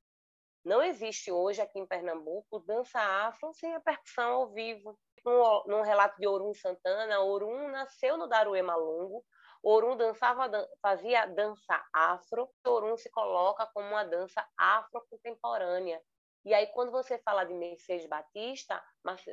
Não 0.66 0.82
existe 0.82 1.32
hoje 1.32 1.62
aqui 1.62 1.78
em 1.78 1.86
Pernambuco 1.86 2.60
dança 2.62 3.00
afro 3.00 3.54
sem 3.54 3.76
a 3.76 3.80
percussão 3.80 4.32
ao 4.32 4.50
vivo. 4.52 4.98
Num, 5.24 5.64
num 5.68 5.82
relato 5.82 6.20
de 6.20 6.28
Orum 6.28 6.56
Santana, 6.56 7.22
Orum 7.22 7.68
nasceu 7.70 8.18
no 8.18 8.28
Daruê 8.28 8.64
Malungo, 8.64 9.24
Orum 9.62 9.96
dançava, 9.96 10.50
fazia 10.82 11.28
dança 11.28 11.84
afro, 11.94 12.50
Orum 12.66 12.98
se 12.98 13.12
coloca 13.12 13.68
como 13.74 13.88
uma 13.90 14.04
dança 14.04 14.44
afro-contemporânea. 14.58 16.02
E 16.44 16.54
aí, 16.54 16.68
quando 16.68 16.92
você 16.92 17.20
fala 17.20 17.44
de 17.44 17.54
Mercedes 17.54 18.08
Batista, 18.08 18.84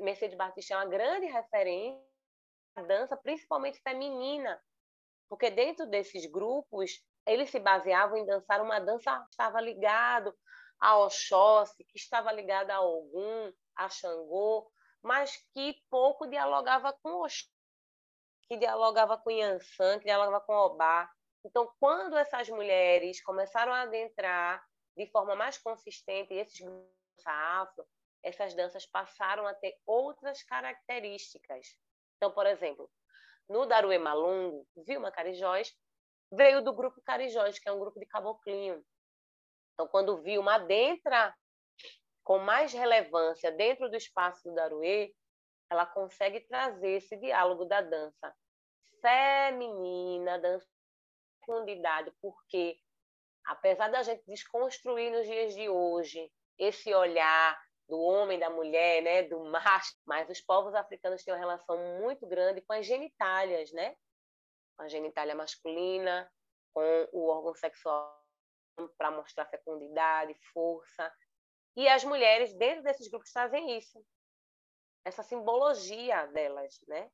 Mercedes 0.00 0.36
Batista 0.36 0.74
é 0.74 0.76
uma 0.78 0.86
grande 0.86 1.26
referência 1.26 2.02
à 2.76 2.82
dança, 2.82 3.16
principalmente 3.16 3.80
feminina, 3.80 4.62
porque 5.30 5.50
dentro 5.50 5.86
desses 5.86 6.26
grupos, 6.26 7.02
eles 7.26 7.50
se 7.50 7.58
baseavam 7.58 8.18
em 8.18 8.26
dançar 8.26 8.60
uma 8.60 8.78
dança 8.78 9.18
que 9.20 9.30
estava 9.30 9.60
ligado 9.60 10.34
a 10.82 10.98
Oxóssi, 10.98 11.84
que 11.84 11.96
estava 11.96 12.32
ligada 12.32 12.74
a 12.74 12.80
Ogum, 12.80 13.52
a 13.76 13.88
Xangô, 13.88 14.68
mas 15.00 15.36
que 15.54 15.80
pouco 15.88 16.26
dialogava 16.26 16.92
com 16.92 17.20
Oxóssi, 17.20 17.48
que 18.48 18.56
dialogava 18.56 19.16
com 19.16 19.30
Yansan, 19.30 20.00
que 20.00 20.06
dialogava 20.06 20.40
com 20.44 20.52
Obá. 20.52 21.08
Então, 21.44 21.72
quando 21.78 22.18
essas 22.18 22.48
mulheres 22.48 23.22
começaram 23.22 23.72
a 23.72 23.82
adentrar 23.82 24.60
de 24.96 25.06
forma 25.12 25.36
mais 25.36 25.56
consistente 25.56 26.34
esses 26.34 26.58
grupos 26.58 27.26
afro, 27.26 27.86
essas 28.20 28.52
danças 28.52 28.84
passaram 28.84 29.46
a 29.46 29.54
ter 29.54 29.78
outras 29.86 30.42
características. 30.42 31.78
Então, 32.16 32.32
por 32.32 32.44
exemplo, 32.46 32.90
no 33.48 33.66
Daruê 33.66 33.98
Malungo, 33.98 34.66
Vilma 34.84 35.12
Carijós 35.12 35.72
veio 36.32 36.60
do 36.60 36.72
grupo 36.72 37.00
Carijós, 37.02 37.60
que 37.60 37.68
é 37.68 37.72
um 37.72 37.78
grupo 37.78 38.00
de 38.00 38.06
caboclinho. 38.06 38.84
Então, 39.82 39.90
quando 39.90 40.22
Vilma 40.22 40.54
adentra 40.54 41.34
com 42.22 42.38
mais 42.38 42.72
relevância 42.72 43.50
dentro 43.50 43.90
do 43.90 43.96
espaço 43.96 44.40
do 44.44 44.54
Daruê, 44.54 45.12
ela 45.68 45.84
consegue 45.84 46.38
trazer 46.46 46.98
esse 46.98 47.16
diálogo 47.16 47.64
da 47.64 47.80
dança 47.80 48.32
feminina, 49.00 50.38
dança 50.38 50.64
de 50.64 51.44
profundidade, 51.44 52.12
porque 52.22 52.78
apesar 53.44 53.88
da 53.88 54.04
gente 54.04 54.22
desconstruir 54.24 55.10
nos 55.10 55.26
dias 55.26 55.52
de 55.52 55.68
hoje 55.68 56.30
esse 56.56 56.94
olhar 56.94 57.60
do 57.88 57.98
homem, 57.98 58.38
da 58.38 58.50
mulher, 58.50 59.02
né, 59.02 59.24
do 59.24 59.40
macho, 59.46 59.96
mas 60.06 60.30
os 60.30 60.40
povos 60.40 60.76
africanos 60.76 61.24
têm 61.24 61.34
uma 61.34 61.40
relação 61.40 61.76
muito 62.00 62.24
grande 62.24 62.60
com 62.60 62.72
as 62.72 62.86
genitálias, 62.86 63.72
né? 63.72 63.96
A 64.78 64.86
genitália 64.86 65.34
masculina, 65.34 66.30
com 66.72 67.08
o 67.12 67.26
órgão 67.26 67.54
sexual 67.56 68.21
para 68.96 69.10
mostrar 69.10 69.46
fecundidade, 69.46 70.34
força. 70.52 71.12
E 71.76 71.88
as 71.88 72.04
mulheres 72.04 72.54
dentro 72.54 72.82
desses 72.82 73.08
grupos 73.08 73.32
trazem 73.32 73.76
isso. 73.78 74.04
Essa 75.04 75.22
simbologia 75.22 76.26
delas, 76.26 76.78
né? 76.86 77.10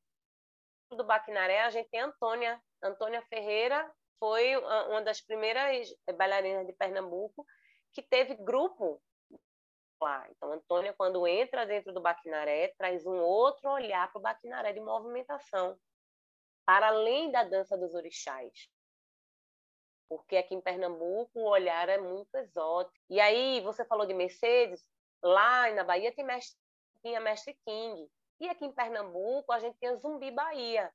Do 0.90 1.04
Baquinaré, 1.04 1.62
a 1.62 1.70
gente 1.70 1.88
tem 1.90 2.00
Antônia. 2.00 2.60
Antônia 2.82 3.22
Ferreira 3.22 3.90
foi 4.18 4.56
uma 4.56 5.02
das 5.02 5.20
primeiras 5.20 5.88
bailarinas 6.16 6.66
de 6.66 6.72
Pernambuco 6.72 7.46
que 7.92 8.02
teve 8.02 8.34
grupo 8.34 9.02
lá. 10.00 10.26
Então, 10.30 10.52
Antônia, 10.52 10.92
quando 10.92 11.26
entra 11.26 11.66
dentro 11.66 11.92
do 11.92 12.00
Baquinaré, 12.00 12.74
traz 12.76 13.06
um 13.06 13.18
outro 13.20 13.70
olhar 13.70 14.10
para 14.10 14.18
o 14.18 14.22
Baquinaré 14.22 14.72
de 14.72 14.80
movimentação, 14.80 15.78
para 16.64 16.88
além 16.88 17.30
da 17.30 17.44
dança 17.44 17.76
dos 17.76 17.94
orixás. 17.94 18.68
Porque 20.08 20.36
aqui 20.36 20.54
em 20.54 20.60
Pernambuco 20.60 21.40
o 21.40 21.48
olhar 21.48 21.88
é 21.88 21.98
muito 21.98 22.34
exótico. 22.36 22.96
E 23.10 23.20
aí, 23.20 23.60
você 23.60 23.84
falou 23.84 24.06
de 24.06 24.14
Mercedes, 24.14 24.88
lá 25.22 25.70
na 25.72 25.84
Bahia 25.84 26.12
tem 26.12 26.24
mestre 26.24 26.58
tinha 27.02 27.20
Mestre 27.20 27.56
King. 27.64 28.08
E 28.40 28.48
aqui 28.48 28.64
em 28.64 28.72
Pernambuco, 28.72 29.52
a 29.52 29.58
gente 29.58 29.78
tinha 29.78 29.96
Zumbi 29.96 30.30
Bahia, 30.30 30.92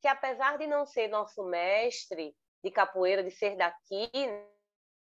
que 0.00 0.08
apesar 0.08 0.58
de 0.58 0.66
não 0.66 0.86
ser 0.86 1.08
nosso 1.08 1.44
mestre 1.44 2.34
de 2.62 2.70
capoeira, 2.70 3.22
de 3.22 3.30
ser 3.30 3.56
daqui, 3.56 4.10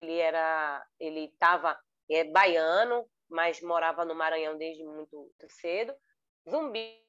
ele 0.02 0.18
era, 0.18 0.86
ele 1.00 1.26
estava 1.26 1.80
é, 2.10 2.24
baiano, 2.24 3.08
mas 3.30 3.62
morava 3.62 4.06
no 4.06 4.16
Maranhão 4.16 4.58
desde 4.58 4.84
muito 4.84 5.32
cedo. 5.50 5.94
Zumbi, 6.50 7.06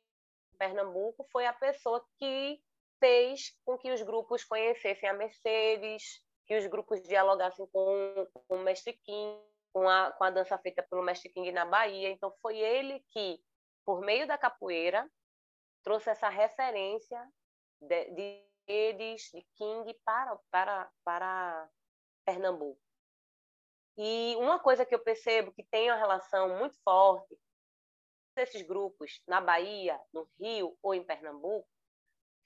Pernambuco, 0.58 1.26
foi 1.30 1.46
a 1.46 1.52
pessoa 1.52 2.04
que 2.18 2.60
fez 3.00 3.52
com 3.64 3.76
que 3.76 3.90
os 3.90 4.02
grupos 4.02 4.44
conhecessem 4.44 5.08
a 5.08 5.14
Mercedes, 5.14 6.22
que 6.46 6.56
os 6.56 6.66
grupos 6.66 7.02
dialogassem 7.02 7.66
com, 7.72 8.26
com 8.46 8.56
o 8.56 8.62
Mestre 8.62 8.92
King, 9.04 9.40
com 9.72 9.88
a, 9.88 10.12
com 10.12 10.24
a 10.24 10.30
dança 10.30 10.58
feita 10.58 10.82
pelo 10.82 11.02
Mestre 11.02 11.32
King 11.32 11.50
na 11.50 11.64
Bahia. 11.64 12.10
Então, 12.10 12.32
foi 12.42 12.58
ele 12.58 13.04
que, 13.10 13.42
por 13.84 14.00
meio 14.00 14.26
da 14.26 14.36
capoeira, 14.36 15.10
trouxe 15.82 16.10
essa 16.10 16.28
referência 16.28 17.20
de, 17.80 18.10
de 18.10 18.44
eles, 18.66 19.30
de 19.32 19.42
King, 19.56 19.94
para, 20.04 20.38
para, 20.50 20.90
para 21.02 21.68
Pernambuco. 22.24 22.80
E 23.96 24.36
uma 24.36 24.58
coisa 24.58 24.86
que 24.86 24.94
eu 24.94 25.00
percebo 25.00 25.52
que 25.52 25.64
tem 25.64 25.90
uma 25.90 25.98
relação 25.98 26.58
muito 26.58 26.78
forte 26.82 27.36
desses 28.36 28.62
grupos 28.62 29.22
na 29.26 29.40
Bahia, 29.40 30.00
no 30.12 30.28
Rio 30.38 30.76
ou 30.82 30.94
em 30.94 31.04
Pernambuco 31.04 31.68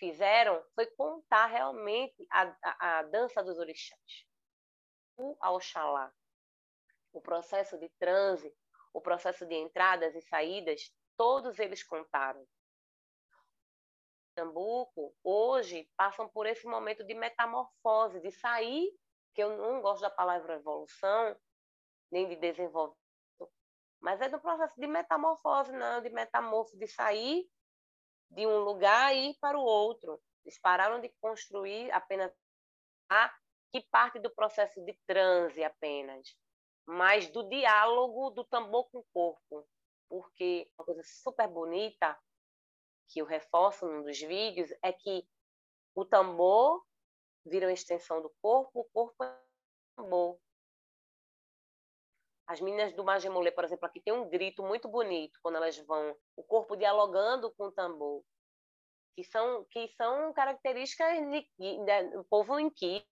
fizeram 0.05 0.63
foi 0.75 0.87
contar 0.87 1.47
realmente 1.47 2.27
a, 2.31 2.57
a, 2.63 2.99
a 2.99 3.03
dança 3.05 3.43
dos 3.43 3.59
orixás. 3.59 4.27
O 5.17 5.35
Oxalá, 5.41 6.13
o 7.13 7.21
processo 7.23 7.79
de 7.79 7.89
transe, 7.99 8.55
o 8.93 9.01
processo 9.01 9.47
de 9.47 9.55
entradas 9.55 10.15
e 10.15 10.21
saídas, 10.21 10.93
todos 11.17 11.59
eles 11.59 11.83
contaram. 11.83 12.47
Pernambuco, 14.35 15.15
hoje, 15.23 15.89
passam 15.97 16.29
por 16.29 16.47
esse 16.47 16.67
momento 16.67 17.05
de 17.05 17.15
metamorfose, 17.15 18.21
de 18.21 18.33
sair, 18.33 18.93
que 19.35 19.43
eu 19.43 19.57
não 19.57 19.81
gosto 19.81 20.03
da 20.03 20.11
palavra 20.11 20.57
evolução, 20.57 21.37
nem 22.11 22.29
de 22.29 22.37
desenvolvimento, 22.37 22.99
mas 24.01 24.21
é 24.21 24.29
do 24.29 24.41
processo 24.41 24.79
de 24.79 24.87
metamorfose, 24.87 25.73
não, 25.73 26.03
de 26.03 26.11
metamorfose, 26.11 26.77
de 26.77 26.87
sair 26.89 27.49
de 28.31 28.47
um 28.47 28.59
lugar 28.59 29.15
e 29.15 29.31
ir 29.31 29.39
para 29.41 29.59
o 29.59 29.63
outro. 29.63 30.21
Eles 30.45 30.59
pararam 30.59 31.01
de 31.01 31.09
construir 31.21 31.91
apenas 31.93 32.33
a 33.11 33.33
que 33.73 33.81
parte 33.91 34.19
do 34.19 34.31
processo 34.31 34.85
de 34.85 34.95
transe 35.07 35.65
apenas, 35.65 36.37
mas 36.87 37.29
do 37.29 37.43
diálogo 37.49 38.31
do 38.31 38.45
tambor 38.45 38.89
com 38.91 38.99
o 38.99 39.07
corpo. 39.13 39.69
Porque 40.09 40.71
uma 40.79 40.85
coisa 40.85 41.03
super 41.03 41.49
bonita 41.49 42.17
que 43.09 43.21
eu 43.21 43.27
reforço 43.27 43.87
num 43.87 44.03
dos 44.03 44.21
vídeos 44.21 44.71
é 44.83 44.93
que 44.93 45.27
o 45.95 46.05
tambor 46.05 46.85
vira 47.45 47.67
uma 47.67 47.73
extensão 47.73 48.23
do 48.23 48.33
corpo, 48.41 48.81
o 48.81 48.85
corpo 48.85 49.25
é 49.25 49.29
um 49.29 50.05
tambor. 50.05 50.39
As 52.47 52.61
meninas 52.61 52.93
do 52.93 53.05
Majemolê, 53.05 53.51
por 53.51 53.65
exemplo, 53.65 53.87
aqui 53.87 54.01
tem 54.01 54.13
um 54.13 54.29
grito 54.29 54.63
muito 54.63 54.87
bonito 54.87 55.39
quando 55.43 55.57
elas 55.57 55.79
vão, 55.79 56.15
o 56.37 56.43
corpo 56.43 56.77
dialogando 56.77 57.51
com 57.55 57.65
o 57.65 57.73
tambor, 57.73 58.23
que 59.17 59.25
são, 59.25 59.65
que 59.71 59.89
são 59.97 60.33
características 60.35 61.19
do 62.13 62.25
povo 62.25 62.59
inqui, 62.59 63.05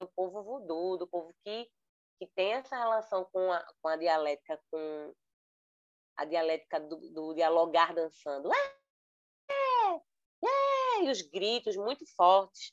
do 0.00 0.08
povo 0.14 0.42
voodoo, 0.42 0.98
do 0.98 1.06
povo 1.06 1.34
que, 1.44 1.70
que 2.18 2.26
tem 2.34 2.52
essa 2.52 2.76
relação 2.76 3.24
com 3.32 3.52
a, 3.52 3.64
com 3.80 3.88
a 3.88 3.96
dialética, 3.96 4.60
com 4.70 5.14
a 6.16 6.24
dialética 6.24 6.78
do, 6.80 6.96
do 7.10 7.34
dialogar 7.34 7.94
dançando. 7.94 8.50
É, 8.52 9.94
é, 10.44 11.04
e 11.04 11.10
os 11.10 11.22
gritos 11.22 11.76
muito 11.76 12.04
fortes. 12.14 12.72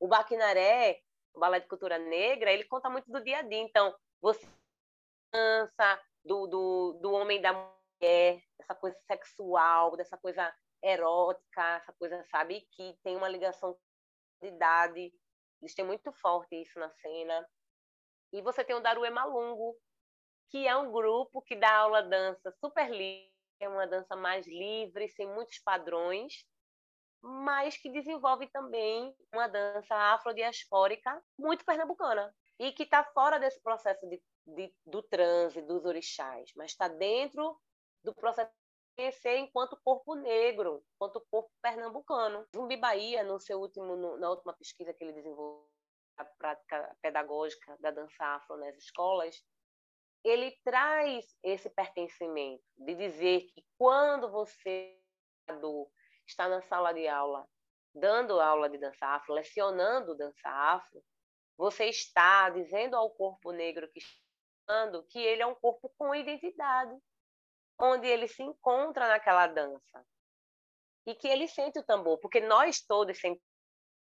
O 0.00 0.08
Baquinaré, 0.08 1.00
o 1.34 1.38
Balé 1.38 1.60
de 1.60 1.68
Cultura 1.68 1.98
Negra, 1.98 2.52
ele 2.52 2.64
conta 2.64 2.90
muito 2.90 3.10
do 3.10 3.22
dia 3.22 3.38
a 3.38 3.42
dia. 3.42 3.60
Então, 3.60 3.94
você 4.20 4.46
dança, 5.32 6.00
do, 6.24 6.46
do, 6.46 6.98
do 7.00 7.12
homem 7.12 7.40
da 7.40 7.52
mulher, 7.52 8.42
dessa 8.58 8.74
coisa 8.74 8.98
sexual, 9.06 9.96
dessa 9.96 10.16
coisa 10.18 10.52
erótica, 10.82 11.76
essa 11.76 11.92
coisa, 11.92 12.24
sabe, 12.30 12.66
que 12.72 12.96
tem 13.02 13.16
uma 13.16 13.28
ligação 13.28 13.76
de 14.40 14.48
idade. 14.48 15.12
Eles 15.60 15.74
têm 15.74 15.84
muito 15.84 16.12
forte 16.12 16.54
isso 16.56 16.78
na 16.78 16.90
cena. 16.90 17.46
E 18.32 18.40
você 18.42 18.64
tem 18.64 18.76
o 18.76 18.80
Darué 18.80 19.10
Malungo, 19.10 19.76
que 20.50 20.66
é 20.66 20.76
um 20.76 20.90
grupo 20.90 21.42
que 21.42 21.56
dá 21.56 21.76
aula 21.76 22.02
dança 22.02 22.50
super 22.52 22.90
livre, 22.90 23.30
é 23.60 23.68
uma 23.68 23.86
dança 23.86 24.16
mais 24.16 24.46
livre, 24.46 25.08
sem 25.10 25.28
muitos 25.28 25.58
padrões, 25.58 26.44
mas 27.22 27.76
que 27.76 27.90
desenvolve 27.90 28.48
também 28.48 29.14
uma 29.32 29.46
dança 29.46 29.94
afrodiaspórica 29.94 31.22
muito 31.38 31.64
pernambucana 31.64 32.34
e 32.58 32.72
que 32.72 32.84
está 32.84 33.04
fora 33.04 33.38
desse 33.38 33.60
processo 33.62 34.06
de, 34.08 34.22
de, 34.46 34.72
do 34.84 35.02
transe, 35.02 35.62
dos 35.62 35.84
orixás, 35.84 36.52
mas 36.56 36.72
está 36.72 36.88
dentro 36.88 37.58
do 38.02 38.14
processo 38.14 38.50
de 38.50 38.96
conhecer 38.96 39.36
enquanto 39.38 39.80
corpo 39.84 40.14
negro, 40.14 40.84
enquanto 40.94 41.24
corpo 41.30 41.50
pernambucano. 41.62 42.46
Zumbi 42.54 42.76
Bahia, 42.76 43.22
no 43.22 43.38
seu 43.38 43.60
último, 43.60 43.96
no, 43.96 44.18
na 44.18 44.30
última 44.30 44.52
pesquisa 44.54 44.92
que 44.94 45.04
ele 45.04 45.12
desenvolveu, 45.12 45.68
a 46.16 46.24
prática 46.24 46.96
pedagógica 47.00 47.76
da 47.80 47.90
dança 47.90 48.22
afro 48.24 48.56
nas 48.58 48.76
escolas, 48.76 49.42
ele 50.22 50.54
traz 50.62 51.34
esse 51.42 51.70
pertencimento 51.70 52.62
de 52.76 52.94
dizer 52.94 53.46
que 53.54 53.64
quando 53.78 54.30
você 54.30 54.98
está 56.26 56.46
na 56.46 56.60
sala 56.62 56.92
de 56.92 57.08
aula 57.08 57.48
dando 57.94 58.40
aula 58.40 58.68
de 58.68 58.78
dança 58.78 59.04
afro, 59.06 59.34
lecionando 59.34 60.16
dança 60.16 60.48
afro, 60.48 61.02
você 61.56 61.86
está 61.86 62.48
dizendo 62.50 62.96
ao 62.96 63.10
corpo 63.10 63.50
negro 63.50 63.90
que 63.92 63.98
está 63.98 64.29
que 65.10 65.18
ele 65.18 65.42
é 65.42 65.46
um 65.46 65.54
corpo 65.54 65.92
com 65.98 66.14
identidade, 66.14 66.96
onde 67.78 68.06
ele 68.06 68.28
se 68.28 68.42
encontra 68.42 69.08
naquela 69.08 69.46
dança 69.46 70.04
e 71.06 71.14
que 71.14 71.26
ele 71.26 71.48
sente 71.48 71.78
o 71.78 71.84
tambor, 71.84 72.18
porque 72.18 72.40
nós 72.40 72.80
todos 72.80 73.18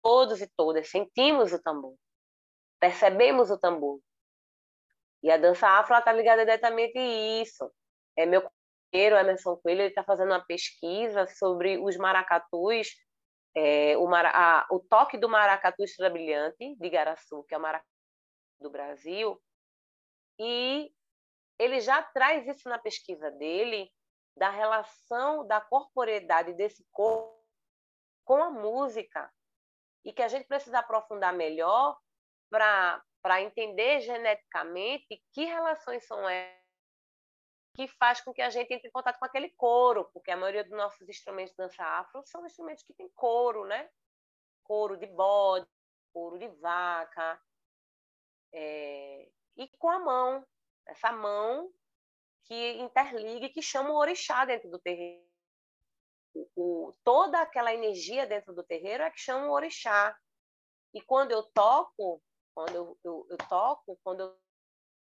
todos 0.02 0.40
e 0.40 0.48
todas 0.56 0.88
sentimos 0.88 1.52
o 1.52 1.60
tambor, 1.60 1.96
percebemos 2.78 3.50
o 3.50 3.58
tambor. 3.58 4.00
E 5.22 5.30
a 5.30 5.36
dança 5.36 5.66
afro 5.66 5.96
está 5.96 6.12
ligada 6.12 6.44
diretamente 6.44 6.96
a 6.96 7.42
isso. 7.42 7.72
É 8.16 8.24
meu 8.24 8.42
companheiro, 8.42 9.16
Emerson 9.16 9.56
Coelho, 9.56 9.82
está 9.82 10.04
fazendo 10.04 10.30
uma 10.30 10.44
pesquisa 10.44 11.26
sobre 11.26 11.78
os 11.78 11.96
maracatus 11.96 12.86
é, 13.56 13.96
o, 13.96 14.06
mara, 14.06 14.30
a, 14.32 14.66
o 14.70 14.78
toque 14.78 15.16
do 15.16 15.28
maracatu 15.28 15.82
estrela 15.82 16.12
brilhante 16.12 16.76
de 16.76 16.90
Garaçu, 16.90 17.42
que 17.44 17.54
é 17.54 17.58
o 17.58 17.60
maracatu 17.60 17.88
do 18.60 18.70
Brasil, 18.70 19.40
e 20.38 20.92
ele 21.58 21.80
já 21.80 22.02
traz 22.02 22.46
isso 22.46 22.68
na 22.68 22.78
pesquisa 22.78 23.30
dele, 23.30 23.90
da 24.36 24.50
relação 24.50 25.46
da 25.46 25.60
corporeidade 25.60 26.52
desse 26.54 26.86
corpo 26.92 27.34
com 28.24 28.42
a 28.42 28.50
música, 28.50 29.32
e 30.04 30.12
que 30.12 30.22
a 30.22 30.28
gente 30.28 30.46
precisa 30.46 30.80
aprofundar 30.80 31.32
melhor 31.32 31.98
para 32.50 33.42
entender 33.42 34.00
geneticamente 34.00 35.22
que 35.32 35.44
relações 35.44 36.06
são 36.06 36.28
essas 36.28 36.66
que 37.76 37.86
faz 37.86 38.22
com 38.22 38.32
que 38.32 38.40
a 38.40 38.48
gente 38.48 38.72
entre 38.72 38.88
em 38.88 38.90
contato 38.90 39.18
com 39.18 39.26
aquele 39.26 39.50
couro, 39.50 40.08
porque 40.14 40.30
a 40.30 40.36
maioria 40.36 40.64
dos 40.64 40.72
nossos 40.72 41.06
instrumentos 41.06 41.50
de 41.50 41.58
dança 41.58 41.84
afro 41.84 42.22
são 42.24 42.44
instrumentos 42.46 42.82
que 42.82 42.94
têm 42.94 43.10
couro, 43.14 43.66
né? 43.66 43.90
Couro 44.64 44.96
de 44.96 45.06
bode, 45.06 45.68
couro 46.10 46.38
de 46.38 46.48
vaca, 46.48 47.38
é... 48.50 49.28
e 49.56 49.68
com 49.78 49.88
a 49.90 49.98
mão, 49.98 50.46
essa 50.86 51.12
mão 51.12 51.72
que 52.44 52.72
interliga 52.74 53.46
e 53.46 53.50
que 53.50 53.62
chama 53.62 53.90
o 53.90 53.96
orixá 53.96 54.44
dentro 54.44 54.70
do 54.70 54.78
terreiro. 54.78 55.24
O, 56.54 56.94
toda 57.02 57.40
aquela 57.40 57.72
energia 57.72 58.26
dentro 58.26 58.54
do 58.54 58.62
terreiro 58.62 59.02
é 59.02 59.10
que 59.10 59.18
chama 59.18 59.46
o 59.46 59.52
orixá. 59.52 60.16
E 60.92 61.00
quando 61.00 61.32
eu 61.32 61.42
toco, 61.42 62.22
quando 62.54 62.74
eu, 62.74 62.98
eu, 63.02 63.26
eu 63.30 63.38
toco, 63.48 63.98
quando 64.02 64.20
eu 64.20 64.38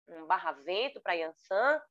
um 0.08 0.26
barra-vento 0.26 1.00
para 1.02 1.14
Yansan, 1.14 1.82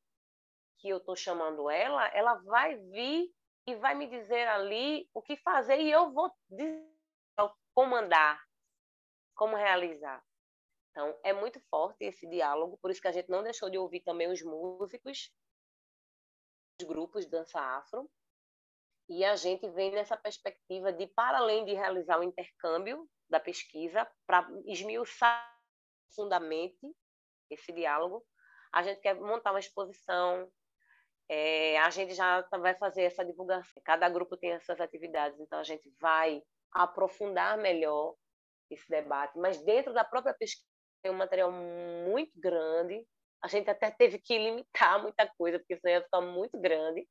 que 0.79 0.89
eu 0.89 0.99
estou 0.99 1.17
chamando 1.17 1.71
ela, 1.71 2.07
ela 2.09 2.35
vai 2.35 2.77
vir 2.77 3.33
e 3.67 3.75
vai 3.77 3.95
me 3.95 4.07
dizer 4.07 4.49
ali 4.49 5.09
o 5.15 5.23
que 5.23 5.37
fazer 5.37 5.81
e 5.81 5.91
eu 5.91 6.13
vou 6.13 6.33
comandar 7.75 8.43
como 9.35 9.57
realizar. 9.57 10.23
Então, 10.91 11.19
é 11.23 11.33
muito 11.33 11.61
forte 11.71 12.05
esse 12.05 12.27
diálogo, 12.29 12.79
por 12.83 12.91
isso 12.91 13.01
que 13.01 13.09
a 13.09 13.13
gente 13.13 13.29
não 13.29 13.43
deixou 13.43 13.71
de 13.71 13.79
ouvir 13.79 14.01
também 14.01 14.31
os 14.31 14.43
músicos, 14.43 15.33
os 16.81 16.87
grupos 16.87 17.25
de 17.25 17.31
dança 17.31 17.61
afro, 17.61 18.11
e 19.09 19.25
a 19.25 19.37
gente 19.37 19.69
vem 19.71 19.91
nessa 19.93 20.17
perspectiva 20.17 20.93
de, 20.93 21.07
para 21.09 21.39
além 21.39 21.65
de 21.65 21.75
realizar 21.75 22.19
o 22.19 22.23
intercâmbio 22.23 23.09
da 23.29 23.41
pesquisa, 23.41 24.09
para 24.27 24.49
esmiuçar 24.67 25.59
profundamente 26.07 26.95
esse 27.51 27.73
diálogo, 27.73 28.25
a 28.73 28.83
gente 28.83 29.01
quer 29.01 29.15
montar 29.15 29.51
uma 29.51 29.59
exposição, 29.59 30.51
é, 31.29 31.79
a 31.79 31.91
gente 31.91 32.15
já 32.15 32.43
vai 32.53 32.75
fazer 32.77 33.03
essa 33.03 33.25
divulgação. 33.25 33.83
Cada 33.85 34.09
grupo 34.09 34.37
tem 34.37 34.53
as 34.53 34.65
suas 34.65 34.81
atividades, 34.81 35.39
então 35.41 35.59
a 35.59 35.65
gente 35.65 35.89
vai 36.01 36.43
aprofundar 36.73 37.59
melhor 37.59 38.15
esse 38.69 38.89
debate. 38.89 39.39
Mas 39.39 39.61
dentro 39.63 39.93
da 39.93 40.05
própria 40.05 40.35
pesquisa 40.35 40.70
um 41.09 41.15
material 41.15 41.51
muito 41.51 42.33
grande. 42.37 43.07
A 43.43 43.49
gente 43.49 43.71
até 43.71 43.91
teve 43.91 44.19
que 44.19 44.37
limitar 44.37 45.01
muita 45.03 45.27
coisa, 45.39 45.59
porque 45.59 45.77
senão 45.77 45.95
ia 45.95 46.03
ficar 46.03 46.21
muito 46.21 46.59
grande. 46.61 47.09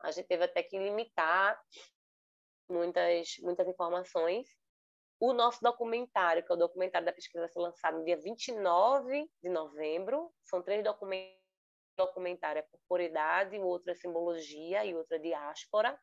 A 0.00 0.10
gente 0.10 0.26
teve 0.26 0.44
até 0.44 0.62
que 0.62 0.78
limitar 0.78 1.60
muitas, 2.68 3.36
muitas 3.40 3.66
informações. 3.66 4.46
O 5.18 5.32
nosso 5.32 5.60
documentário, 5.62 6.44
que 6.44 6.52
é 6.52 6.54
o 6.54 6.58
documentário 6.58 7.06
da 7.06 7.12
pesquisa, 7.12 7.40
vai 7.40 7.48
ser 7.48 7.58
lançado 7.58 7.98
no 7.98 8.04
dia 8.04 8.18
29 8.18 9.30
de 9.42 9.48
novembro. 9.48 10.30
São 10.44 10.62
três 10.62 10.84
documentários. 10.84 11.36
O 11.98 12.04
documentário 12.04 12.58
é 12.60 12.62
corporidade, 12.62 13.58
o 13.58 13.66
outro 13.66 13.90
é 13.90 13.94
simbologia 13.94 14.84
e 14.84 14.94
outro 14.94 15.16
é 15.16 15.18
diáspora. 15.18 15.98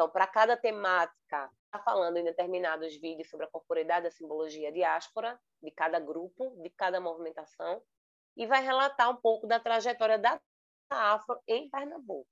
Então, 0.00 0.08
para 0.08 0.26
cada 0.26 0.56
temática, 0.56 1.50
está 1.66 1.78
falando 1.84 2.16
em 2.16 2.24
determinados 2.24 2.96
vídeos 2.96 3.28
sobre 3.28 3.44
a 3.44 3.50
corporidade, 3.50 4.06
a 4.06 4.10
simbologia 4.10 4.72
diáspora, 4.72 5.38
de 5.62 5.70
cada 5.70 6.00
grupo, 6.00 6.56
de 6.62 6.70
cada 6.70 6.98
movimentação, 6.98 7.82
e 8.34 8.46
vai 8.46 8.64
relatar 8.64 9.10
um 9.10 9.16
pouco 9.16 9.46
da 9.46 9.60
trajetória 9.60 10.18
da 10.18 10.40
Afro 10.88 11.38
em 11.46 11.68
Pernambuco 11.68 12.26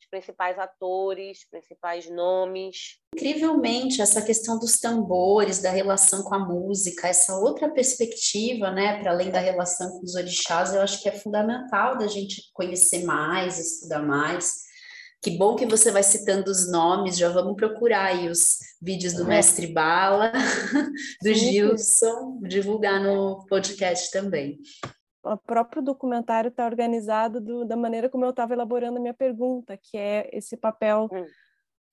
os 0.00 0.08
principais 0.10 0.58
atores, 0.58 1.48
principais 1.48 2.10
nomes. 2.10 2.98
Incrivelmente, 3.14 4.02
essa 4.02 4.20
questão 4.20 4.58
dos 4.58 4.80
tambores, 4.80 5.60
da 5.60 5.70
relação 5.70 6.24
com 6.24 6.34
a 6.34 6.40
música, 6.40 7.06
essa 7.06 7.38
outra 7.38 7.68
perspectiva, 7.72 8.70
né, 8.72 9.00
para 9.00 9.12
além 9.12 9.30
da 9.30 9.38
relação 9.38 9.90
com 9.92 10.04
os 10.04 10.16
orixás, 10.16 10.74
eu 10.74 10.80
acho 10.80 11.00
que 11.00 11.08
é 11.08 11.12
fundamental 11.12 11.96
da 11.96 12.08
gente 12.08 12.50
conhecer 12.52 13.04
mais, 13.04 13.58
estudar 13.58 14.02
mais. 14.02 14.71
Que 15.22 15.30
bom 15.30 15.54
que 15.54 15.66
você 15.66 15.90
vai 15.90 16.02
citando 16.02 16.50
os 16.50 16.70
nomes, 16.70 17.16
já 17.16 17.28
vamos 17.28 17.54
procurar 17.54 18.06
aí 18.06 18.28
os 18.28 18.58
vídeos 18.80 19.12
do 19.12 19.22
é. 19.22 19.26
Mestre 19.26 19.68
Bala, 19.68 20.32
do. 21.22 21.32
Gilson, 21.32 22.40
divulgar 22.42 23.00
no 23.00 23.46
podcast 23.46 24.10
também 24.10 24.58
o 25.24 25.36
próprio 25.36 25.82
documentário 25.82 26.48
está 26.48 26.66
organizado 26.66 27.40
do, 27.40 27.64
da 27.64 27.76
maneira 27.76 28.08
como 28.08 28.24
eu 28.24 28.30
estava 28.30 28.52
elaborando 28.52 28.98
a 28.98 29.00
minha 29.00 29.14
pergunta, 29.14 29.78
que 29.80 29.96
é 29.96 30.28
esse 30.32 30.56
papel 30.56 31.08
hum. 31.12 31.24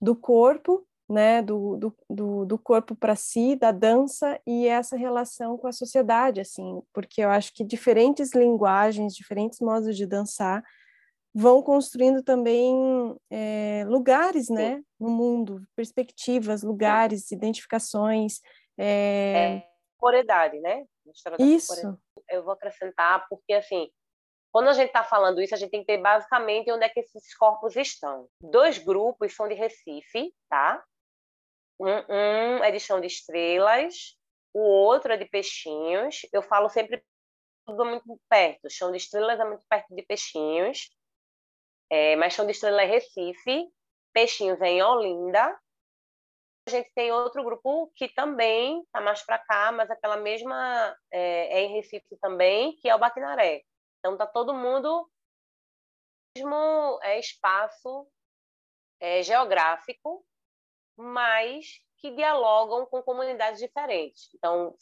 do 0.02 0.16
corpo, 0.16 0.86
né, 1.08 1.42
do, 1.42 1.78
do, 1.78 1.96
do, 2.10 2.46
do 2.46 2.58
corpo 2.58 2.96
para 2.96 3.16
si, 3.16 3.56
da 3.56 3.72
dança 3.72 4.40
e 4.46 4.68
essa 4.68 4.96
relação 4.96 5.58
com 5.58 5.68
a 5.68 5.72
sociedade, 5.72 6.40
assim, 6.40 6.82
porque 6.94 7.22
eu 7.22 7.30
acho 7.30 7.54
que 7.54 7.64
diferentes 7.64 8.34
linguagens, 8.34 9.16
diferentes 9.16 9.60
modos 9.60 9.96
de 9.96 10.06
dançar 10.06 10.64
vão 11.40 11.62
construindo 11.62 12.22
também 12.22 13.16
é, 13.32 13.86
lugares, 13.88 14.50
né, 14.50 14.84
no 15.00 15.10
mundo, 15.10 15.64
perspectivas, 15.76 16.64
lugares, 16.64 17.32
identificações. 17.32 18.42
É... 18.78 19.64
é 19.64 19.70
corporidade, 19.98 20.60
né? 20.60 20.86
Isso 21.40 21.98
eu 22.30 22.44
vou 22.44 22.54
acrescentar, 22.54 23.26
porque 23.30 23.54
assim, 23.54 23.90
quando 24.52 24.68
a 24.68 24.74
gente 24.74 24.88
está 24.88 25.04
falando 25.04 25.42
isso, 25.42 25.56
a 25.56 25.58
gente 25.58 25.72
tem 25.72 25.82
que 25.82 25.88
ter 25.88 25.98
basicamente 25.98 26.72
onde 26.72 26.84
é 26.84 26.90
que 26.90 27.00
esses 27.00 27.36
corpos 27.36 27.76
estão. 27.76 28.28
Dois 28.42 28.78
grupos 28.78 29.34
são 29.34 29.48
de 29.48 29.56
Recife, 29.56 30.34
tá? 30.50 30.84
Um, 31.80 31.88
um 31.88 32.64
é 32.64 32.72
de 32.72 32.80
Chão 32.80 33.00
de 33.00 33.08
Estrelas, 33.08 34.18
o 34.54 34.60
outro 34.60 35.14
é 35.14 35.18
de 35.18 35.26
Peixinhos. 35.26 36.22
Eu 36.34 36.42
falo 36.42 36.70
sempre 36.70 37.04
tudo 37.66 37.86
muito 37.86 38.20
perto. 38.30 38.70
Chão 38.70 38.92
de 38.92 38.98
Estrelas 38.98 39.40
é 39.40 39.46
muito 39.46 39.66
perto 39.70 39.96
de 39.96 40.04
Peixinhos, 40.04 40.90
é, 41.90 42.16
mas 42.16 42.34
Chão 42.34 42.46
de 42.46 42.52
Estrelas 42.52 42.82
é 42.82 42.86
Recife, 42.86 43.68
Peixinhos 44.14 44.62
é 44.62 44.68
em 44.68 44.84
Olinda, 44.84 45.58
a 46.68 46.72
gente 46.72 46.92
tem 46.94 47.12
outro 47.12 47.44
grupo 47.44 47.92
que 47.96 48.08
também 48.10 48.82
está 48.84 49.02
mais 49.02 49.24
para 49.24 49.40
cá, 49.40 49.72
mas 49.72 49.90
aquela 49.90 50.18
mesma 50.18 50.96
é, 51.12 51.60
é, 51.60 51.62
em 51.62 51.74
Recife 51.74 52.18
também, 52.22 52.76
que 52.78 52.88
é 52.88 52.96
o 52.96 53.00
Baquinaré. 53.00 53.64
Então 54.00 54.16
tá 54.16 54.28
todo 54.28 54.54
mundo 54.54 55.10
mesmo 56.38 57.00
é, 57.02 57.20
espaço 57.20 58.08
é, 59.00 59.24
geográfico, 59.24 60.24
mas 60.96 61.66
que 61.98 62.12
dialogam 62.12 62.86
com 62.86 63.02
comunidades 63.02 63.60
diferentes. 63.60 64.30
Então, 64.36 64.76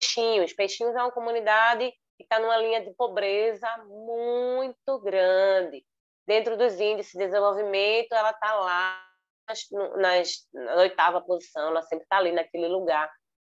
Peixinhos, 0.00 0.52
Peixinhos 0.52 0.94
é 0.94 1.02
uma 1.02 1.12
comunidade 1.12 1.90
que 2.16 2.22
está 2.22 2.38
numa 2.38 2.56
linha 2.56 2.84
de 2.84 2.92
pobreza 2.94 3.68
muito 3.86 4.98
grande. 5.00 5.84
Dentro 6.26 6.56
dos 6.56 6.80
índices 6.80 7.12
de 7.12 7.26
desenvolvimento, 7.26 8.12
ela 8.12 8.30
está 8.30 8.54
lá 8.54 9.06
nas, 9.48 9.60
nas, 9.96 10.28
na 10.52 10.76
oitava 10.76 11.20
posição, 11.20 11.68
ela 11.68 11.82
sempre 11.82 12.04
está 12.04 12.16
ali 12.16 12.32
naquele 12.32 12.68
lugar. 12.68 13.10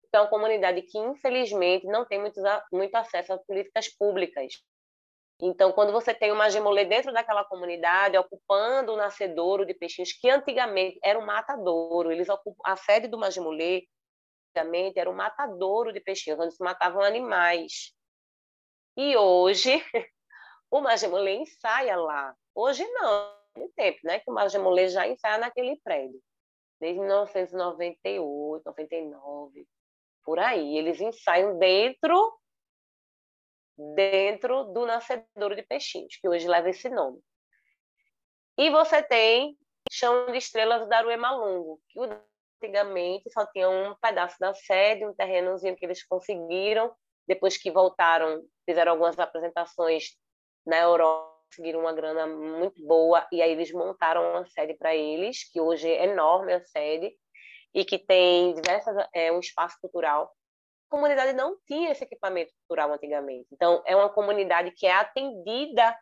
Então, 0.08 0.20
é 0.20 0.24
uma 0.24 0.30
comunidade 0.30 0.82
que, 0.82 0.98
infelizmente, 0.98 1.86
não 1.86 2.04
tem 2.04 2.20
muito, 2.20 2.40
muito 2.72 2.94
acesso 2.94 3.32
a 3.32 3.38
políticas 3.38 3.88
públicas. 3.88 4.52
Então, 5.40 5.72
quando 5.72 5.92
você 5.92 6.14
tem 6.14 6.32
uma 6.32 6.48
gemolê 6.48 6.86
dentro 6.86 7.12
daquela 7.12 7.44
comunidade, 7.44 8.16
ocupando 8.16 8.94
o 8.94 8.96
nascedouro 8.96 9.66
de 9.66 9.74
peixinhos, 9.74 10.12
que 10.12 10.30
antigamente 10.30 10.98
era 11.04 11.18
um 11.18 11.26
matadouro, 11.26 12.10
eles 12.10 12.28
ocupam 12.28 12.62
a 12.64 12.74
sede 12.76 13.06
do 13.06 13.18
Magimolê, 13.18 13.86
antigamente 14.50 14.98
era 14.98 15.10
um 15.10 15.14
matadouro 15.14 15.92
de 15.92 16.00
peixinhos, 16.00 16.40
onde 16.40 16.54
se 16.54 16.64
matavam 16.64 17.02
animais. 17.02 17.92
E 18.96 19.14
hoje, 19.14 19.84
o 20.70 20.80
Magimolê 20.80 21.36
ensaia 21.36 21.96
lá. 21.96 22.34
Hoje 22.54 22.86
não, 22.88 23.36
tempo, 23.76 23.98
né? 24.04 24.18
Que 24.20 24.30
o 24.30 24.34
Majamolê 24.34 24.88
já 24.88 25.06
ensaia 25.06 25.38
naquele 25.38 25.76
prédio. 25.82 26.20
Desde 26.80 27.00
1998, 27.00 28.62
99, 28.64 29.66
por 30.24 30.38
aí. 30.38 30.76
Eles 30.76 31.00
ensaiam 31.00 31.58
dentro 31.58 32.38
dentro 33.94 34.64
do 34.64 34.86
Nascedouro 34.86 35.54
de 35.54 35.62
Peixinhos, 35.62 36.16
que 36.16 36.28
hoje 36.28 36.48
leva 36.48 36.70
esse 36.70 36.88
nome. 36.88 37.20
E 38.56 38.70
você 38.70 39.02
tem 39.02 39.56
Chão 39.92 40.26
de 40.32 40.38
Estrelas 40.38 40.88
do 40.88 40.92
Aruema 40.92 41.30
Longo, 41.32 41.80
que 41.90 42.00
antigamente 42.62 43.30
só 43.30 43.44
tinha 43.46 43.68
um 43.68 43.94
pedaço 43.96 44.36
da 44.40 44.54
sede, 44.54 45.04
um 45.04 45.14
terrenozinho 45.14 45.76
que 45.76 45.84
eles 45.84 46.02
conseguiram, 46.02 46.94
depois 47.28 47.58
que 47.58 47.70
voltaram, 47.70 48.42
fizeram 48.64 48.92
algumas 48.92 49.18
apresentações 49.18 50.16
na 50.66 50.78
Europa, 50.78 51.36
conseguiram 51.56 51.80
uma 51.80 51.92
grana 51.92 52.26
muito 52.26 52.84
boa 52.86 53.26
e 53.32 53.40
aí 53.40 53.52
eles 53.52 53.72
montaram 53.72 54.30
uma 54.30 54.46
sede 54.46 54.74
para 54.74 54.94
eles, 54.94 55.50
que 55.50 55.60
hoje 55.60 55.88
é 55.88 56.04
enorme 56.04 56.52
a 56.52 56.64
sede 56.64 57.16
e 57.74 57.84
que 57.84 57.98
tem 57.98 58.54
diversas 58.54 58.94
é 59.14 59.32
um 59.32 59.40
espaço 59.40 59.76
cultural. 59.80 60.32
A 60.88 60.96
comunidade 60.96 61.32
não 61.32 61.56
tinha 61.66 61.90
esse 61.90 62.04
equipamento 62.04 62.52
cultural 62.60 62.92
antigamente. 62.92 63.48
Então 63.52 63.82
é 63.86 63.96
uma 63.96 64.08
comunidade 64.08 64.70
que 64.72 64.86
é 64.86 64.92
atendida 64.92 65.96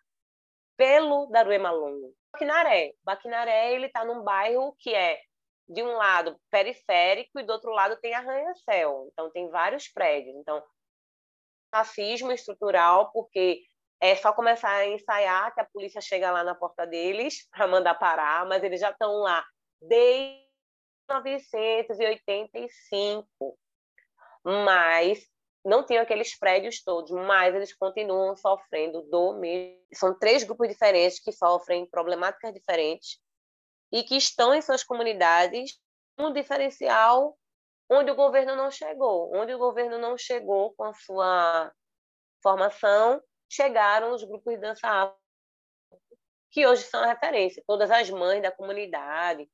pelo 0.77 1.27
Daruema 1.27 1.71
Longo. 1.71 2.15
Baquinaré, 2.33 2.93
Baquinaré 3.05 3.73
ele 3.75 3.87
está 3.87 4.05
num 4.05 4.23
bairro 4.23 4.75
que 4.79 4.93
é 4.93 5.21
de 5.69 5.83
um 5.83 5.93
lado 5.97 6.37
periférico 6.51 7.39
e 7.39 7.43
do 7.43 7.53
outro 7.53 7.71
lado 7.71 7.97
tem 8.01 8.15
arranha-céu. 8.15 9.09
Então 9.13 9.31
tem 9.31 9.49
vários 9.51 9.89
prédios. 9.89 10.37
Então 10.37 10.63
racismo 11.73 12.31
estrutural 12.31 13.11
porque 13.13 13.63
é 14.01 14.17
só 14.17 14.33
começar 14.33 14.71
a 14.71 14.87
ensaiar 14.87 15.53
que 15.55 15.61
a 15.61 15.65
polícia 15.65 16.01
chega 16.01 16.31
lá 16.31 16.45
na 16.45 16.55
porta 16.55 16.87
deles 16.87 17.49
para 17.51 17.67
mandar 17.67 17.95
parar, 17.95 18.47
mas 18.47 18.63
eles 18.63 18.81
já 18.81 18.91
estão 18.91 19.17
lá 19.19 19.45
desde 19.81 20.45
1985. 21.09 23.59
Mas 24.45 25.27
não 25.65 25.85
tinham 25.85 26.03
aqueles 26.03 26.39
prédios 26.39 26.83
todos, 26.83 27.11
mas 27.11 27.55
eles 27.55 27.75
continuam 27.75 28.37
sofrendo 28.37 29.03
do 29.03 29.33
mesmo. 29.35 29.83
São 29.95 30.19
três 30.19 30.45
grupos 30.45 30.69
diferentes 30.69 31.19
que 31.19 31.33
sofrem 31.33 31.87
problemáticas 31.87 32.53
diferentes 32.53 33.19
e 33.91 34.03
que 34.03 34.17
estão 34.17 34.55
em 34.55 34.61
suas 34.61 34.85
comunidades 34.85 35.81
um 36.19 36.33
diferencial 36.33 37.37
onde 37.89 38.11
o 38.11 38.15
governo 38.15 38.57
não 38.57 38.71
chegou, 38.71 39.35
onde 39.35 39.55
o 39.55 39.59
governo 39.59 39.99
não 39.99 40.19
chegou 40.19 40.75
com 40.75 40.85
a 40.85 40.95
sua 40.95 41.73
formação 42.43 43.23
chegaram 43.49 44.13
os 44.13 44.25
grupos 44.25 44.55
de 44.55 44.61
dança 44.61 44.87
afro, 44.87 45.17
que 46.51 46.67
hoje 46.67 46.83
são 46.83 47.01
a 47.03 47.07
referência. 47.07 47.63
Todas 47.67 47.91
as 47.91 48.11
mães 48.11 48.43
da 48.43 48.51
comunidade, 48.51 49.49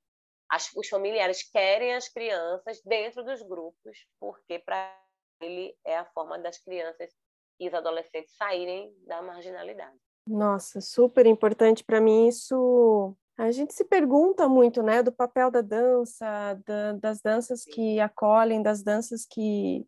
as, 0.50 0.70
os 0.74 0.88
familiares 0.88 1.42
querem 1.50 1.94
as 1.94 2.08
crianças 2.08 2.80
dentro 2.84 3.24
dos 3.24 3.40
grupos, 3.42 4.06
porque 4.18 4.58
para 4.58 4.96
ele 5.40 5.74
é 5.86 5.96
a 5.96 6.04
forma 6.06 6.38
das 6.38 6.58
crianças 6.58 7.10
e 7.58 7.68
os 7.68 7.74
adolescentes 7.74 8.34
saírem 8.36 8.94
da 9.06 9.22
marginalidade. 9.22 9.96
Nossa, 10.26 10.80
super 10.80 11.26
importante 11.26 11.82
para 11.82 12.00
mim 12.00 12.28
isso. 12.28 13.16
A 13.38 13.50
gente 13.50 13.72
se 13.72 13.84
pergunta 13.84 14.46
muito, 14.48 14.82
né, 14.82 15.02
do 15.02 15.10
papel 15.10 15.50
da 15.50 15.62
dança, 15.62 16.54
da, 16.66 16.92
das 16.92 17.22
danças 17.22 17.64
que 17.64 17.98
acolhem, 17.98 18.62
das 18.62 18.82
danças 18.82 19.24
que 19.24 19.86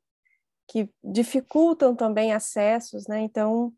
que 0.68 0.88
dificultam 1.04 1.94
também 1.94 2.32
acessos, 2.32 3.06
né? 3.06 3.20
Então, 3.20 3.72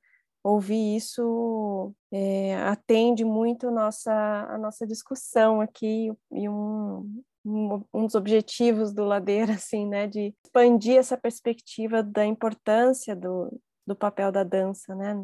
ouvir 0.44 0.96
isso 0.96 1.94
é, 2.12 2.54
atende 2.56 3.24
muito 3.24 3.70
nossa, 3.70 4.12
a 4.12 4.58
nossa 4.58 4.86
discussão 4.86 5.62
aqui 5.62 6.12
e 6.30 6.48
um, 6.48 7.24
um, 7.44 7.84
um 7.92 8.04
dos 8.04 8.14
objetivos 8.14 8.92
do 8.92 9.04
Ladeira, 9.04 9.54
assim, 9.54 9.86
né, 9.86 10.06
de 10.06 10.34
expandir 10.44 10.98
essa 10.98 11.16
perspectiva 11.16 12.02
da 12.02 12.26
importância 12.26 13.16
do, 13.16 13.58
do 13.86 13.96
papel 13.96 14.30
da 14.30 14.44
dança, 14.44 14.94
né? 14.94 15.14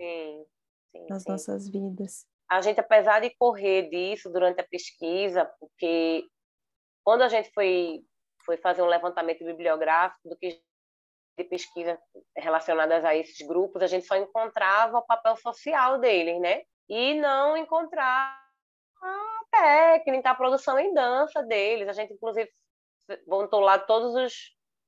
Sim, 0.00 0.44
sim, 0.90 1.06
nas 1.08 1.22
sim. 1.22 1.30
nossas 1.30 1.68
vidas. 1.68 2.26
A 2.50 2.62
gente, 2.62 2.80
apesar 2.80 3.20
de 3.20 3.30
correr 3.38 3.90
disso 3.90 4.30
durante 4.30 4.60
a 4.60 4.66
pesquisa, 4.66 5.50
porque 5.60 6.24
quando 7.04 7.22
a 7.22 7.28
gente 7.28 7.50
foi, 7.54 8.02
foi 8.44 8.56
fazer 8.56 8.82
um 8.82 8.86
levantamento 8.86 9.44
bibliográfico 9.44 10.30
do 10.30 10.36
que 10.36 10.62
de 11.36 11.44
pesquisa 11.44 11.98
relacionadas 12.36 13.04
a 13.04 13.14
esses 13.14 13.46
grupos, 13.46 13.82
a 13.82 13.86
gente 13.86 14.06
só 14.06 14.16
encontrava 14.16 14.98
o 14.98 15.06
papel 15.06 15.36
social 15.36 15.98
deles, 15.98 16.40
né? 16.40 16.62
E 16.88 17.14
não 17.14 17.56
encontrava 17.56 18.36
a 19.00 19.40
técnica, 19.50 20.30
a 20.30 20.34
produção 20.34 20.78
em 20.78 20.92
dança 20.92 21.42
deles. 21.42 21.88
A 21.88 21.92
gente, 21.92 22.12
inclusive, 22.12 22.50
montou 23.26 23.60
lá 23.60 23.78
todos 23.78 24.14
os, 24.14 24.34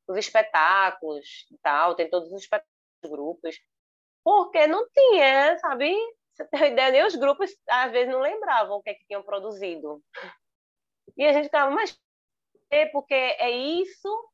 os 0.08 0.16
espetáculos 0.16 1.46
e 1.50 1.58
tal, 1.58 1.94
tem 1.94 2.08
todos 2.10 2.30
os 2.30 2.42
espetáculos 2.42 2.68
grupos, 3.04 3.58
porque 4.22 4.66
não 4.66 4.86
tinha, 4.90 5.58
sabe? 5.58 5.94
Você 6.34 6.44
tem 6.46 6.72
ideia, 6.72 6.90
nem 6.90 7.06
os 7.06 7.14
grupos 7.14 7.54
às 7.68 7.92
vezes 7.92 8.12
não 8.12 8.20
lembravam 8.20 8.78
o 8.78 8.82
que, 8.82 8.90
é 8.90 8.94
que 8.94 9.06
tinham 9.06 9.22
produzido. 9.22 10.02
E 11.16 11.26
a 11.26 11.32
gente 11.32 11.44
ficava, 11.44 11.70
mas 11.70 11.98
porque 12.92 13.14
é 13.14 13.50
isso 13.50 14.33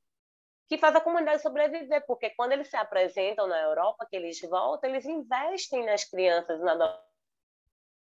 que 0.71 0.79
faz 0.79 0.95
a 0.95 1.01
comunidade 1.01 1.43
sobreviver, 1.43 2.07
porque 2.07 2.31
quando 2.31 2.53
eles 2.53 2.71
se 2.71 2.77
apresentam 2.77 3.49
na 3.49 3.61
Europa, 3.61 4.07
que 4.09 4.15
eles 4.15 4.41
voltam, 4.43 4.89
eles 4.89 5.05
investem 5.05 5.85
nas 5.85 6.05
crianças, 6.05 6.61
na 6.61 7.03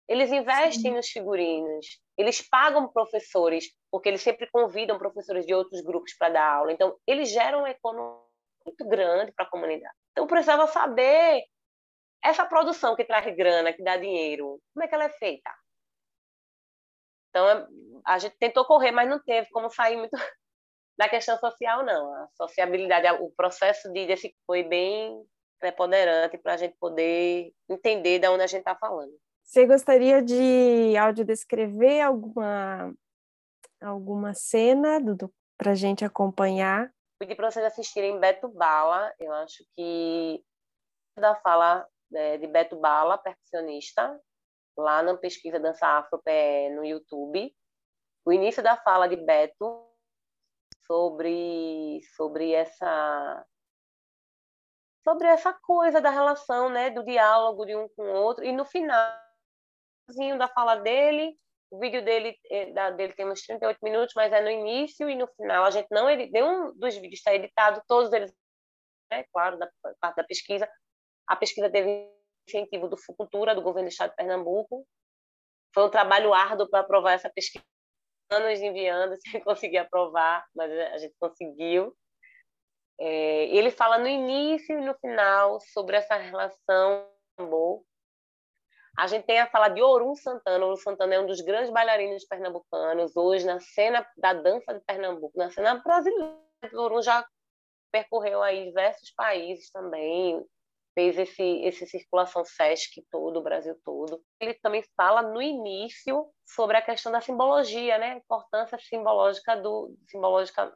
eles 0.07 0.31
investem 0.31 0.81
Sim. 0.81 0.95
nos 0.95 1.07
figurinos, 1.07 2.01
eles 2.17 2.41
pagam 2.41 2.87
professores, 2.87 3.69
porque 3.91 4.09
eles 4.09 4.21
sempre 4.21 4.49
convidam 4.49 4.97
professores 4.97 5.45
de 5.45 5.53
outros 5.53 5.81
grupos 5.81 6.13
para 6.13 6.29
dar 6.33 6.49
aula. 6.49 6.71
Então, 6.71 6.97
eles 7.05 7.29
geram 7.29 7.59
uma 7.59 7.69
economia 7.69 8.23
muito 8.65 8.87
grande 8.87 9.31
para 9.33 9.45
a 9.45 9.49
comunidade. 9.49 9.93
Então, 10.13 10.25
precisava 10.25 10.65
saber 10.65 11.43
essa 12.23 12.45
produção 12.45 12.95
que 12.95 13.05
traz 13.05 13.35
grana, 13.35 13.71
que 13.71 13.83
dá 13.83 13.97
dinheiro, 13.97 14.59
como 14.73 14.83
é 14.83 14.87
que 14.87 14.95
ela 14.95 15.03
é 15.03 15.09
feita? 15.09 15.53
Então, 17.29 17.67
a 18.03 18.17
gente 18.17 18.35
tentou 18.37 18.65
correr, 18.65 18.91
mas 18.91 19.07
não 19.07 19.21
teve 19.21 19.47
como 19.49 19.69
sair 19.69 19.97
muito 19.97 20.17
da 20.97 21.07
questão 21.07 21.37
social, 21.37 21.85
não. 21.85 22.13
A 22.13 22.27
sociabilidade, 22.35 23.07
o 23.21 23.29
processo 23.31 23.91
de 23.91 24.07
desse 24.07 24.35
foi 24.45 24.63
bem 24.63 25.23
preponderante 25.59 26.37
para 26.37 26.53
a 26.53 26.57
gente 26.57 26.75
poder 26.79 27.53
entender 27.69 28.19
de 28.19 28.27
onde 28.27 28.43
a 28.43 28.47
gente 28.47 28.59
está 28.59 28.75
falando. 28.75 29.11
Você 29.43 29.65
gostaria 29.65 30.21
de 30.21 30.97
audiodescrever 30.97 32.05
alguma, 32.05 32.93
alguma 33.81 34.33
cena 34.33 34.99
para 35.57 35.71
a 35.71 35.75
gente 35.75 36.03
acompanhar? 36.03 36.91
Pedi 37.19 37.33
para 37.33 37.49
vocês 37.49 37.65
assistirem 37.65 38.19
Beto 38.19 38.49
Bala, 38.49 39.11
eu 39.19 39.31
acho 39.33 39.63
que 39.75 40.43
da 41.17 41.33
fala 41.35 41.87
é, 42.13 42.37
de 42.37 42.45
Beto 42.45 42.75
Bala, 42.75 43.17
percussionista, 43.17 44.19
lá 44.77 45.01
na 45.01 45.17
pesquisa 45.17 45.59
Dança 45.59 45.87
Afro 45.87 46.21
no 46.75 46.85
YouTube. 46.85 47.51
O 48.25 48.31
início 48.31 48.61
da 48.61 48.77
fala 48.77 49.07
de 49.07 49.15
Beto 49.15 49.87
sobre, 50.87 52.01
sobre 52.15 52.53
essa 52.53 53.45
sobre 55.03 55.27
essa 55.27 55.53
coisa 55.53 56.01
da 56.01 56.09
relação, 56.09 56.69
né, 56.69 56.89
do 56.89 57.03
diálogo 57.03 57.65
de 57.65 57.75
um 57.75 57.87
com 57.89 58.03
o 58.03 58.13
outro, 58.13 58.43
e 58.43 58.51
no 58.51 58.65
final 58.65 59.17
da 60.37 60.47
fala 60.47 60.75
dele. 60.75 61.37
O 61.69 61.79
vídeo 61.79 62.03
dele, 62.03 62.37
é, 62.49 62.71
da, 62.71 62.91
dele 62.91 63.13
tem 63.13 63.29
uns 63.29 63.41
38 63.41 63.77
minutos, 63.83 64.13
mas 64.15 64.31
é 64.31 64.41
no 64.41 64.49
início 64.49 65.09
e 65.09 65.15
no 65.15 65.27
final. 65.27 65.65
A 65.65 65.71
gente 65.71 65.87
não 65.91 66.05
nenhum 66.05 66.73
dos 66.77 66.95
vídeos 66.95 67.19
está 67.19 67.33
editado, 67.33 67.81
todos 67.85 68.11
eles, 68.13 68.33
é 69.11 69.23
claro, 69.25 69.57
da 69.57 69.69
parte 69.99 70.15
da 70.15 70.23
pesquisa. 70.23 70.69
A 71.27 71.35
pesquisa 71.35 71.69
teve 71.69 72.09
incentivo 72.47 72.87
do 72.87 72.95
Fucultura, 72.95 73.53
do 73.53 73.61
governo 73.61 73.89
do 73.89 73.91
estado 73.91 74.11
de 74.11 74.15
Pernambuco. 74.15 74.87
Foi 75.73 75.85
um 75.85 75.89
trabalho 75.89 76.33
árduo 76.33 76.69
para 76.69 76.79
aprovar 76.79 77.13
essa 77.13 77.29
pesquisa, 77.29 77.65
anos 78.29 78.59
enviando 78.59 79.15
sem 79.21 79.41
conseguir 79.41 79.79
aprovar, 79.79 80.45
mas 80.55 80.71
a 80.71 80.97
gente 80.97 81.15
conseguiu. 81.19 81.95
É, 82.99 83.45
ele 83.55 83.69
fala 83.69 83.97
no 83.97 84.07
início 84.07 84.77
e 84.77 84.81
no 84.83 84.95
final 84.95 85.59
sobre 85.61 85.97
essa 85.97 86.15
relação 86.15 87.07
a 88.97 89.05
gente 89.05 89.25
tem 89.25 89.39
a 89.39 89.47
fala 89.47 89.69
de 89.69 89.79
Orum 89.79 90.15
Santana. 90.15 90.65
Orum 90.65 90.75
Santana 90.75 91.13
é 91.13 91.19
um 91.19 91.27
dos 91.27 91.39
grandes 91.41 91.69
bailarinos 91.69 92.25
pernambucanos 92.25 93.15
hoje 93.15 93.45
na 93.45 93.59
cena 93.59 94.05
da 94.17 94.33
dança 94.33 94.73
de 94.73 94.79
Pernambuco, 94.79 95.37
na 95.37 95.51
cena 95.51 95.75
brasileira. 95.75 96.35
Orum 96.73 96.99
já 97.03 97.23
percorreu 97.91 98.41
aí 98.41 98.65
diversos 98.65 99.11
países 99.11 99.69
também, 99.69 100.43
fez 100.97 101.15
esse, 101.19 101.43
esse 101.61 101.85
circulação 101.85 102.43
SESC 102.43 103.05
todo, 103.11 103.37
o 103.37 103.43
Brasil 103.43 103.79
todo. 103.85 104.19
Ele 104.39 104.55
também 104.55 104.83
fala 104.95 105.21
no 105.21 105.39
início 105.39 106.27
sobre 106.43 106.75
a 106.75 106.81
questão 106.81 107.11
da 107.11 107.21
simbologia, 107.21 107.99
né? 107.99 108.13
A 108.13 108.17
importância 108.17 108.79
simbológica 108.79 109.55
do 109.55 109.95
simbológica 110.09 110.75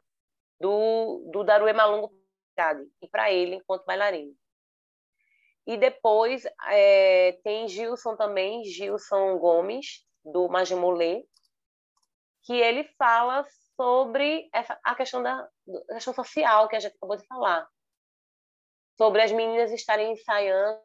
do, 0.60 1.28
do 1.32 1.44
Daruê 1.44 1.74
Malungo 1.74 2.14
e 3.02 3.08
para 3.08 3.32
ele 3.32 3.56
enquanto 3.56 3.84
bailarino. 3.84 4.36
E 5.66 5.76
depois 5.76 6.44
é, 6.68 7.40
tem 7.44 7.68
Gilson 7.68 8.16
também, 8.16 8.64
Gilson 8.64 9.40
Gomes, 9.40 10.06
do 10.24 10.48
Magimolê, 10.48 11.26
que 12.44 12.54
ele 12.54 12.84
fala 12.96 13.44
sobre 13.76 14.48
essa, 14.54 14.80
a 14.84 14.94
questão 14.94 15.24
da 15.24 15.50
a 15.90 15.94
questão 15.96 16.14
social 16.14 16.68
que 16.68 16.76
a 16.76 16.80
gente 16.80 16.94
acabou 16.96 17.18
de 17.18 17.26
falar. 17.26 17.68
Sobre 18.98 19.22
as 19.22 19.32
meninas 19.32 19.72
estarem 19.72 20.12
ensaiando 20.12 20.80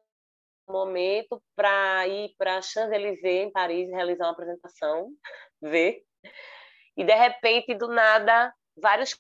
no 0.68 0.74
momento 0.74 1.42
para 1.54 2.06
ir 2.08 2.34
para 2.36 2.62
Champs-Élysées, 2.62 3.46
em 3.46 3.52
Paris, 3.52 3.90
realizar 3.90 4.24
uma 4.24 4.32
apresentação, 4.32 5.10
ver. 5.62 6.02
E, 6.96 7.04
de 7.04 7.14
repente, 7.14 7.74
do 7.74 7.88
nada, 7.88 8.52
vários 8.76 9.14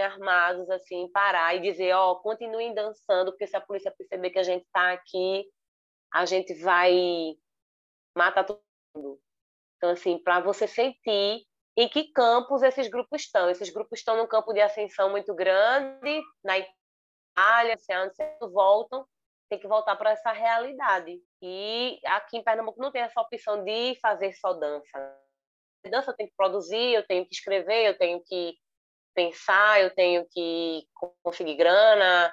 armados 0.00 0.68
assim 0.68 1.08
parar 1.12 1.54
e 1.54 1.60
dizer 1.60 1.92
ó 1.94 2.10
oh, 2.10 2.16
continuem 2.16 2.74
dançando 2.74 3.30
porque 3.30 3.46
se 3.46 3.56
a 3.56 3.60
polícia 3.60 3.94
perceber 3.96 4.30
que 4.30 4.38
a 4.38 4.42
gente 4.42 4.64
está 4.64 4.92
aqui 4.92 5.48
a 6.12 6.26
gente 6.26 6.52
vai 6.54 7.36
matar 8.16 8.44
todo 8.44 8.60
mundo 8.96 9.20
então 9.76 9.90
assim 9.90 10.18
para 10.18 10.40
você 10.40 10.66
sentir 10.66 11.46
em 11.76 11.88
que 11.88 12.10
campos 12.12 12.62
esses 12.62 12.88
grupos 12.88 13.22
estão 13.22 13.48
esses 13.48 13.70
grupos 13.70 14.00
estão 14.00 14.16
num 14.16 14.26
campo 14.26 14.52
de 14.52 14.60
ascensão 14.60 15.10
muito 15.10 15.32
grande 15.34 16.20
na 16.42 16.58
Itália 16.58 16.75
se 17.78 17.96
onde 17.96 18.14
voltam 18.52 19.06
tem 19.48 19.58
que 19.58 19.68
voltar 19.68 19.96
para 19.96 20.10
essa 20.10 20.32
realidade 20.32 21.20
e 21.42 22.00
aqui 22.06 22.38
em 22.38 22.42
Pernambuco 22.42 22.80
não 22.80 22.90
tem 22.90 23.02
essa 23.02 23.20
opção 23.20 23.62
de 23.62 23.96
fazer 24.00 24.32
só 24.34 24.52
dança 24.52 25.18
dança 25.84 26.10
eu 26.10 26.16
tenho 26.16 26.28
que 26.28 26.36
produzir 26.36 26.94
eu 26.94 27.06
tenho 27.06 27.24
que 27.24 27.34
escrever 27.34 27.86
eu 27.86 27.98
tenho 27.98 28.20
que 28.24 28.56
pensar, 29.16 29.80
eu 29.80 29.92
tenho 29.94 30.28
que 30.28 30.86
conseguir 31.22 31.56
grana, 31.56 32.32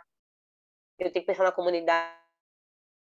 eu 0.99 1.11
tenho 1.11 1.25
que 1.25 1.31
pensar 1.31 1.45
na 1.45 1.51
comunidade. 1.51 2.21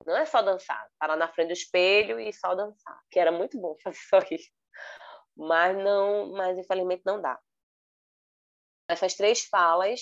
Não 0.07 0.16
é 0.16 0.26
só 0.26 0.42
dançar, 0.42 0.88
parar 0.98 1.16
na 1.16 1.32
frente 1.32 1.48
do 1.48 1.55
espelho 1.55 2.20
e 2.20 2.32
só 2.32 2.55
dançar, 2.55 3.01
que 3.11 3.18
era 3.18 3.32
muito 3.32 3.59
bom 3.59 3.74
fazer 3.82 3.98
só 3.98 4.18
isso. 4.30 4.51
Mas 5.34 5.76
não, 5.76 6.32
mas 6.32 6.59
infelizmente 6.59 7.03
não 7.05 7.20
dá. 7.20 7.40
Essas 8.88 9.14
três 9.14 9.46
falas, 9.46 10.01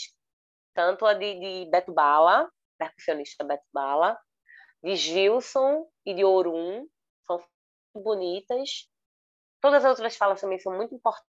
tanto 0.79 1.05
a 1.05 1.13
de, 1.13 1.35
de 1.41 1.71
Beto 1.73 1.93
Bala, 1.93 2.49
percussionista 2.79 3.43
Beto 3.43 3.67
Bala, 3.73 4.17
de 4.81 4.95
Gilson 4.95 5.91
e 6.07 6.15
de 6.15 6.25
Orum, 6.25 6.89
são 7.27 7.39
muito 7.39 8.05
bonitas. 8.05 8.89
Todas 9.61 9.85
as 9.85 9.91
outras 9.91 10.17
falas 10.17 10.41
também 10.41 10.61
são 10.61 10.73
muito 10.77 10.95
importantes 10.95 11.27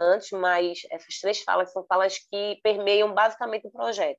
antes, 0.00 0.30
mas 0.30 0.78
essas 0.90 1.20
três 1.20 1.42
falas 1.42 1.70
são 1.72 1.84
falas 1.84 2.18
que 2.18 2.58
permeiam 2.62 3.12
basicamente 3.12 3.66
o 3.66 3.70
projeto. 3.70 4.18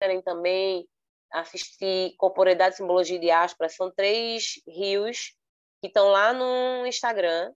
Querem 0.00 0.22
também 0.22 0.88
assistir 1.30 2.16
Corporeidade, 2.16 2.76
Simbologia 2.76 3.18
e 3.18 3.20
Diáspora, 3.20 3.68
são 3.68 3.92
três 3.92 4.62
rios 4.66 5.36
que 5.82 5.88
estão 5.88 6.08
lá 6.08 6.32
no 6.32 6.86
Instagram, 6.86 7.52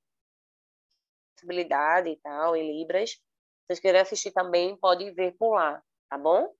possibilidade 1.35 2.11
e 2.11 2.17
tal, 2.17 2.55
em 2.55 2.71
Libras. 2.71 3.19
Se 3.65 3.69
vocês 3.69 3.81
quiserem 3.81 4.01
assistir 4.03 4.31
também, 4.31 4.77
pode 4.77 5.11
ver 5.12 5.35
por 5.39 5.55
lá, 5.55 5.83
tá 6.11 6.19
bom? 6.19 6.53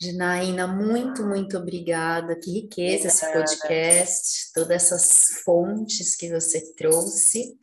Dinaína, 0.00 0.66
muito, 0.66 1.24
muito 1.24 1.56
obrigada. 1.56 2.38
Que 2.38 2.62
riqueza 2.62 3.06
esse 3.06 3.32
podcast, 3.32 4.52
todas 4.52 4.70
essas 4.70 5.42
fontes 5.44 6.16
que 6.16 6.28
você 6.28 6.74
trouxe. 6.74 7.56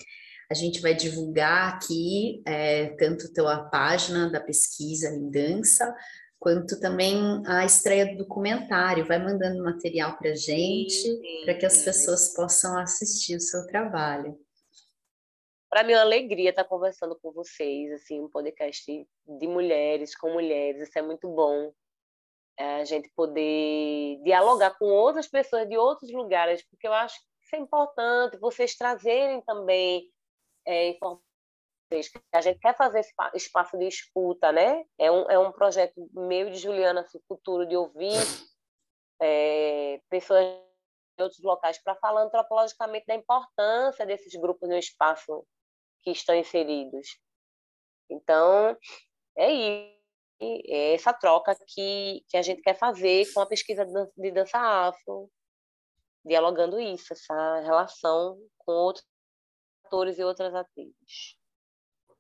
A 0.50 0.54
gente 0.54 0.80
vai 0.80 0.94
divulgar 0.94 1.74
aqui 1.74 2.42
é, 2.46 2.88
tanto 2.98 3.48
a 3.48 3.64
página 3.64 4.30
da 4.30 4.40
pesquisa 4.40 5.10
em 5.10 5.30
dança, 5.30 5.94
quanto 6.40 6.80
também 6.80 7.42
a 7.48 7.66
estreia 7.66 8.06
do 8.06 8.18
documentário. 8.18 9.08
Vai 9.08 9.22
mandando 9.22 9.62
material 9.62 10.18
para 10.18 10.36
gente, 10.36 11.20
para 11.44 11.56
que 11.56 11.66
as 11.66 11.84
pessoas 11.84 12.34
possam 12.34 12.78
assistir 12.78 13.36
o 13.36 13.42
seu 13.42 13.66
trabalho. 13.68 14.38
Para 15.76 15.84
mim 15.84 15.92
é 15.92 15.98
uma 15.98 16.04
alegria 16.04 16.52
estar 16.52 16.64
conversando 16.64 17.20
com 17.20 17.34
vocês, 17.34 17.92
assim, 17.92 18.22
um 18.22 18.30
podcast 18.30 18.86
de 19.28 19.46
mulheres 19.46 20.16
com 20.16 20.32
mulheres, 20.32 20.88
isso 20.88 20.98
é 20.98 21.02
muito 21.02 21.28
bom. 21.28 21.74
É 22.58 22.76
a 22.76 22.86
gente 22.86 23.10
poder 23.10 24.22
dialogar 24.24 24.78
com 24.78 24.86
outras 24.86 25.28
pessoas 25.28 25.68
de 25.68 25.78
outros 25.78 26.10
lugares, 26.14 26.64
porque 26.70 26.88
eu 26.88 26.94
acho 26.94 27.20
que 27.20 27.28
isso 27.44 27.56
é 27.58 27.60
importante, 27.60 28.38
vocês 28.38 28.74
trazerem 28.78 29.42
também 29.42 30.10
é, 30.66 30.92
informações 30.92 31.26
a 32.32 32.40
gente 32.40 32.60
quer 32.60 32.78
fazer 32.78 33.02
esse 33.02 33.14
espaço 33.34 33.78
de 33.78 33.86
escuta, 33.86 34.54
né? 34.54 34.86
É 34.98 35.12
um, 35.12 35.30
é 35.30 35.38
um 35.38 35.52
projeto 35.52 36.10
meio 36.14 36.50
de 36.52 36.58
Juliana 36.58 37.02
assim, 37.02 37.20
futuro 37.28 37.68
de 37.68 37.76
ouvir 37.76 38.16
é, 39.22 40.00
pessoas 40.10 40.46
de 41.18 41.24
outros 41.24 41.44
locais 41.44 41.78
para 41.84 41.96
falar 41.96 42.24
antropologicamente 42.24 43.08
da 43.08 43.16
importância 43.16 44.06
desses 44.06 44.34
grupos 44.40 44.70
no 44.70 44.78
espaço 44.78 45.46
que 46.06 46.12
estão 46.12 46.36
inseridos. 46.36 47.20
Então, 48.10 48.78
é 49.36 49.52
isso. 49.52 49.96
É 50.40 50.94
essa 50.94 51.14
troca 51.14 51.56
que, 51.68 52.24
que 52.30 52.38
a 52.38 52.42
gente 52.42 52.62
quer 52.62 52.78
fazer 52.78 53.26
com 53.34 53.40
a 53.40 53.46
pesquisa 53.46 53.86
de 53.86 54.32
dança 54.32 54.60
afro, 54.60 55.32
dialogando 56.26 56.80
isso, 56.80 57.14
essa 57.14 57.62
relação 57.62 58.38
com 58.60 58.72
outros 58.72 59.06
atores 59.86 60.20
e 60.20 60.24
outras 60.24 60.54
atrizes. 60.54 61.38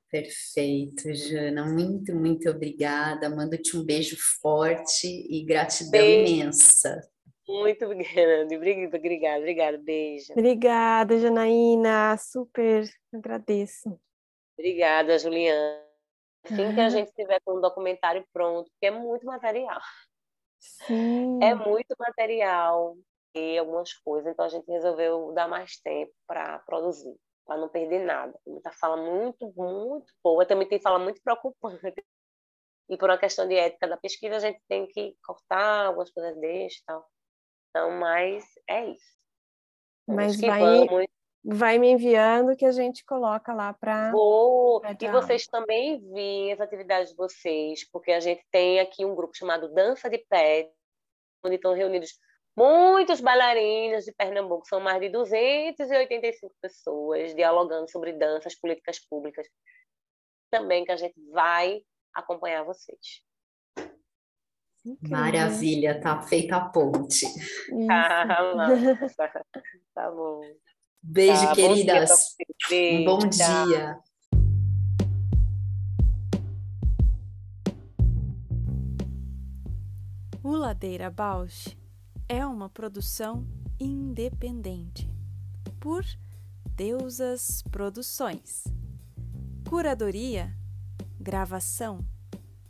Perfeito, 0.09 1.13
Jana. 1.13 1.65
Muito, 1.65 2.15
muito 2.15 2.49
obrigada. 2.49 3.29
Mando-te 3.29 3.75
um 3.75 3.83
beijo 3.83 4.15
forte 4.41 5.07
e 5.07 5.43
gratidão 5.43 5.91
beijo. 5.91 6.33
imensa. 6.33 7.01
Muito 7.47 7.87
grande. 7.89 8.55
Obrigada, 8.55 9.39
obrigada. 9.39 9.77
Beijo. 9.77 10.33
Obrigada, 10.33 11.17
Janaína. 11.17 12.17
Super 12.17 12.89
agradeço. 13.13 13.99
Obrigada, 14.57 15.17
Juliana. 15.19 15.83
Assim 16.43 16.73
que 16.73 16.79
a 16.79 16.89
gente 16.89 17.11
tiver 17.13 17.39
com 17.43 17.53
o 17.53 17.61
documentário 17.61 18.25
pronto, 18.31 18.69
porque 18.71 18.85
é 18.85 18.91
muito 18.91 19.25
material. 19.25 19.81
Sim. 20.59 21.39
É 21.43 21.55
muito 21.55 21.95
material 21.99 22.95
e 23.35 23.57
algumas 23.57 23.93
coisas, 23.93 24.31
então 24.31 24.45
a 24.45 24.49
gente 24.49 24.65
resolveu 24.71 25.33
dar 25.33 25.47
mais 25.47 25.77
tempo 25.77 26.13
para 26.25 26.59
produzir 26.59 27.15
para 27.45 27.57
não 27.57 27.69
perder 27.69 27.99
nada. 27.99 28.37
Muita 28.45 28.71
fala 28.71 28.97
muito, 28.97 29.53
muito 29.55 30.11
boa, 30.23 30.45
também 30.45 30.67
tem 30.67 30.81
fala 30.81 30.99
muito 30.99 31.21
preocupante. 31.21 31.93
E 32.89 32.97
por 32.97 33.09
uma 33.09 33.17
questão 33.17 33.47
de 33.47 33.55
ética 33.55 33.87
da 33.87 33.97
pesquisa, 33.97 34.35
a 34.35 34.39
gente 34.39 34.59
tem 34.67 34.87
que 34.87 35.15
cortar 35.23 35.87
algumas 35.87 36.11
coisas 36.11 36.35
desse 36.39 36.79
e 36.79 36.83
tal. 36.85 37.07
Então, 37.75 37.91
mas 37.91 38.45
é 38.69 38.85
isso. 38.85 39.15
Mas 40.07 40.39
vai, 40.39 40.61
vamos. 40.61 41.05
vai 41.43 41.77
me 41.77 41.89
enviando 41.89 42.55
que 42.55 42.65
a 42.65 42.71
gente 42.71 43.03
coloca 43.03 43.53
lá 43.53 43.73
para. 43.73 44.11
Vou. 44.13 44.81
E 44.85 45.09
vocês 45.09 45.45
também 45.45 45.95
enviem 45.95 46.53
as 46.53 46.61
atividades 46.61 47.09
de 47.09 47.17
vocês, 47.17 47.85
porque 47.91 48.13
a 48.13 48.21
gente 48.21 48.41
tem 48.49 48.79
aqui 48.79 49.03
um 49.03 49.13
grupo 49.13 49.35
chamado 49.35 49.73
Dança 49.73 50.09
de 50.09 50.19
Pé, 50.19 50.71
onde 51.43 51.55
estão 51.55 51.73
reunidos 51.73 52.17
muitos 52.55 53.19
bailarinos 53.19 54.05
de 54.05 54.13
Pernambuco, 54.13 54.65
são 54.65 54.79
mais 54.79 55.01
de 55.01 55.09
285 55.09 56.55
pessoas 56.61 57.35
dialogando 57.35 57.91
sobre 57.91 58.13
danças, 58.13 58.55
políticas 58.55 58.99
públicas. 58.99 59.45
Também 60.49 60.85
que 60.85 60.93
a 60.93 60.95
gente 60.95 61.19
vai 61.29 61.81
acompanhar 62.13 62.63
vocês. 62.63 63.21
Maravilha, 65.01 65.99
tá 65.99 66.21
feita 66.21 66.57
a 66.57 66.69
ponte. 66.69 67.25
Ah, 67.89 68.67
tá 69.95 70.11
bom. 70.11 70.41
Beijo, 71.01 71.41
tá, 71.41 71.55
queridas. 71.55 72.35
Bom 72.69 72.69
dia. 72.69 73.05
Bom 73.05 73.19
dia. 73.27 73.99
O 80.43 80.51
Ladeira 80.51 81.09
Bausch 81.09 81.75
é 82.29 82.45
uma 82.45 82.69
produção 82.69 83.47
independente 83.79 85.09
por 85.79 86.05
Deusas 86.75 87.63
Produções. 87.71 88.63
Curadoria, 89.67 90.53
gravação, 91.19 92.05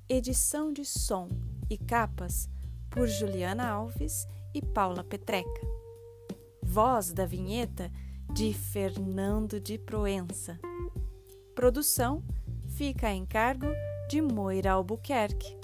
edição 0.07 0.71
de 0.71 0.85
som 0.85 1.27
e 1.69 1.77
capas 1.77 2.49
por 2.89 3.07
Juliana 3.07 3.67
Alves 3.67 4.27
e 4.53 4.61
Paula 4.61 5.03
Petreca. 5.03 5.61
Voz 6.63 7.11
da 7.11 7.25
vinheta 7.25 7.91
de 8.33 8.53
Fernando 8.53 9.59
de 9.59 9.77
Proença. 9.77 10.59
Produção 11.53 12.23
fica 12.67 13.07
a 13.07 13.13
encargo 13.13 13.67
de 14.09 14.21
Moira 14.21 14.71
Albuquerque. 14.71 15.57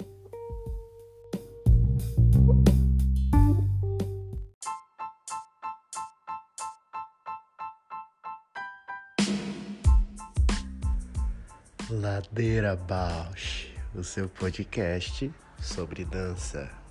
Ladeira 11.90 12.74
Bausch, 12.74 13.70
o 13.94 14.02
seu 14.02 14.28
podcast 14.28 15.30
sobre 15.62 16.04
dança. 16.04 16.81